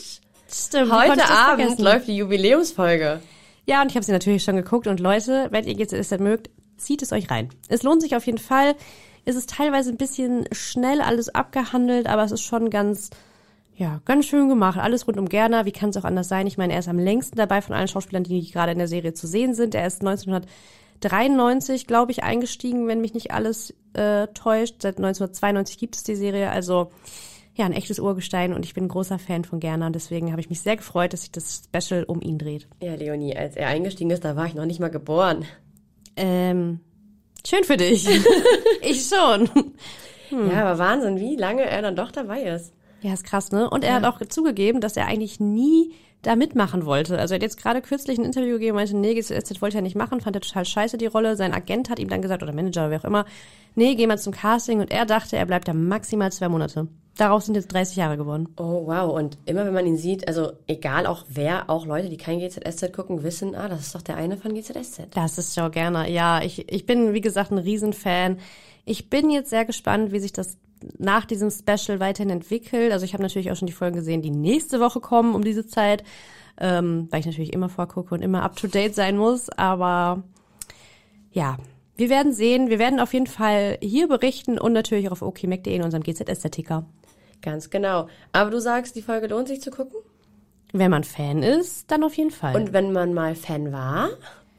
Stimmt. 0.49 0.93
heute 0.93 1.25
Abend 1.29 1.61
vergessen? 1.63 1.83
läuft 1.83 2.07
die 2.07 2.17
Jubiläumsfolge. 2.17 3.21
Ja, 3.67 3.83
und 3.83 3.89
ich 3.91 3.97
habe 3.97 4.05
sie 4.05 4.13
natürlich 4.13 4.45
schon 4.45 4.55
geguckt. 4.57 4.87
Und 4.87 5.01
Leute, 5.01 5.49
wenn 5.51 5.65
ihr 5.67 5.75
GZSZ 5.75 6.21
mögt, 6.21 6.51
zieht 6.77 7.03
es 7.03 7.11
euch 7.13 7.31
rein. 7.33 7.49
Es 7.69 7.83
lohnt 7.83 8.01
sich 8.01 8.15
auf 8.15 8.27
jeden 8.27 8.39
Fall. 8.39 8.77
Es 9.25 9.35
ist 9.35 9.51
teilweise 9.51 9.91
ein 9.91 9.97
bisschen 9.97 10.45
schnell 10.53 11.01
alles 11.01 11.35
abgehandelt, 11.35 12.07
aber 12.07 12.23
es 12.23 12.31
ist 12.31 12.43
schon 12.43 12.71
ganz, 12.71 13.11
ja, 13.77 14.01
ganz 14.05 14.27
schön 14.27 14.49
gemacht. 14.49 14.79
Alles 14.79 15.07
rund 15.07 15.19
um 15.19 15.29
Gerner. 15.29 15.65
Wie 15.65 15.73
kann 15.73 15.91
es 15.91 15.97
auch 15.97 16.05
anders 16.05 16.29
sein? 16.29 16.47
Ich 16.47 16.59
meine, 16.59 16.73
er 16.73 16.79
ist 16.79 16.89
am 16.89 16.99
längsten 16.99 17.37
dabei 17.37 17.61
von 17.61 17.75
allen 17.75 17.89
Schauspielern, 17.89 18.25
die 18.25 18.51
gerade 18.51 18.73
in 18.73 18.79
der 18.79 18.89
Serie 18.89 19.15
zu 19.15 19.27
sehen 19.27 19.55
sind. 19.55 19.75
Er 19.75 19.87
ist 19.87 20.01
1993, 20.01 21.87
glaube 21.87 22.13
ich, 22.13 22.23
eingestiegen, 22.23 22.87
wenn 22.87 23.01
mich 23.01 23.15
nicht 23.15 23.33
alles 23.33 23.75
äh, 23.95 24.29
täuscht. 24.29 24.77
Seit 24.81 24.99
1992 24.99 25.79
gibt 25.79 25.97
es 25.97 26.05
die 26.05 26.15
Serie. 26.15 26.51
Also 26.51 26.93
ja, 27.57 27.65
ein 27.67 27.73
echtes 27.73 27.99
Urgestein 27.99 28.53
und 28.53 28.65
ich 28.65 28.75
bin 28.75 28.85
ein 28.85 28.89
großer 28.89 29.19
Fan 29.19 29.45
von 29.45 29.61
Gerner 29.61 29.87
und 29.87 29.95
deswegen 29.95 30.31
habe 30.33 30.41
ich 30.41 30.51
mich 30.51 30.61
sehr 30.61 30.77
gefreut, 30.77 31.13
dass 31.13 31.23
sich 31.23 31.31
das 31.31 31.63
Special 31.65 32.05
um 32.05 32.21
ihn 32.21 32.39
dreht. 32.39 32.67
Ja, 32.81 32.95
Leonie, 32.95 33.37
als 33.37 33.57
er 33.57 33.69
eingestiegen 33.69 34.11
ist, 34.11 34.25
da 34.25 34.35
war 34.35 34.47
ich 34.47 34.55
noch 34.55 34.67
nicht 34.67 34.81
mal 34.81 34.91
geboren. 34.91 35.45
Ähm, 36.17 36.81
schön 37.47 37.63
für 37.65 37.77
dich. 37.77 38.09
ich 38.83 39.09
schon. 39.09 39.49
Ja, 40.31 40.65
aber 40.65 40.79
Wahnsinn, 40.79 41.21
wie 41.21 41.37
lange 41.37 41.63
er 41.63 41.83
dann 41.83 41.95
doch 41.95 42.11
dabei 42.11 42.43
ist. 42.43 42.73
Ja, 43.05 43.13
ist 43.13 43.25
krass, 43.25 43.53
ne? 43.53 43.69
Und 43.69 43.85
er 43.85 43.97
hat 43.97 44.05
auch 44.05 44.19
zugegeben, 44.31 44.81
dass 44.81 44.97
er 44.97 45.07
eigentlich 45.07 45.39
nie 45.39 45.93
da 46.23 46.37
mitmachen 46.37 46.87
wollte. 46.87 47.19
Also 47.19 47.35
er 47.35 47.37
hat 47.37 47.43
jetzt 47.43 47.61
gerade 47.61 47.83
kürzlich 47.83 48.17
ein 48.17 48.25
Interview 48.25 48.55
gegeben, 48.55 48.77
meinte, 48.77 48.97
nee, 48.97 49.13
GZSZ 49.13 49.61
wollte 49.61 49.77
er 49.77 49.83
nicht 49.83 49.95
machen, 49.95 50.23
fand 50.23 50.37
er 50.37 50.41
total 50.41 50.65
scheiße 50.65 50.97
die 50.97 51.05
Rolle. 51.05 51.37
Sein 51.37 51.53
Agent 51.53 51.91
hat 51.91 51.99
ihm 51.99 52.09
dann 52.09 52.23
gesagt, 52.23 52.43
oder 52.43 52.55
Manager 52.55 52.81
oder 52.81 52.93
wer 52.93 53.01
auch 53.01 53.05
immer, 53.05 53.27
nee, 53.75 53.95
geh 53.95 54.07
mal 54.07 54.19
zum 54.19 54.33
Casting. 54.33 54.81
Und 54.81 54.91
er 54.91 55.05
dachte, 55.05 55.37
er 55.37 55.45
bleibt 55.45 55.69
da 55.69 55.75
maximal 55.75 56.33
zwei 56.33 56.49
Monate. 56.49 56.89
Daraus 57.19 57.45
sind 57.45 57.57
jetzt 57.57 57.71
30 57.75 57.97
Jahre 57.97 58.17
geworden. 58.17 58.49
Oh, 58.57 58.87
wow. 58.87 59.13
Und 59.13 59.37
immer 59.45 59.67
wenn 59.67 59.75
man 59.75 59.87
ihn 59.87 59.99
sieht, 59.99 60.27
also 60.27 60.53
egal 60.67 61.05
auch 61.05 61.27
wer, 61.29 61.69
auch 61.69 61.85
Leute, 61.85 62.09
die 62.09 62.17
kein 62.17 62.41
GZSZ 62.41 62.91
gucken, 62.95 63.23
wissen, 63.23 63.55
ah, 63.55 63.69
das 63.69 63.81
ist 63.81 63.95
doch 63.95 64.03
der 64.03 64.17
eine 64.17 64.39
von 64.39 64.55
GZSZ. 64.55 65.09
Das 65.11 65.37
ist 65.37 65.55
Joe 65.55 65.71
Gerner. 65.71 66.09
Ja, 66.09 66.43
ich, 66.43 66.73
ich 66.73 66.87
bin, 66.87 67.13
wie 67.13 67.21
gesagt, 67.21 67.51
ein 67.51 67.59
Riesenfan. 67.59 68.39
Ich 68.87 69.11
bin 69.11 69.29
jetzt 69.29 69.51
sehr 69.51 69.67
gespannt, 69.67 70.11
wie 70.11 70.21
sich 70.21 70.33
das 70.33 70.57
nach 70.99 71.25
diesem 71.25 71.51
Special 71.51 72.01
weiterhin 72.01 72.31
entwickelt. 72.31 72.93
Also 72.93 73.05
ich 73.05 73.13
habe 73.13 73.23
natürlich 73.23 73.51
auch 73.51 73.57
schon 73.57 73.67
die 73.67 73.73
Folgen 73.73 73.97
gesehen, 73.97 74.23
die 74.23 74.31
nächste 74.31 74.81
Woche 74.81 75.01
kommen 75.01 75.35
um 75.35 75.43
diese 75.43 75.67
Zeit, 75.67 76.05
ähm, 76.59 77.09
weil 77.11 77.21
ich 77.21 77.27
natürlich 77.27 77.53
immer 77.53 77.69
vorgucke 77.69 78.15
und 78.15 78.23
immer 78.23 78.43
up-to-date 78.43 78.95
sein 78.95 79.17
muss. 79.17 79.51
Aber 79.51 80.23
ja, 81.33 81.57
wir 81.97 82.11
werden 82.11 82.33
sehen. 82.33 82.71
Wir 82.71 82.79
werden 82.79 83.01
auf 83.01 83.13
jeden 83.13 83.27
Fall 83.27 83.79
hier 83.81 84.09
berichten 84.09 84.59
und 84.59 84.73
natürlich 84.73 85.09
auch 85.09 85.13
auf 85.13 85.23
okmac.de 85.23 85.75
in 85.75 85.83
unserem 85.83 86.03
GZS-Ticker. 86.03 86.85
Ganz 87.43 87.71
genau. 87.71 88.09
Aber 88.33 88.51
du 88.51 88.61
sagst, 88.61 88.97
die 88.97 89.03
Folge 89.03 89.27
lohnt 89.27 89.49
sich 89.49 89.61
zu 89.61 89.71
gucken? 89.71 90.01
Wenn 90.73 90.91
man 90.91 91.05
Fan 91.05 91.43
ist, 91.43 91.91
dann 91.91 92.03
auf 92.03 92.17
jeden 92.17 92.31
Fall. 92.31 92.57
Und 92.57 92.73
wenn 92.73 92.93
man 92.93 93.15
mal 93.15 93.35
Fan 93.37 93.71
war 93.73 94.09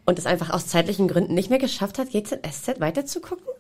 und 0.06 0.18
es 0.18 0.26
einfach 0.26 0.52
aus 0.52 0.68
zeitlichen 0.68 1.08
Gründen 1.08 1.34
nicht 1.34 1.50
mehr 1.50 1.60
geschafft 1.60 2.00
hat, 2.00 2.12
GZSZ 2.12 2.80
weiterzugucken? 2.80 3.55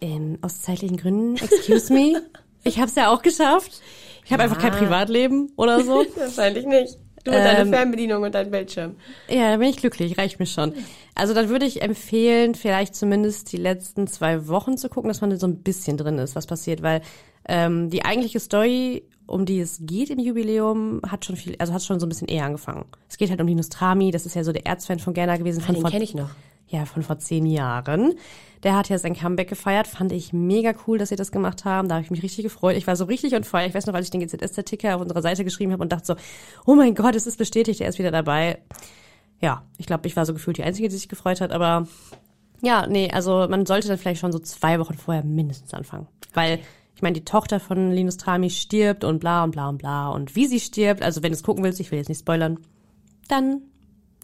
Ähm, 0.00 0.38
aus 0.42 0.62
zeitlichen 0.62 0.96
Gründen, 0.96 1.36
excuse 1.36 1.92
me. 1.92 2.22
Ich 2.64 2.78
habe 2.78 2.88
es 2.88 2.94
ja 2.94 3.12
auch 3.12 3.22
geschafft. 3.22 3.80
Ich 4.24 4.32
habe 4.32 4.42
Ja. 4.42 4.48
einfach 4.48 4.60
kein 4.60 4.72
Privatleben 4.72 5.52
oder 5.56 5.82
so. 5.82 6.04
Wahrscheinlich 6.16 6.66
nicht. 6.66 6.96
Du 7.24 7.32
und 7.32 7.36
Ähm, 7.36 7.44
deine 7.44 7.66
Fernbedienung 7.70 8.22
und 8.22 8.34
dein 8.34 8.50
Bildschirm. 8.50 8.96
Ja, 9.28 9.50
da 9.50 9.56
bin 9.58 9.68
ich 9.68 9.76
glücklich, 9.76 10.16
reicht 10.16 10.38
mir 10.40 10.46
schon. 10.46 10.72
Also 11.14 11.34
dann 11.34 11.50
würde 11.50 11.66
ich 11.66 11.82
empfehlen, 11.82 12.54
vielleicht 12.54 12.94
zumindest 12.94 13.52
die 13.52 13.58
letzten 13.58 14.06
zwei 14.06 14.48
Wochen 14.48 14.78
zu 14.78 14.88
gucken, 14.88 15.08
dass 15.08 15.20
man 15.20 15.36
so 15.38 15.46
ein 15.46 15.62
bisschen 15.62 15.98
drin 15.98 16.18
ist, 16.18 16.34
was 16.34 16.46
passiert, 16.46 16.80
weil 16.82 17.02
ähm, 17.46 17.90
die 17.90 18.06
eigentliche 18.06 18.40
Story, 18.40 19.02
um 19.26 19.44
die 19.44 19.60
es 19.60 19.80
geht 19.82 20.08
im 20.08 20.18
Jubiläum, 20.18 21.02
hat 21.06 21.26
schon 21.26 21.36
viel, 21.36 21.56
also 21.58 21.74
hat 21.74 21.82
schon 21.82 22.00
so 22.00 22.06
ein 22.06 22.08
bisschen 22.08 22.28
eher 22.28 22.44
angefangen. 22.46 22.86
Es 23.08 23.18
geht 23.18 23.28
halt 23.28 23.40
um 23.42 23.46
Linus 23.46 23.68
Trami, 23.68 24.10
das 24.12 24.24
ist 24.24 24.34
ja 24.34 24.42
so 24.42 24.52
der 24.52 24.66
Erzfan 24.66 24.98
von 24.98 25.12
Gerner 25.12 25.36
gewesen 25.36 25.60
von 25.60 25.74
Den 25.74 25.84
kenne 25.84 26.04
ich 26.04 26.14
noch. 26.14 26.30
Ja, 26.70 26.84
von 26.84 27.02
vor 27.02 27.18
zehn 27.18 27.46
Jahren. 27.46 28.14
Der 28.62 28.76
hat 28.76 28.88
ja 28.88 28.98
sein 28.98 29.16
Comeback 29.16 29.48
gefeiert. 29.48 29.88
Fand 29.88 30.12
ich 30.12 30.32
mega 30.32 30.72
cool, 30.86 30.98
dass 30.98 31.08
sie 31.08 31.16
das 31.16 31.32
gemacht 31.32 31.64
haben. 31.64 31.88
Da 31.88 31.96
habe 31.96 32.04
ich 32.04 32.10
mich 32.10 32.22
richtig 32.22 32.44
gefreut. 32.44 32.76
Ich 32.76 32.86
war 32.86 32.94
so 32.94 33.04
richtig 33.04 33.34
on 33.34 33.42
fire. 33.42 33.66
Ich 33.66 33.74
weiß 33.74 33.86
noch, 33.86 33.94
als 33.94 34.06
ich 34.06 34.10
den 34.10 34.20
GZS-Ticker 34.20 34.94
auf 34.94 35.02
unserer 35.02 35.22
Seite 35.22 35.44
geschrieben 35.44 35.72
habe 35.72 35.82
und 35.82 35.90
dachte 35.90 36.06
so, 36.06 36.14
oh 36.66 36.74
mein 36.76 36.94
Gott, 36.94 37.16
es 37.16 37.26
ist 37.26 37.38
bestätigt, 37.38 37.80
er 37.80 37.88
ist 37.88 37.98
wieder 37.98 38.12
dabei. 38.12 38.58
Ja, 39.40 39.64
ich 39.78 39.86
glaube, 39.86 40.06
ich 40.06 40.14
war 40.16 40.26
so 40.26 40.32
gefühlt 40.32 40.58
die 40.58 40.62
Einzige, 40.62 40.88
die 40.88 40.94
sich 40.94 41.08
gefreut 41.08 41.40
hat. 41.40 41.50
Aber 41.50 41.88
ja, 42.62 42.86
nee, 42.86 43.10
also 43.10 43.48
man 43.48 43.66
sollte 43.66 43.88
dann 43.88 43.98
vielleicht 43.98 44.20
schon 44.20 44.32
so 44.32 44.38
zwei 44.38 44.78
Wochen 44.78 44.94
vorher 44.94 45.24
mindestens 45.24 45.74
anfangen. 45.74 46.06
Weil, 46.34 46.60
ich 46.94 47.02
meine, 47.02 47.14
die 47.14 47.24
Tochter 47.24 47.58
von 47.58 47.90
Linus 47.90 48.16
Trami 48.16 48.50
stirbt 48.50 49.02
und 49.02 49.18
bla 49.18 49.42
und 49.42 49.50
bla 49.50 49.68
und 49.68 49.78
bla. 49.78 50.10
Und 50.10 50.36
wie 50.36 50.46
sie 50.46 50.60
stirbt, 50.60 51.02
also 51.02 51.22
wenn 51.24 51.32
du 51.32 51.36
es 51.36 51.42
gucken 51.42 51.64
willst, 51.64 51.80
ich 51.80 51.90
will 51.90 51.98
jetzt 51.98 52.08
nicht 52.08 52.20
spoilern, 52.20 52.60
dann 53.26 53.62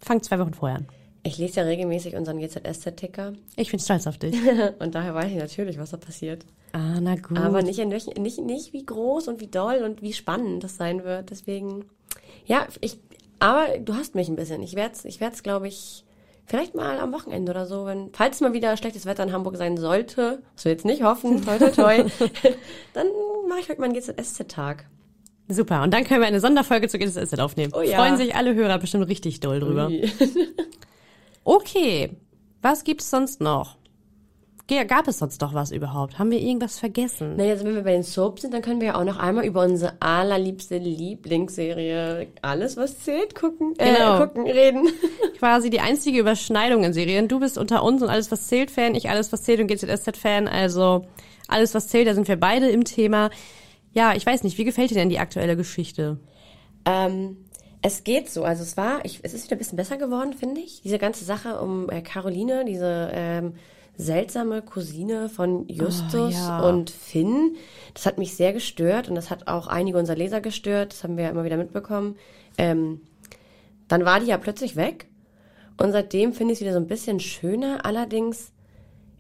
fang 0.01 0.23
zwei 0.23 0.39
Wochen 0.39 0.55
vorher 0.55 0.79
an. 0.79 0.87
Ich 1.27 1.39
lese 1.39 1.61
ja 1.61 1.67
regelmäßig 1.67 2.15
unseren 2.15 2.39
GZSZ-Ticker 2.39 3.33
Ich 3.57 3.73
bin 3.73 3.81
stolz 3.81 4.07
auf 4.07 4.17
dich. 4.17 4.37
und 4.79 4.95
daher 4.95 5.13
weiß 5.13 5.31
ich 5.33 5.39
natürlich, 5.39 5.77
was 5.77 5.91
da 5.91 5.97
passiert. 5.97 6.45
Ah, 6.73 7.01
na 7.01 7.17
gut. 7.17 7.37
Aber 7.37 7.63
nicht, 7.63 7.81
in 7.81 7.91
welchen, 7.91 8.23
nicht, 8.23 8.39
nicht 8.39 8.73
wie 8.73 8.87
groß 8.87 9.27
und 9.27 9.41
wie 9.41 9.49
doll 9.49 9.83
und 9.85 10.03
wie 10.03 10.13
spannend 10.13 10.63
das 10.63 10.77
sein 10.77 11.03
wird. 11.03 11.31
Deswegen, 11.31 11.87
ja, 12.47 12.69
ich, 12.81 12.99
aber 13.41 13.79
du 13.79 13.95
hast 13.95 14.15
mich 14.15 14.29
ein 14.29 14.37
bisschen. 14.37 14.63
Ich 14.63 14.77
werde 14.77 14.95
es, 14.95 15.05
ich 15.05 15.21
werd's, 15.21 15.43
glaube 15.43 15.67
ich, 15.67 16.05
vielleicht 16.45 16.77
mal 16.77 17.01
am 17.01 17.13
Wochenende 17.13 17.51
oder 17.51 17.67
so, 17.67 17.87
wenn, 17.87 18.11
falls 18.13 18.41
mal 18.41 18.53
wieder 18.53 18.77
schlechtes 18.77 19.05
Wetter 19.05 19.25
in 19.25 19.33
Hamburg 19.33 19.57
sein 19.57 19.77
sollte, 19.77 20.43
was 20.55 20.65
wir 20.65 20.73
jetzt 20.73 20.85
nicht 20.85 21.03
hoffen, 21.03 21.45
toi, 21.45 21.59
toi, 21.59 21.71
toi, 21.71 21.97
dann 22.93 23.09
mache 23.49 23.61
ich 23.61 23.69
heute 23.69 23.81
mal 23.81 23.87
einen 23.87 23.95
GZSZ-Tag. 23.95 24.87
Super. 25.49 25.83
Und 25.83 25.95
dann 25.95 26.05
können 26.05 26.21
wir 26.21 26.27
eine 26.27 26.41
Sonderfolge 26.41 26.89
zu 26.89 26.99
GZSZ 26.99 27.39
aufnehmen. 27.39 27.73
Oh 27.75 27.81
ja. 27.81 27.99
Freuen 27.99 28.17
sich 28.17 28.35
alle 28.35 28.55
Hörer 28.55 28.79
bestimmt 28.79 29.09
richtig 29.09 29.41
doll 29.41 29.61
drüber. 29.61 29.91
Okay. 31.47 32.11
Was 32.61 32.83
gibt's 32.83 33.09
sonst 33.09 33.41
noch? 33.41 33.77
Gab 34.89 35.07
es 35.07 35.19
sonst 35.21 35.41
noch 35.43 35.55
was 35.55 35.71
überhaupt? 35.71 36.19
Haben 36.19 36.33
wir 36.33 36.41
irgendwas 36.41 36.81
vergessen? 36.81 37.37
Naja, 37.37 37.53
also 37.53 37.65
wenn 37.67 37.77
wir 37.77 37.85
bei 37.85 37.93
den 37.93 38.03
Soaps 38.03 38.43
sind, 38.43 38.53
dann 38.53 38.63
können 38.63 38.81
wir 38.81 38.89
ja 38.89 38.95
auch 39.01 39.05
noch 39.05 39.17
einmal 39.19 39.45
über 39.47 39.63
unsere 39.63 39.93
allerliebste 40.01 40.79
Lieblingsserie 40.79 42.27
Alles, 42.43 42.77
was 42.77 42.99
zählt, 42.99 43.37
gucken, 43.37 43.75
Genau. 43.79 44.17
äh, 44.17 44.27
gucken, 44.27 44.45
reden. 44.51 44.89
Quasi 45.39 45.71
die 45.71 45.79
einzige 45.79 46.19
Überschneidung 46.19 46.83
in 46.83 46.93
Serien. 46.93 47.29
Du 47.29 47.39
bist 47.39 47.59
unter 47.59 47.85
uns 47.85 48.03
und 48.03 48.09
alles, 48.09 48.33
was 48.33 48.49
zählt 48.49 48.73
Fan, 48.73 48.97
ich 48.97 49.09
alles, 49.09 49.33
was 49.33 49.45
zählt 49.45 49.61
und 49.61 49.69
GZSZ-Fan. 49.69 50.49
Also 50.49 51.07
alles, 51.47 51.73
was 51.75 51.87
zählt, 51.87 52.09
da 52.09 52.15
sind 52.15 52.27
wir 52.27 52.37
beide 52.41 52.69
im 52.69 52.83
Thema. 52.83 53.31
Ja, 53.93 54.15
ich 54.17 54.27
weiß 54.27 54.43
nicht, 54.43 54.59
wie 54.59 54.65
gefällt 54.65 54.91
dir 54.91 54.97
denn 54.97 55.11
die 55.11 55.21
aktuelle 55.21 55.57
Geschichte? 55.57 56.19
Ähm, 56.85 57.37
es 57.87 58.03
geht 58.03 58.29
so. 58.29 58.43
Also 58.43 58.65
es 58.65 58.77
war, 58.77 59.05
ich, 59.05 59.21
es 59.23 59.33
ist 59.33 59.45
wieder 59.45 59.55
ein 59.55 59.59
bisschen 59.59 59.77
besser 59.77 59.97
geworden, 59.97 60.33
finde 60.35 60.61
ich. 60.61 60.83
Diese 60.83 60.99
ganze 60.99 61.25
Sache 61.25 61.61
um 61.61 61.89
äh, 61.89 62.03
Caroline, 62.03 62.65
diese 62.65 63.11
ähm, 63.13 63.55
seltsame 63.97 64.61
Cousine 64.61 65.29
von 65.29 65.69
Justus 65.69 66.35
Oh, 66.35 66.47
ja. 66.49 66.69
und 66.69 66.91
Finn, 66.91 67.55
das 67.95 68.05
hat 68.05 68.19
mich 68.19 68.35
sehr 68.35 68.53
gestört 68.53 69.09
und 69.09 69.15
das 69.15 69.31
hat 69.31 69.47
auch 69.47 69.69
einige 69.69 69.99
unserer 69.99 70.17
Leser 70.17 70.41
gestört. 70.41 70.93
Das 70.93 71.05
haben 71.05 71.17
wir 71.17 71.25
ja 71.25 71.31
immer 71.31 71.45
wieder 71.45 71.57
mitbekommen. 71.57 72.17
Ähm, 72.59 73.03
dann 73.87 74.05
war 74.05 74.19
die 74.19 74.27
ja 74.27 74.37
plötzlich 74.37 74.75
weg 74.75 75.07
und 75.77 75.93
seitdem 75.93 76.33
finde 76.33 76.53
ich 76.53 76.59
es 76.59 76.63
wieder 76.63 76.73
so 76.75 76.81
ein 76.81 76.89
bisschen 76.89 77.21
schöner. 77.21 77.87
Allerdings 77.87 78.53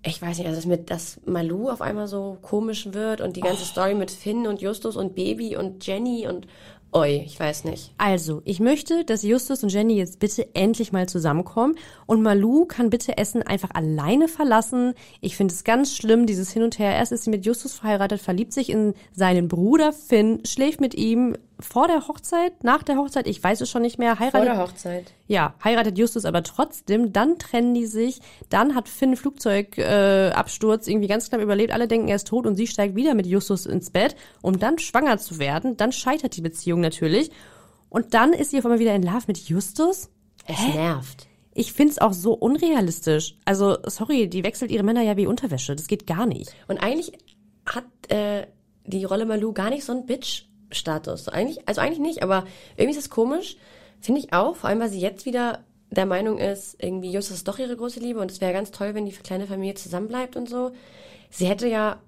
ich 0.06 0.22
weiß 0.22 0.38
nicht, 0.38 0.46
also 0.46 0.58
dass, 0.58 0.66
mit, 0.66 0.90
dass 0.90 1.20
Malou 1.24 1.68
auf 1.68 1.80
einmal 1.82 2.06
so 2.06 2.38
komisch 2.40 2.92
wird 2.92 3.20
und 3.20 3.36
die 3.36 3.40
ganze 3.40 3.64
Story 3.64 3.94
mit 3.94 4.10
Finn 4.10 4.46
und 4.46 4.62
Justus 4.62 4.96
und 4.96 5.14
Baby 5.16 5.56
und 5.56 5.84
Jenny 5.84 6.28
und 6.28 6.46
Oi, 6.92 7.22
ich 7.26 7.38
weiß 7.38 7.64
nicht. 7.64 7.92
Also, 7.98 8.40
ich 8.44 8.58
möchte, 8.58 9.04
dass 9.04 9.22
Justus 9.22 9.62
und 9.62 9.70
Jenny 9.70 9.96
jetzt 9.96 10.18
bitte 10.18 10.54
endlich 10.54 10.92
mal 10.92 11.08
zusammenkommen 11.08 11.74
und 12.06 12.22
Malou 12.22 12.64
kann 12.64 12.88
bitte 12.88 13.18
Essen 13.18 13.42
einfach 13.42 13.70
alleine 13.74 14.28
verlassen. 14.28 14.94
Ich 15.20 15.36
finde 15.36 15.52
es 15.52 15.64
ganz 15.64 15.94
schlimm, 15.94 16.26
dieses 16.26 16.50
Hin 16.52 16.62
und 16.62 16.78
Her. 16.78 16.94
Erst 16.94 17.12
ist 17.12 17.24
sie 17.24 17.30
mit 17.30 17.44
Justus 17.44 17.74
verheiratet, 17.74 18.20
verliebt 18.20 18.52
sich 18.52 18.70
in 18.70 18.94
seinen 19.12 19.48
Bruder 19.48 19.92
Finn, 19.92 20.40
schläft 20.46 20.80
mit 20.80 20.94
ihm 20.94 21.36
vor 21.58 21.88
der 21.88 22.06
Hochzeit, 22.06 22.64
nach 22.64 22.82
der 22.82 22.96
Hochzeit, 22.96 23.26
ich 23.26 23.42
weiß 23.42 23.62
es 23.62 23.70
schon 23.70 23.82
nicht 23.82 23.98
mehr, 23.98 24.18
heiratet. 24.18 24.46
Vor 24.46 24.56
der 24.56 24.58
Hochzeit. 24.58 25.12
Ja, 25.26 25.54
heiratet 25.64 25.96
Justus 25.96 26.24
aber 26.24 26.42
trotzdem, 26.42 27.12
dann 27.12 27.38
trennen 27.38 27.74
die 27.74 27.86
sich, 27.86 28.20
dann 28.50 28.74
hat 28.74 28.88
Finn 28.88 29.16
Flugzeugabsturz 29.16 29.78
äh, 29.78 30.30
Absturz 30.32 30.86
irgendwie 30.86 31.08
ganz 31.08 31.28
knapp 31.28 31.40
überlebt, 31.40 31.72
alle 31.72 31.88
denken, 31.88 32.08
er 32.08 32.16
ist 32.16 32.26
tot 32.26 32.46
und 32.46 32.56
sie 32.56 32.66
steigt 32.66 32.94
wieder 32.94 33.14
mit 33.14 33.26
Justus 33.26 33.64
ins 33.64 33.90
Bett, 33.90 34.16
um 34.42 34.58
dann 34.58 34.78
schwanger 34.78 35.18
zu 35.18 35.38
werden, 35.38 35.76
dann 35.76 35.92
scheitert 35.92 36.36
die 36.36 36.42
Beziehung 36.42 36.80
natürlich 36.80 37.30
und 37.88 38.12
dann 38.12 38.32
ist 38.32 38.50
sie 38.50 38.58
auf 38.58 38.66
einmal 38.66 38.80
wieder 38.80 38.94
in 38.94 39.02
Love 39.02 39.24
mit 39.26 39.38
Justus. 39.38 40.10
Es 40.46 40.58
Hä? 40.58 40.74
nervt. 40.74 41.26
Ich 41.54 41.72
find's 41.72 41.98
auch 41.98 42.12
so 42.12 42.34
unrealistisch. 42.34 43.38
Also, 43.46 43.78
sorry, 43.86 44.28
die 44.28 44.44
wechselt 44.44 44.70
ihre 44.70 44.82
Männer 44.82 45.00
ja 45.00 45.16
wie 45.16 45.26
Unterwäsche, 45.26 45.74
das 45.74 45.86
geht 45.86 46.06
gar 46.06 46.26
nicht. 46.26 46.54
Und 46.68 46.82
eigentlich 46.82 47.12
hat 47.64 47.86
äh, 48.08 48.46
die 48.84 49.04
Rolle 49.04 49.24
Malou 49.24 49.54
gar 49.54 49.70
nicht 49.70 49.84
so 49.84 49.92
einen 49.92 50.04
Bitch-Status. 50.68 51.28
Eigentlich, 51.28 51.68
also 51.68 51.80
eigentlich 51.80 51.98
nicht, 51.98 52.22
aber 52.22 52.44
irgendwie 52.76 52.96
ist 52.96 53.04
das 53.04 53.10
komisch. 53.10 53.56
Finde 54.00 54.20
ich 54.20 54.32
auch, 54.32 54.56
vor 54.56 54.70
allem, 54.70 54.80
weil 54.80 54.88
sie 54.88 55.00
jetzt 55.00 55.26
wieder 55.26 55.64
der 55.90 56.06
Meinung 56.06 56.38
ist, 56.38 56.76
irgendwie 56.82 57.10
Justus 57.12 57.38
ist 57.38 57.48
doch 57.48 57.58
ihre 57.58 57.76
große 57.76 58.00
Liebe 58.00 58.20
und 58.20 58.30
es 58.30 58.40
wäre 58.40 58.52
ganz 58.52 58.70
toll, 58.70 58.94
wenn 58.94 59.06
die 59.06 59.12
kleine 59.12 59.46
Familie 59.46 59.74
zusammenbleibt 59.74 60.36
und 60.36 60.48
so. 60.48 60.72
Sie 61.30 61.46
hätte 61.46 61.68
ja, 61.68 62.00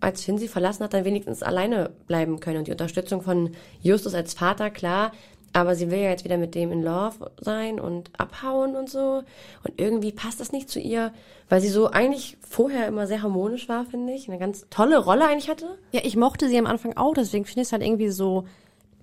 als 0.00 0.24
Finn 0.24 0.38
sie 0.38 0.48
verlassen 0.48 0.82
hat, 0.82 0.94
dann 0.94 1.04
wenigstens 1.04 1.42
alleine 1.42 1.90
bleiben 2.06 2.40
können 2.40 2.58
und 2.58 2.66
die 2.66 2.72
Unterstützung 2.72 3.22
von 3.22 3.52
Justus 3.80 4.14
als 4.14 4.34
Vater, 4.34 4.70
klar. 4.70 5.12
Aber 5.52 5.74
sie 5.74 5.90
will 5.90 5.98
ja 5.98 6.10
jetzt 6.10 6.24
wieder 6.24 6.38
mit 6.38 6.54
dem 6.54 6.72
in 6.72 6.82
Love 6.82 7.30
sein 7.38 7.78
und 7.78 8.10
abhauen 8.18 8.74
und 8.74 8.88
so. 8.88 9.22
Und 9.64 9.80
irgendwie 9.80 10.12
passt 10.12 10.40
das 10.40 10.52
nicht 10.52 10.70
zu 10.70 10.80
ihr, 10.80 11.12
weil 11.48 11.60
sie 11.60 11.68
so 11.68 11.88
eigentlich 11.90 12.38
vorher 12.40 12.86
immer 12.86 13.06
sehr 13.06 13.22
harmonisch 13.22 13.68
war, 13.68 13.84
finde 13.84 14.14
ich. 14.14 14.28
Eine 14.28 14.38
ganz 14.38 14.66
tolle 14.70 14.98
Rolle 14.98 15.26
eigentlich 15.26 15.50
hatte. 15.50 15.78
Ja, 15.90 16.00
ich 16.04 16.16
mochte 16.16 16.48
sie 16.48 16.58
am 16.58 16.66
Anfang 16.66 16.96
auch, 16.96 17.14
deswegen 17.14 17.44
finde 17.44 17.60
ich 17.62 17.68
es 17.68 17.72
halt 17.72 17.82
irgendwie 17.82 18.08
so 18.08 18.44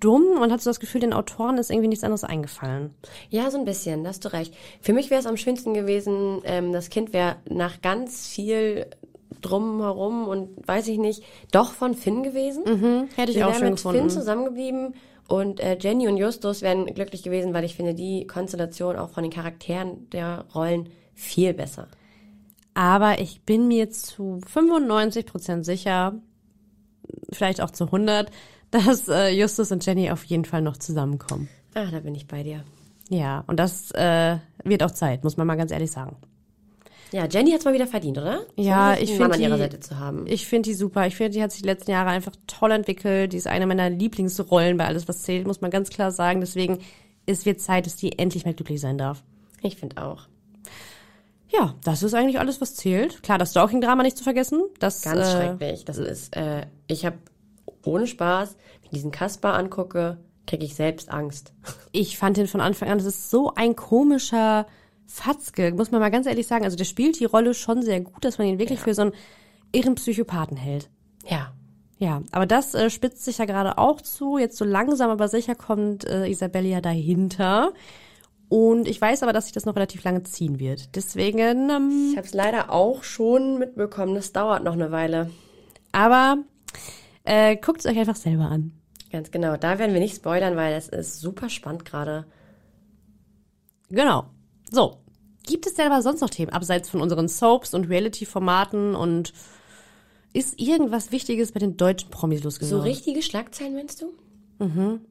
dumm 0.00 0.40
und 0.40 0.50
hat 0.50 0.60
so 0.60 0.70
das 0.70 0.80
Gefühl, 0.80 1.02
den 1.02 1.12
Autoren 1.12 1.58
ist 1.58 1.70
irgendwie 1.70 1.88
nichts 1.88 2.04
anderes 2.04 2.24
eingefallen. 2.24 2.94
Ja, 3.28 3.50
so 3.50 3.58
ein 3.58 3.64
bisschen, 3.64 4.02
da 4.02 4.10
hast 4.10 4.24
du 4.24 4.32
recht. 4.32 4.54
Für 4.80 4.92
mich 4.92 5.10
wäre 5.10 5.20
es 5.20 5.26
am 5.26 5.36
schönsten 5.36 5.74
gewesen, 5.74 6.40
ähm, 6.44 6.72
das 6.72 6.90
Kind 6.90 7.12
wäre 7.12 7.36
nach 7.48 7.82
ganz 7.82 8.26
viel 8.26 8.86
drumherum 9.42 10.26
und 10.26 10.66
weiß 10.66 10.88
ich 10.88 10.98
nicht, 10.98 11.22
doch 11.52 11.72
von 11.72 11.94
Finn 11.94 12.22
gewesen. 12.22 12.64
Mhm, 12.64 13.08
hätte 13.14 13.30
ich 13.30 13.38
Sie 13.38 13.44
auch 13.44 13.50
wäre 13.50 13.58
schön 13.58 13.68
mit 13.68 13.76
gefunden. 13.76 13.98
Finn 14.00 14.10
zusammengeblieben 14.10 14.94
und 15.30 15.60
äh, 15.60 15.78
Jenny 15.80 16.08
und 16.08 16.16
Justus 16.16 16.60
wären 16.60 16.86
glücklich 16.86 17.22
gewesen, 17.22 17.54
weil 17.54 17.62
ich 17.62 17.76
finde 17.76 17.94
die 17.94 18.26
Konstellation 18.26 18.96
auch 18.96 19.10
von 19.10 19.22
den 19.22 19.32
Charakteren 19.32 20.10
der 20.10 20.44
Rollen 20.52 20.88
viel 21.14 21.54
besser. 21.54 21.86
Aber 22.74 23.20
ich 23.20 23.42
bin 23.42 23.68
mir 23.68 23.90
zu 23.90 24.40
95 24.44 25.26
Prozent 25.26 25.64
sicher, 25.64 26.14
vielleicht 27.32 27.60
auch 27.60 27.70
zu 27.70 27.84
100, 27.84 28.32
dass 28.72 29.08
äh, 29.08 29.28
Justus 29.28 29.70
und 29.70 29.86
Jenny 29.86 30.10
auf 30.10 30.24
jeden 30.24 30.44
Fall 30.44 30.62
noch 30.62 30.76
zusammenkommen. 30.76 31.48
Ah, 31.74 31.86
da 31.92 32.00
bin 32.00 32.16
ich 32.16 32.26
bei 32.26 32.42
dir. 32.42 32.64
Ja, 33.08 33.44
und 33.46 33.60
das 33.60 33.92
äh, 33.92 34.38
wird 34.64 34.82
auch 34.82 34.90
Zeit, 34.90 35.22
muss 35.22 35.36
man 35.36 35.46
mal 35.46 35.56
ganz 35.56 35.70
ehrlich 35.70 35.92
sagen. 35.92 36.16
Ja, 37.12 37.26
Jenny 37.26 37.50
hat's 37.50 37.64
mal 37.64 37.74
wieder 37.74 37.86
verdient, 37.88 38.18
oder? 38.18 38.42
Ja, 38.56 38.94
ich 38.94 39.10
finde 39.10 39.22
Mann 39.24 39.32
an 39.32 39.40
ihrer 39.40 39.56
die- 39.56 39.62
Seite 39.62 39.80
zu 39.80 39.98
haben. 39.98 40.26
Ich 40.28 40.46
finde 40.46 40.68
die 40.70 40.74
super. 40.74 41.06
Ich 41.06 41.16
finde, 41.16 41.32
die 41.32 41.42
hat 41.42 41.50
sich 41.50 41.62
die 41.62 41.66
letzten 41.68 41.90
Jahre 41.90 42.10
einfach 42.10 42.32
toll 42.46 42.70
entwickelt. 42.70 43.32
Die 43.32 43.36
ist 43.36 43.46
eine 43.48 43.66
meiner 43.66 43.90
Lieblingsrollen 43.90 44.76
bei 44.76 44.86
alles, 44.86 45.08
was 45.08 45.22
zählt, 45.22 45.46
muss 45.46 45.60
man 45.60 45.70
ganz 45.70 45.90
klar 45.90 46.12
sagen. 46.12 46.40
Deswegen 46.40 46.78
ist 47.26 47.46
wird 47.46 47.60
Zeit, 47.60 47.86
dass 47.86 47.96
die 47.96 48.18
endlich 48.18 48.44
mal 48.44 48.54
glücklich 48.54 48.80
sein 48.80 48.96
darf. 48.98 49.22
Ich 49.62 49.76
finde 49.76 50.02
auch. 50.02 50.28
Ja, 51.48 51.74
das 51.84 52.02
ist 52.04 52.14
eigentlich 52.14 52.38
alles, 52.38 52.60
was 52.60 52.76
zählt. 52.76 53.22
Klar, 53.24 53.38
das 53.38 53.50
Stalking-Drama 53.50 54.04
nicht 54.04 54.16
zu 54.16 54.22
vergessen. 54.22 54.62
Das, 54.78 55.02
Ganz 55.02 55.26
äh, 55.26 55.32
schrecklich. 55.32 55.84
Das 55.84 55.98
ist, 55.98 56.36
äh, 56.36 56.66
ich 56.86 57.04
habe 57.04 57.18
ohne 57.84 58.06
Spaß, 58.06 58.50
wenn 58.54 58.84
ich 58.84 58.90
diesen 58.90 59.10
Kaspar 59.10 59.54
angucke, 59.54 60.18
kriege 60.46 60.64
ich 60.64 60.74
selbst 60.76 61.10
Angst. 61.10 61.52
Ich 61.92 62.18
fand 62.18 62.36
den 62.36 62.46
von 62.46 62.60
Anfang 62.60 62.88
an, 62.88 62.98
das 62.98 63.06
ist 63.06 63.30
so 63.30 63.52
ein 63.54 63.74
komischer 63.74 64.66
Fatzke, 65.12 65.72
muss 65.72 65.90
man 65.90 66.00
mal 66.00 66.10
ganz 66.10 66.26
ehrlich 66.26 66.46
sagen. 66.46 66.64
Also 66.64 66.76
der 66.76 66.84
spielt 66.84 67.18
die 67.18 67.24
Rolle 67.24 67.52
schon 67.52 67.82
sehr 67.82 68.00
gut, 68.00 68.24
dass 68.24 68.38
man 68.38 68.46
ihn 68.46 68.58
wirklich 68.60 68.78
für 68.78 68.94
so 68.94 69.02
einen 69.02 69.12
irren 69.72 69.96
Psychopathen 69.96 70.56
hält. 70.56 70.88
Ja. 71.26 71.52
Ja, 71.98 72.22
aber 72.32 72.46
das 72.46 72.74
äh, 72.74 72.88
spitzt 72.88 73.24
sich 73.24 73.38
ja 73.38 73.44
gerade 73.44 73.76
auch 73.76 74.00
zu. 74.00 74.38
Jetzt 74.38 74.56
so 74.56 74.64
langsam 74.64 75.10
aber 75.10 75.28
sicher 75.28 75.54
kommt 75.54 76.04
äh, 76.06 76.28
Isabelle 76.28 76.68
ja 76.68 76.80
dahinter. 76.80 77.72
Und 78.48 78.88
ich 78.88 79.00
weiß 79.00 79.22
aber, 79.22 79.32
dass 79.32 79.44
sich 79.44 79.52
das 79.52 79.66
noch 79.66 79.76
relativ 79.76 80.02
lange 80.04 80.22
ziehen 80.22 80.58
wird. 80.58 80.96
Deswegen, 80.96 81.68
ähm, 81.70 82.08
Ich 82.12 82.16
habe 82.16 82.26
es 82.26 82.32
leider 82.32 82.70
auch 82.72 83.02
schon 83.04 83.58
mitbekommen. 83.58 84.14
Das 84.14 84.32
dauert 84.32 84.64
noch 84.64 84.72
eine 84.72 84.90
Weile. 84.92 85.30
aber 85.92 86.38
äh, 87.24 87.56
guckt 87.56 87.80
es 87.80 87.86
euch 87.86 87.98
einfach 87.98 88.16
selber 88.16 88.44
an. 88.44 88.72
Ganz 89.12 89.30
genau. 89.30 89.56
Da 89.56 89.78
werden 89.78 89.92
wir 89.92 90.00
nicht 90.00 90.16
spoilern, 90.16 90.56
weil 90.56 90.72
es 90.74 90.88
ist 90.88 91.20
super 91.20 91.50
spannend 91.50 91.84
gerade. 91.84 92.24
Genau. 93.90 94.24
So. 94.70 94.98
Gibt 95.46 95.66
es 95.66 95.74
denn 95.74 95.90
aber 95.90 96.02
sonst 96.02 96.20
noch 96.20 96.30
Themen, 96.30 96.52
abseits 96.52 96.88
von 96.90 97.00
unseren 97.00 97.26
Soaps 97.26 97.74
und 97.74 97.88
Reality-Formaten 97.88 98.94
und 98.94 99.32
ist 100.32 100.60
irgendwas 100.60 101.10
Wichtiges 101.12 101.52
bei 101.52 101.58
den 101.60 101.76
deutschen 101.76 102.10
Promis 102.10 102.40
So 102.40 102.44
losgegangen? 102.44 102.82
richtige 102.82 103.22
Schlagzeilen, 103.22 103.74
meinst 103.74 104.02
du? 104.02 104.12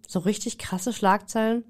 so 0.08 0.20
richtig 0.20 0.60
krasse 0.60 0.94
Schlagzeilen? 0.94 1.64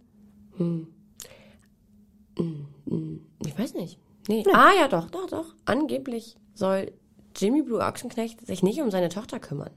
Ich 3.45 3.57
weiß 3.57 3.73
nicht. 3.75 3.97
Nee. 4.27 4.43
Ah 4.53 4.71
ja, 4.77 4.87
doch, 4.87 5.09
doch, 5.09 5.27
doch. 5.27 5.45
Angeblich 5.65 6.35
soll 6.53 6.91
Jimmy 7.35 7.61
Blue 7.61 7.79
Ochsenknecht 7.79 8.45
sich 8.45 8.61
nicht 8.63 8.81
um 8.81 8.91
seine 8.91 9.09
Tochter 9.09 9.39
kümmern. 9.39 9.71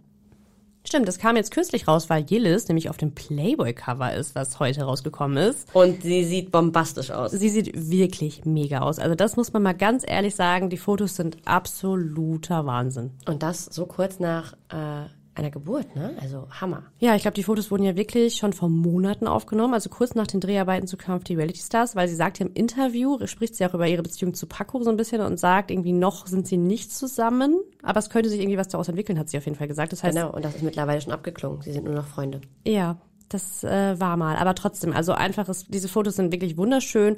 Stimmt, 0.85 1.07
das 1.07 1.18
kam 1.18 1.37
jetzt 1.37 1.53
künstlich 1.53 1.87
raus, 1.87 2.11
weil 2.11 2.24
Yillis 2.28 2.68
nämlich 2.68 2.91
auf 2.91 2.97
dem 2.97 3.14
Playboy-Cover 3.14 4.14
ist, 4.14 4.35
was 4.35 4.59
heute 4.59 4.83
rausgekommen 4.83 5.37
ist. 5.37 5.68
Und 5.74 6.03
sie 6.03 6.24
sieht 6.24 6.51
bombastisch 6.51 7.11
aus. 7.11 7.30
Sie 7.30 7.49
sieht 7.49 7.91
wirklich 7.91 8.45
mega 8.45 8.80
aus. 8.80 8.99
Also 8.99 9.14
das 9.14 9.37
muss 9.37 9.53
man 9.53 9.62
mal 9.62 9.74
ganz 9.74 10.05
ehrlich 10.07 10.35
sagen, 10.35 10.70
die 10.70 10.76
Fotos 10.76 11.16
sind 11.16 11.39
absoluter 11.45 12.66
Wahnsinn. 12.66 13.12
Und 13.26 13.43
das 13.43 13.66
so 13.66 13.87
kurz 13.87 14.18
nach 14.18 14.55
äh, 14.70 15.07
einer 15.35 15.51
Geburt, 15.51 15.97
ne? 15.97 16.14
Also 16.20 16.47
Hammer. 16.51 16.85
Ja, 16.99 17.14
ich 17.14 17.22
glaube, 17.22 17.35
die 17.35 17.43
Fotos 17.43 17.70
wurden 17.70 17.85
ja 17.85 17.97
wirklich 17.97 18.37
schon 18.37 18.53
vor 18.53 18.68
Monaten 18.68 19.26
aufgenommen, 19.26 19.72
also 19.72 19.89
kurz 19.89 20.14
nach 20.14 20.26
den 20.26 20.41
Dreharbeiten 20.41 20.87
zu 20.87 20.97
Kampf 20.97 21.24
die 21.24 21.35
Reality 21.35 21.61
Stars, 21.61 21.97
weil 21.97 22.09
sie 22.09 22.14
sagt 22.14 22.41
im 22.41 22.53
Interview, 22.53 23.18
spricht 23.26 23.55
sie 23.55 23.64
auch 23.64 23.74
über 23.74 23.87
ihre 23.87 24.03
Beziehung 24.03 24.35
zu 24.35 24.47
Paco 24.47 24.83
so 24.83 24.91
ein 24.91 24.97
bisschen 24.97 25.22
und 25.22 25.39
sagt, 25.39 25.70
irgendwie 25.70 25.93
noch 25.93 26.26
sind 26.26 26.47
sie 26.47 26.59
nicht 26.59 26.93
zusammen, 26.93 27.61
aber 27.83 27.99
es 27.99 28.11
könnte 28.11 28.28
sich 28.28 28.41
irgendwie 28.41 28.59
was 28.59 28.68
daraus 28.68 28.89
entwickeln, 28.89 29.18
hat 29.18 29.30
sie 29.30 29.39
auf 29.39 29.45
jeden 29.47 29.57
Fall 29.57 29.68
gesagt. 29.68 29.93
Das 29.93 30.03
heißt, 30.03 30.14
Genau, 30.14 30.30
und 30.33 30.45
das 30.45 30.55
ist 30.55 30.62
mittlerweile 30.62 31.01
schon 31.01 31.12
abgeklungen. 31.12 31.62
Sie 31.62 31.72
sind 31.72 31.85
nur 31.85 31.95
noch 31.95 32.07
Freunde. 32.07 32.43
Ja, 32.66 32.99
das 33.30 33.64
äh, 33.64 33.99
war 33.99 34.16
mal. 34.16 34.37
Aber 34.37 34.55
trotzdem, 34.55 34.93
also 34.93 35.12
einfach, 35.12 35.49
ist, 35.49 35.72
diese 35.72 35.89
Fotos 35.89 36.16
sind 36.16 36.33
wirklich 36.33 36.59
wunderschön. 36.59 37.16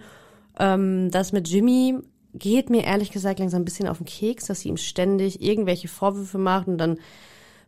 Ähm, 0.59 1.11
das 1.11 1.33
mit 1.33 1.49
Jimmy 1.49 1.99
geht 2.35 2.71
mir 2.71 2.85
ehrlich 2.85 3.11
gesagt 3.11 3.39
langsam 3.39 3.63
ein 3.63 3.65
bisschen 3.65 3.89
auf 3.89 3.99
den 3.99 4.07
Keks, 4.07 4.47
dass 4.47 4.61
sie 4.61 4.69
ihm 4.69 4.77
ständig 4.77 5.41
irgendwelche 5.41 5.89
Vorwürfe 5.89 6.39
macht 6.39 6.67
und 6.69 6.79
dann 6.79 6.99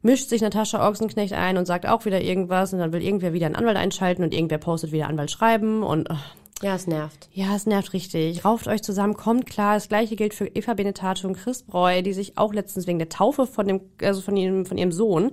mischt 0.07 0.29
sich 0.31 0.41
Natascha 0.41 0.89
Ochsenknecht 0.89 1.35
ein 1.35 1.59
und 1.59 1.67
sagt 1.67 1.87
auch 1.87 2.05
wieder 2.07 2.23
irgendwas 2.23 2.73
und 2.73 2.79
dann 2.79 2.93
will 2.93 3.03
irgendwer 3.03 3.33
wieder 3.35 3.47
einen 3.47 3.57
Anwalt 3.57 3.77
einschalten 3.77 4.23
und 4.25 4.33
irgendwer 4.33 4.59
postet 4.59 4.93
wieder 4.93 5.09
Anwalt 5.09 5.31
schreiben 5.31 5.83
und 5.83 6.11
ach, 6.11 6.35
Ja, 6.63 6.75
es 6.75 6.87
nervt. 6.87 7.29
ja, 7.33 7.55
es 7.55 7.67
nervt 7.67 7.93
richtig. 7.93 8.45
Rauft 8.45 8.67
euch 8.69 8.83
zusammen, 8.83 9.15
kommt 9.15 9.45
klar. 9.47 9.75
Das 9.75 9.89
gleiche 9.89 10.17
gilt 10.17 10.33
für 10.33 10.47
Eva 10.47 10.73
Benetato 10.75 11.27
und 11.29 11.35
Chris 11.37 11.63
Breu, 11.63 12.01
die 12.01 12.15
sich 12.15 12.39
auch 12.39 12.55
letztens 12.55 12.87
wegen 12.87 12.99
der 12.99 13.11
Taufe 13.11 13.47
von 13.47 13.69
dem, 13.69 13.81
also 14.03 14.23
von 14.23 14.37
ihrem, 14.37 14.65
von 14.65 14.79
ihrem 14.79 14.93
Sohn 14.93 15.33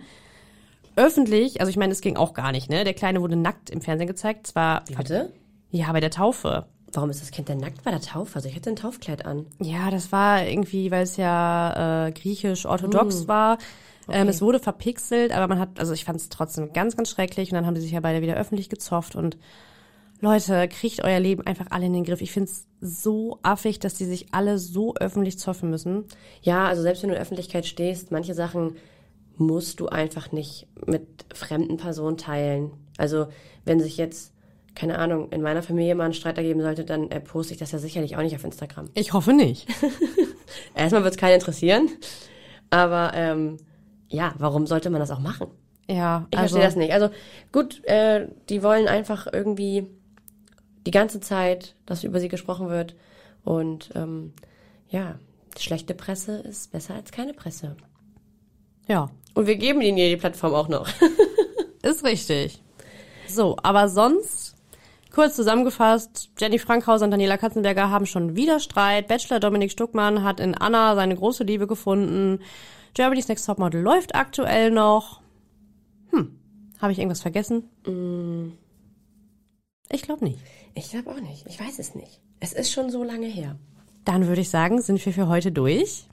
öffentlich, 0.96 1.60
also 1.60 1.70
ich 1.70 1.78
meine, 1.78 1.92
es 1.94 2.02
ging 2.02 2.18
auch 2.18 2.34
gar 2.34 2.52
nicht, 2.52 2.70
ne? 2.70 2.84
Der 2.84 2.94
Kleine 2.94 3.22
wurde 3.22 3.36
nackt 3.36 3.70
im 3.72 3.82
Fernsehen 3.82 4.08
gezeigt, 4.08 4.46
zwar 4.48 4.84
Wie 4.88 4.96
bitte? 4.96 5.32
ja 5.72 5.92
bei 5.92 6.00
der 6.00 6.12
Taufe. 6.12 6.66
Warum 6.92 7.10
ist 7.10 7.20
das 7.22 7.32
Kind 7.32 7.50
denn 7.50 7.58
nackt 7.58 7.84
bei 7.84 7.90
der 7.90 8.02
Taufe? 8.02 8.36
Also 8.36 8.48
ich 8.48 8.56
hätte 8.56 8.70
ein 8.70 8.76
Taufkleid 8.76 9.26
an. 9.26 9.48
Ja, 9.60 9.90
das 9.90 10.12
war 10.12 10.46
irgendwie, 10.46 10.92
weil 10.92 11.02
es 11.04 11.18
ja 11.18 12.08
äh, 12.08 12.12
griechisch-orthodox 12.12 13.28
war. 13.28 13.58
Ähm, 14.10 14.28
es 14.28 14.42
wurde 14.42 14.60
verpixelt, 14.60 15.32
aber 15.32 15.48
man 15.48 15.60
hat, 15.60 15.80
also 15.80 15.94
ich 15.94 16.06
fand 16.06 16.20
es 16.20 16.30
trotzdem 16.30 16.74
ganz, 16.74 16.96
ganz 16.96 17.10
schrecklich. 17.10 17.52
Und 17.52 17.56
dann 17.56 17.66
haben 17.66 17.76
sie 17.76 17.82
sich 17.82 17.92
ja 17.92 18.00
beide 18.00 18.22
wieder 18.22 18.36
öffentlich 18.36 18.70
gezofft. 18.70 19.16
Und 19.16 19.38
Leute, 20.20 20.68
kriegt 20.68 21.04
euer 21.04 21.20
Leben 21.20 21.46
einfach 21.46 21.68
alle 21.70 21.86
in 21.86 21.94
den 21.94 22.04
Griff. 22.04 22.22
Ich 22.22 22.32
finde 22.32 22.50
es 22.50 22.66
so 22.80 23.40
affig, 23.44 23.80
dass 23.80 23.96
die 23.96 24.06
sich 24.06 24.34
alle 24.34 24.58
so 24.58 24.96
öffentlich 24.96 25.40
zoffen 25.40 25.70
müssen. 25.70 26.06
Ja, 26.42 26.66
also 26.68 26.82
selbst 26.82 27.04
wenn 27.04 27.10
du 27.10 27.14
in 27.14 27.18
der 27.18 27.24
Öffentlichkeit 27.24 27.66
stehst, 27.66 28.12
manche 28.12 28.34
Sachen 28.34 28.78
musst 29.36 29.80
du 29.80 29.88
einfach 29.88 30.32
nicht 30.32 30.68
mit 30.86 31.26
fremden 31.34 31.78
Personen 31.78 32.18
teilen. 32.18 32.72
Also 32.98 33.28
wenn 33.66 33.80
sich 33.80 33.98
jetzt 33.98 34.34
keine 34.76 34.98
Ahnung, 34.98 35.32
in 35.32 35.42
meiner 35.42 35.62
Familie 35.62 35.96
mal 35.96 36.06
einen 36.06 36.14
Streit 36.14 36.38
ergeben 36.38 36.62
sollte, 36.62 36.84
dann 36.84 37.12
äh, 37.12 37.20
poste 37.20 37.54
ich 37.54 37.60
das 37.60 37.72
ja 37.72 37.80
sicherlich 37.80 38.18
auch 38.18 38.22
nicht 38.22 38.36
auf 38.36 38.44
Instagram. 38.44 38.90
Ich 38.96 39.14
hoffe 39.14 39.34
nicht. 39.34 39.68
Erstmal 40.76 41.04
wird 41.04 41.14
es 41.14 41.20
keinen 41.20 41.36
interessieren, 41.36 41.90
aber 42.70 43.12
ähm, 43.14 43.58
ja, 44.14 44.34
warum 44.38 44.68
sollte 44.68 44.90
man 44.90 45.00
das 45.00 45.12
auch 45.12 45.20
machen? 45.20 45.48
Ja, 45.88 46.28
Ich 46.32 46.38
also, 46.38 46.56
verstehe 46.56 46.68
das 46.68 46.76
nicht. 46.76 46.94
Also 46.94 47.10
gut, 47.52 47.84
äh, 47.86 48.28
die 48.50 48.64
wollen 48.64 48.88
einfach 48.88 49.28
irgendwie 49.32 49.88
die 50.86 50.92
ganze 50.92 51.20
Zeit, 51.20 51.76
dass 51.86 52.04
über 52.04 52.20
sie 52.20 52.30
gesprochen 52.30 52.70
wird. 52.70 52.96
Und 53.44 53.90
ähm, 53.96 54.34
ja, 54.90 55.20
schlechte 55.58 55.94
Presse 55.94 56.38
ist 56.38 56.72
besser 56.72 56.94
als 56.94 57.12
keine 57.12 57.34
Presse. 57.34 57.76
Ja, 58.88 59.10
Und 59.34 59.48
wir 59.48 59.56
geben 59.56 59.82
ihnen 59.82 59.98
ja 59.98 60.08
die 60.08 60.18
Plattform 60.18 60.54
auch 60.54 60.68
noch. 60.68 60.88
ist 61.82 62.04
richtig. 62.04 62.62
So, 63.28 63.58
aber 63.64 63.90
sonst, 63.90 64.56
kurz 65.12 65.36
zusammengefasst, 65.36 66.30
Jenny 66.40 66.60
Frankhauser 66.60 67.06
und 67.06 67.12
Daniela 67.12 67.38
Katzenberger 67.38 67.90
haben 67.90 68.06
schon 68.06 68.36
wieder 68.36 68.60
Streit. 68.60 69.08
Bachelor 69.08 69.40
Dominik 69.40 69.72
Stuckmann 69.72 70.24
hat 70.24 70.40
in 70.40 70.56
Anna 70.56 70.96
seine 70.96 71.16
große 71.16 71.44
Liebe 71.44 71.66
gefunden. 71.66 72.40
Germany's 72.94 73.28
Next 73.28 73.46
Topmodel 73.46 73.82
läuft 73.82 74.16
aktuell 74.16 74.72
noch. 74.72 75.22
Hm, 76.12 76.40
habe 76.80 76.92
ich 76.92 77.00
irgendwas 77.00 77.22
vergessen? 77.22 77.70
Ich 79.90 80.02
glaube 80.02 80.26
nicht. 80.26 80.40
Ich 80.76 80.90
glaube 80.90 81.12
auch 81.12 81.20
nicht. 81.20 81.46
Ich 81.48 81.60
weiß 81.60 81.80
es 81.80 81.96
nicht. 81.96 82.22
Es 82.40 82.54
ist 82.54 82.72
schon 82.72 82.90
so 82.90 83.04
lange 83.04 83.28
her. 83.28 83.58
Dann 84.06 84.28
würde 84.28 84.42
ich 84.42 84.50
sagen, 84.50 84.82
sind 84.82 85.04
wir 85.06 85.14
für 85.14 85.28
heute 85.28 85.52
durch. 85.52 86.08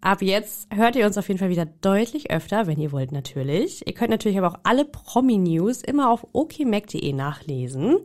Ab 0.00 0.20
jetzt 0.20 0.68
hört 0.74 0.96
ihr 0.96 1.06
uns 1.06 1.16
auf 1.16 1.28
jeden 1.28 1.38
Fall 1.38 1.48
wieder 1.48 1.66
deutlich 1.66 2.30
öfter, 2.30 2.66
wenn 2.66 2.78
ihr 2.78 2.92
wollt 2.92 3.10
natürlich. 3.10 3.86
Ihr 3.86 3.94
könnt 3.94 4.10
natürlich 4.10 4.36
aber 4.36 4.48
auch 4.48 4.60
alle 4.62 4.84
Promi-News 4.84 5.82
immer 5.82 6.10
auf 6.10 6.26
okmac.de 6.32 7.12
nachlesen. 7.12 7.98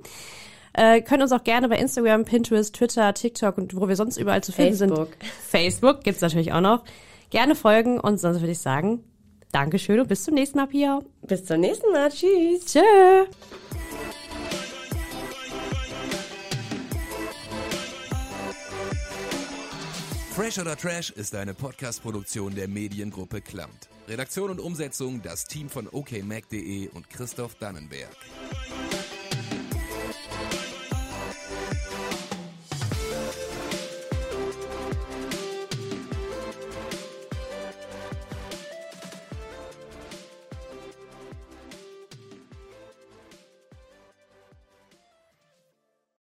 Äh, 0.73 1.01
könnt 1.01 1.21
uns 1.21 1.31
auch 1.33 1.43
gerne 1.43 1.67
bei 1.67 1.77
Instagram, 1.77 2.23
Pinterest, 2.23 2.73
Twitter, 2.73 3.13
TikTok 3.13 3.57
und 3.57 3.75
wo 3.75 3.87
wir 3.87 3.95
sonst 3.97 4.17
überall 4.17 4.43
zu 4.43 4.51
finden 4.51 4.77
Facebook. 4.77 5.07
sind. 5.19 5.31
Facebook 5.49 6.03
gibt's 6.03 6.21
natürlich 6.21 6.53
auch 6.53 6.61
noch. 6.61 6.83
Gerne 7.30 7.55
folgen 7.55 7.99
und 7.99 8.19
sonst 8.19 8.39
würde 8.39 8.53
ich 8.53 8.59
sagen, 8.59 9.03
Dankeschön 9.51 9.99
und 9.99 10.07
bis 10.07 10.23
zum 10.23 10.36
nächsten 10.36 10.57
Mal, 10.57 10.67
Pia. 10.67 10.99
Bis 11.21 11.45
zum 11.45 11.59
nächsten 11.59 11.91
Mal. 11.91 12.09
Tschüss. 12.09 12.65
Tschö. 12.65 13.25
Fresh 20.36 20.57
oder 20.59 20.77
Trash 20.77 21.09
ist 21.09 21.36
eine 21.36 21.53
Podcast-Produktion 21.53 22.55
der 22.55 22.67
Mediengruppe 22.67 23.41
Klamt. 23.41 23.89
Redaktion 24.07 24.51
und 24.51 24.59
Umsetzung 24.59 25.21
das 25.21 25.45
Team 25.45 25.69
von 25.69 25.88
okmac.de 25.91 26.88
und 26.89 27.09
Christoph 27.09 27.55
Dannenberg. 27.55 28.15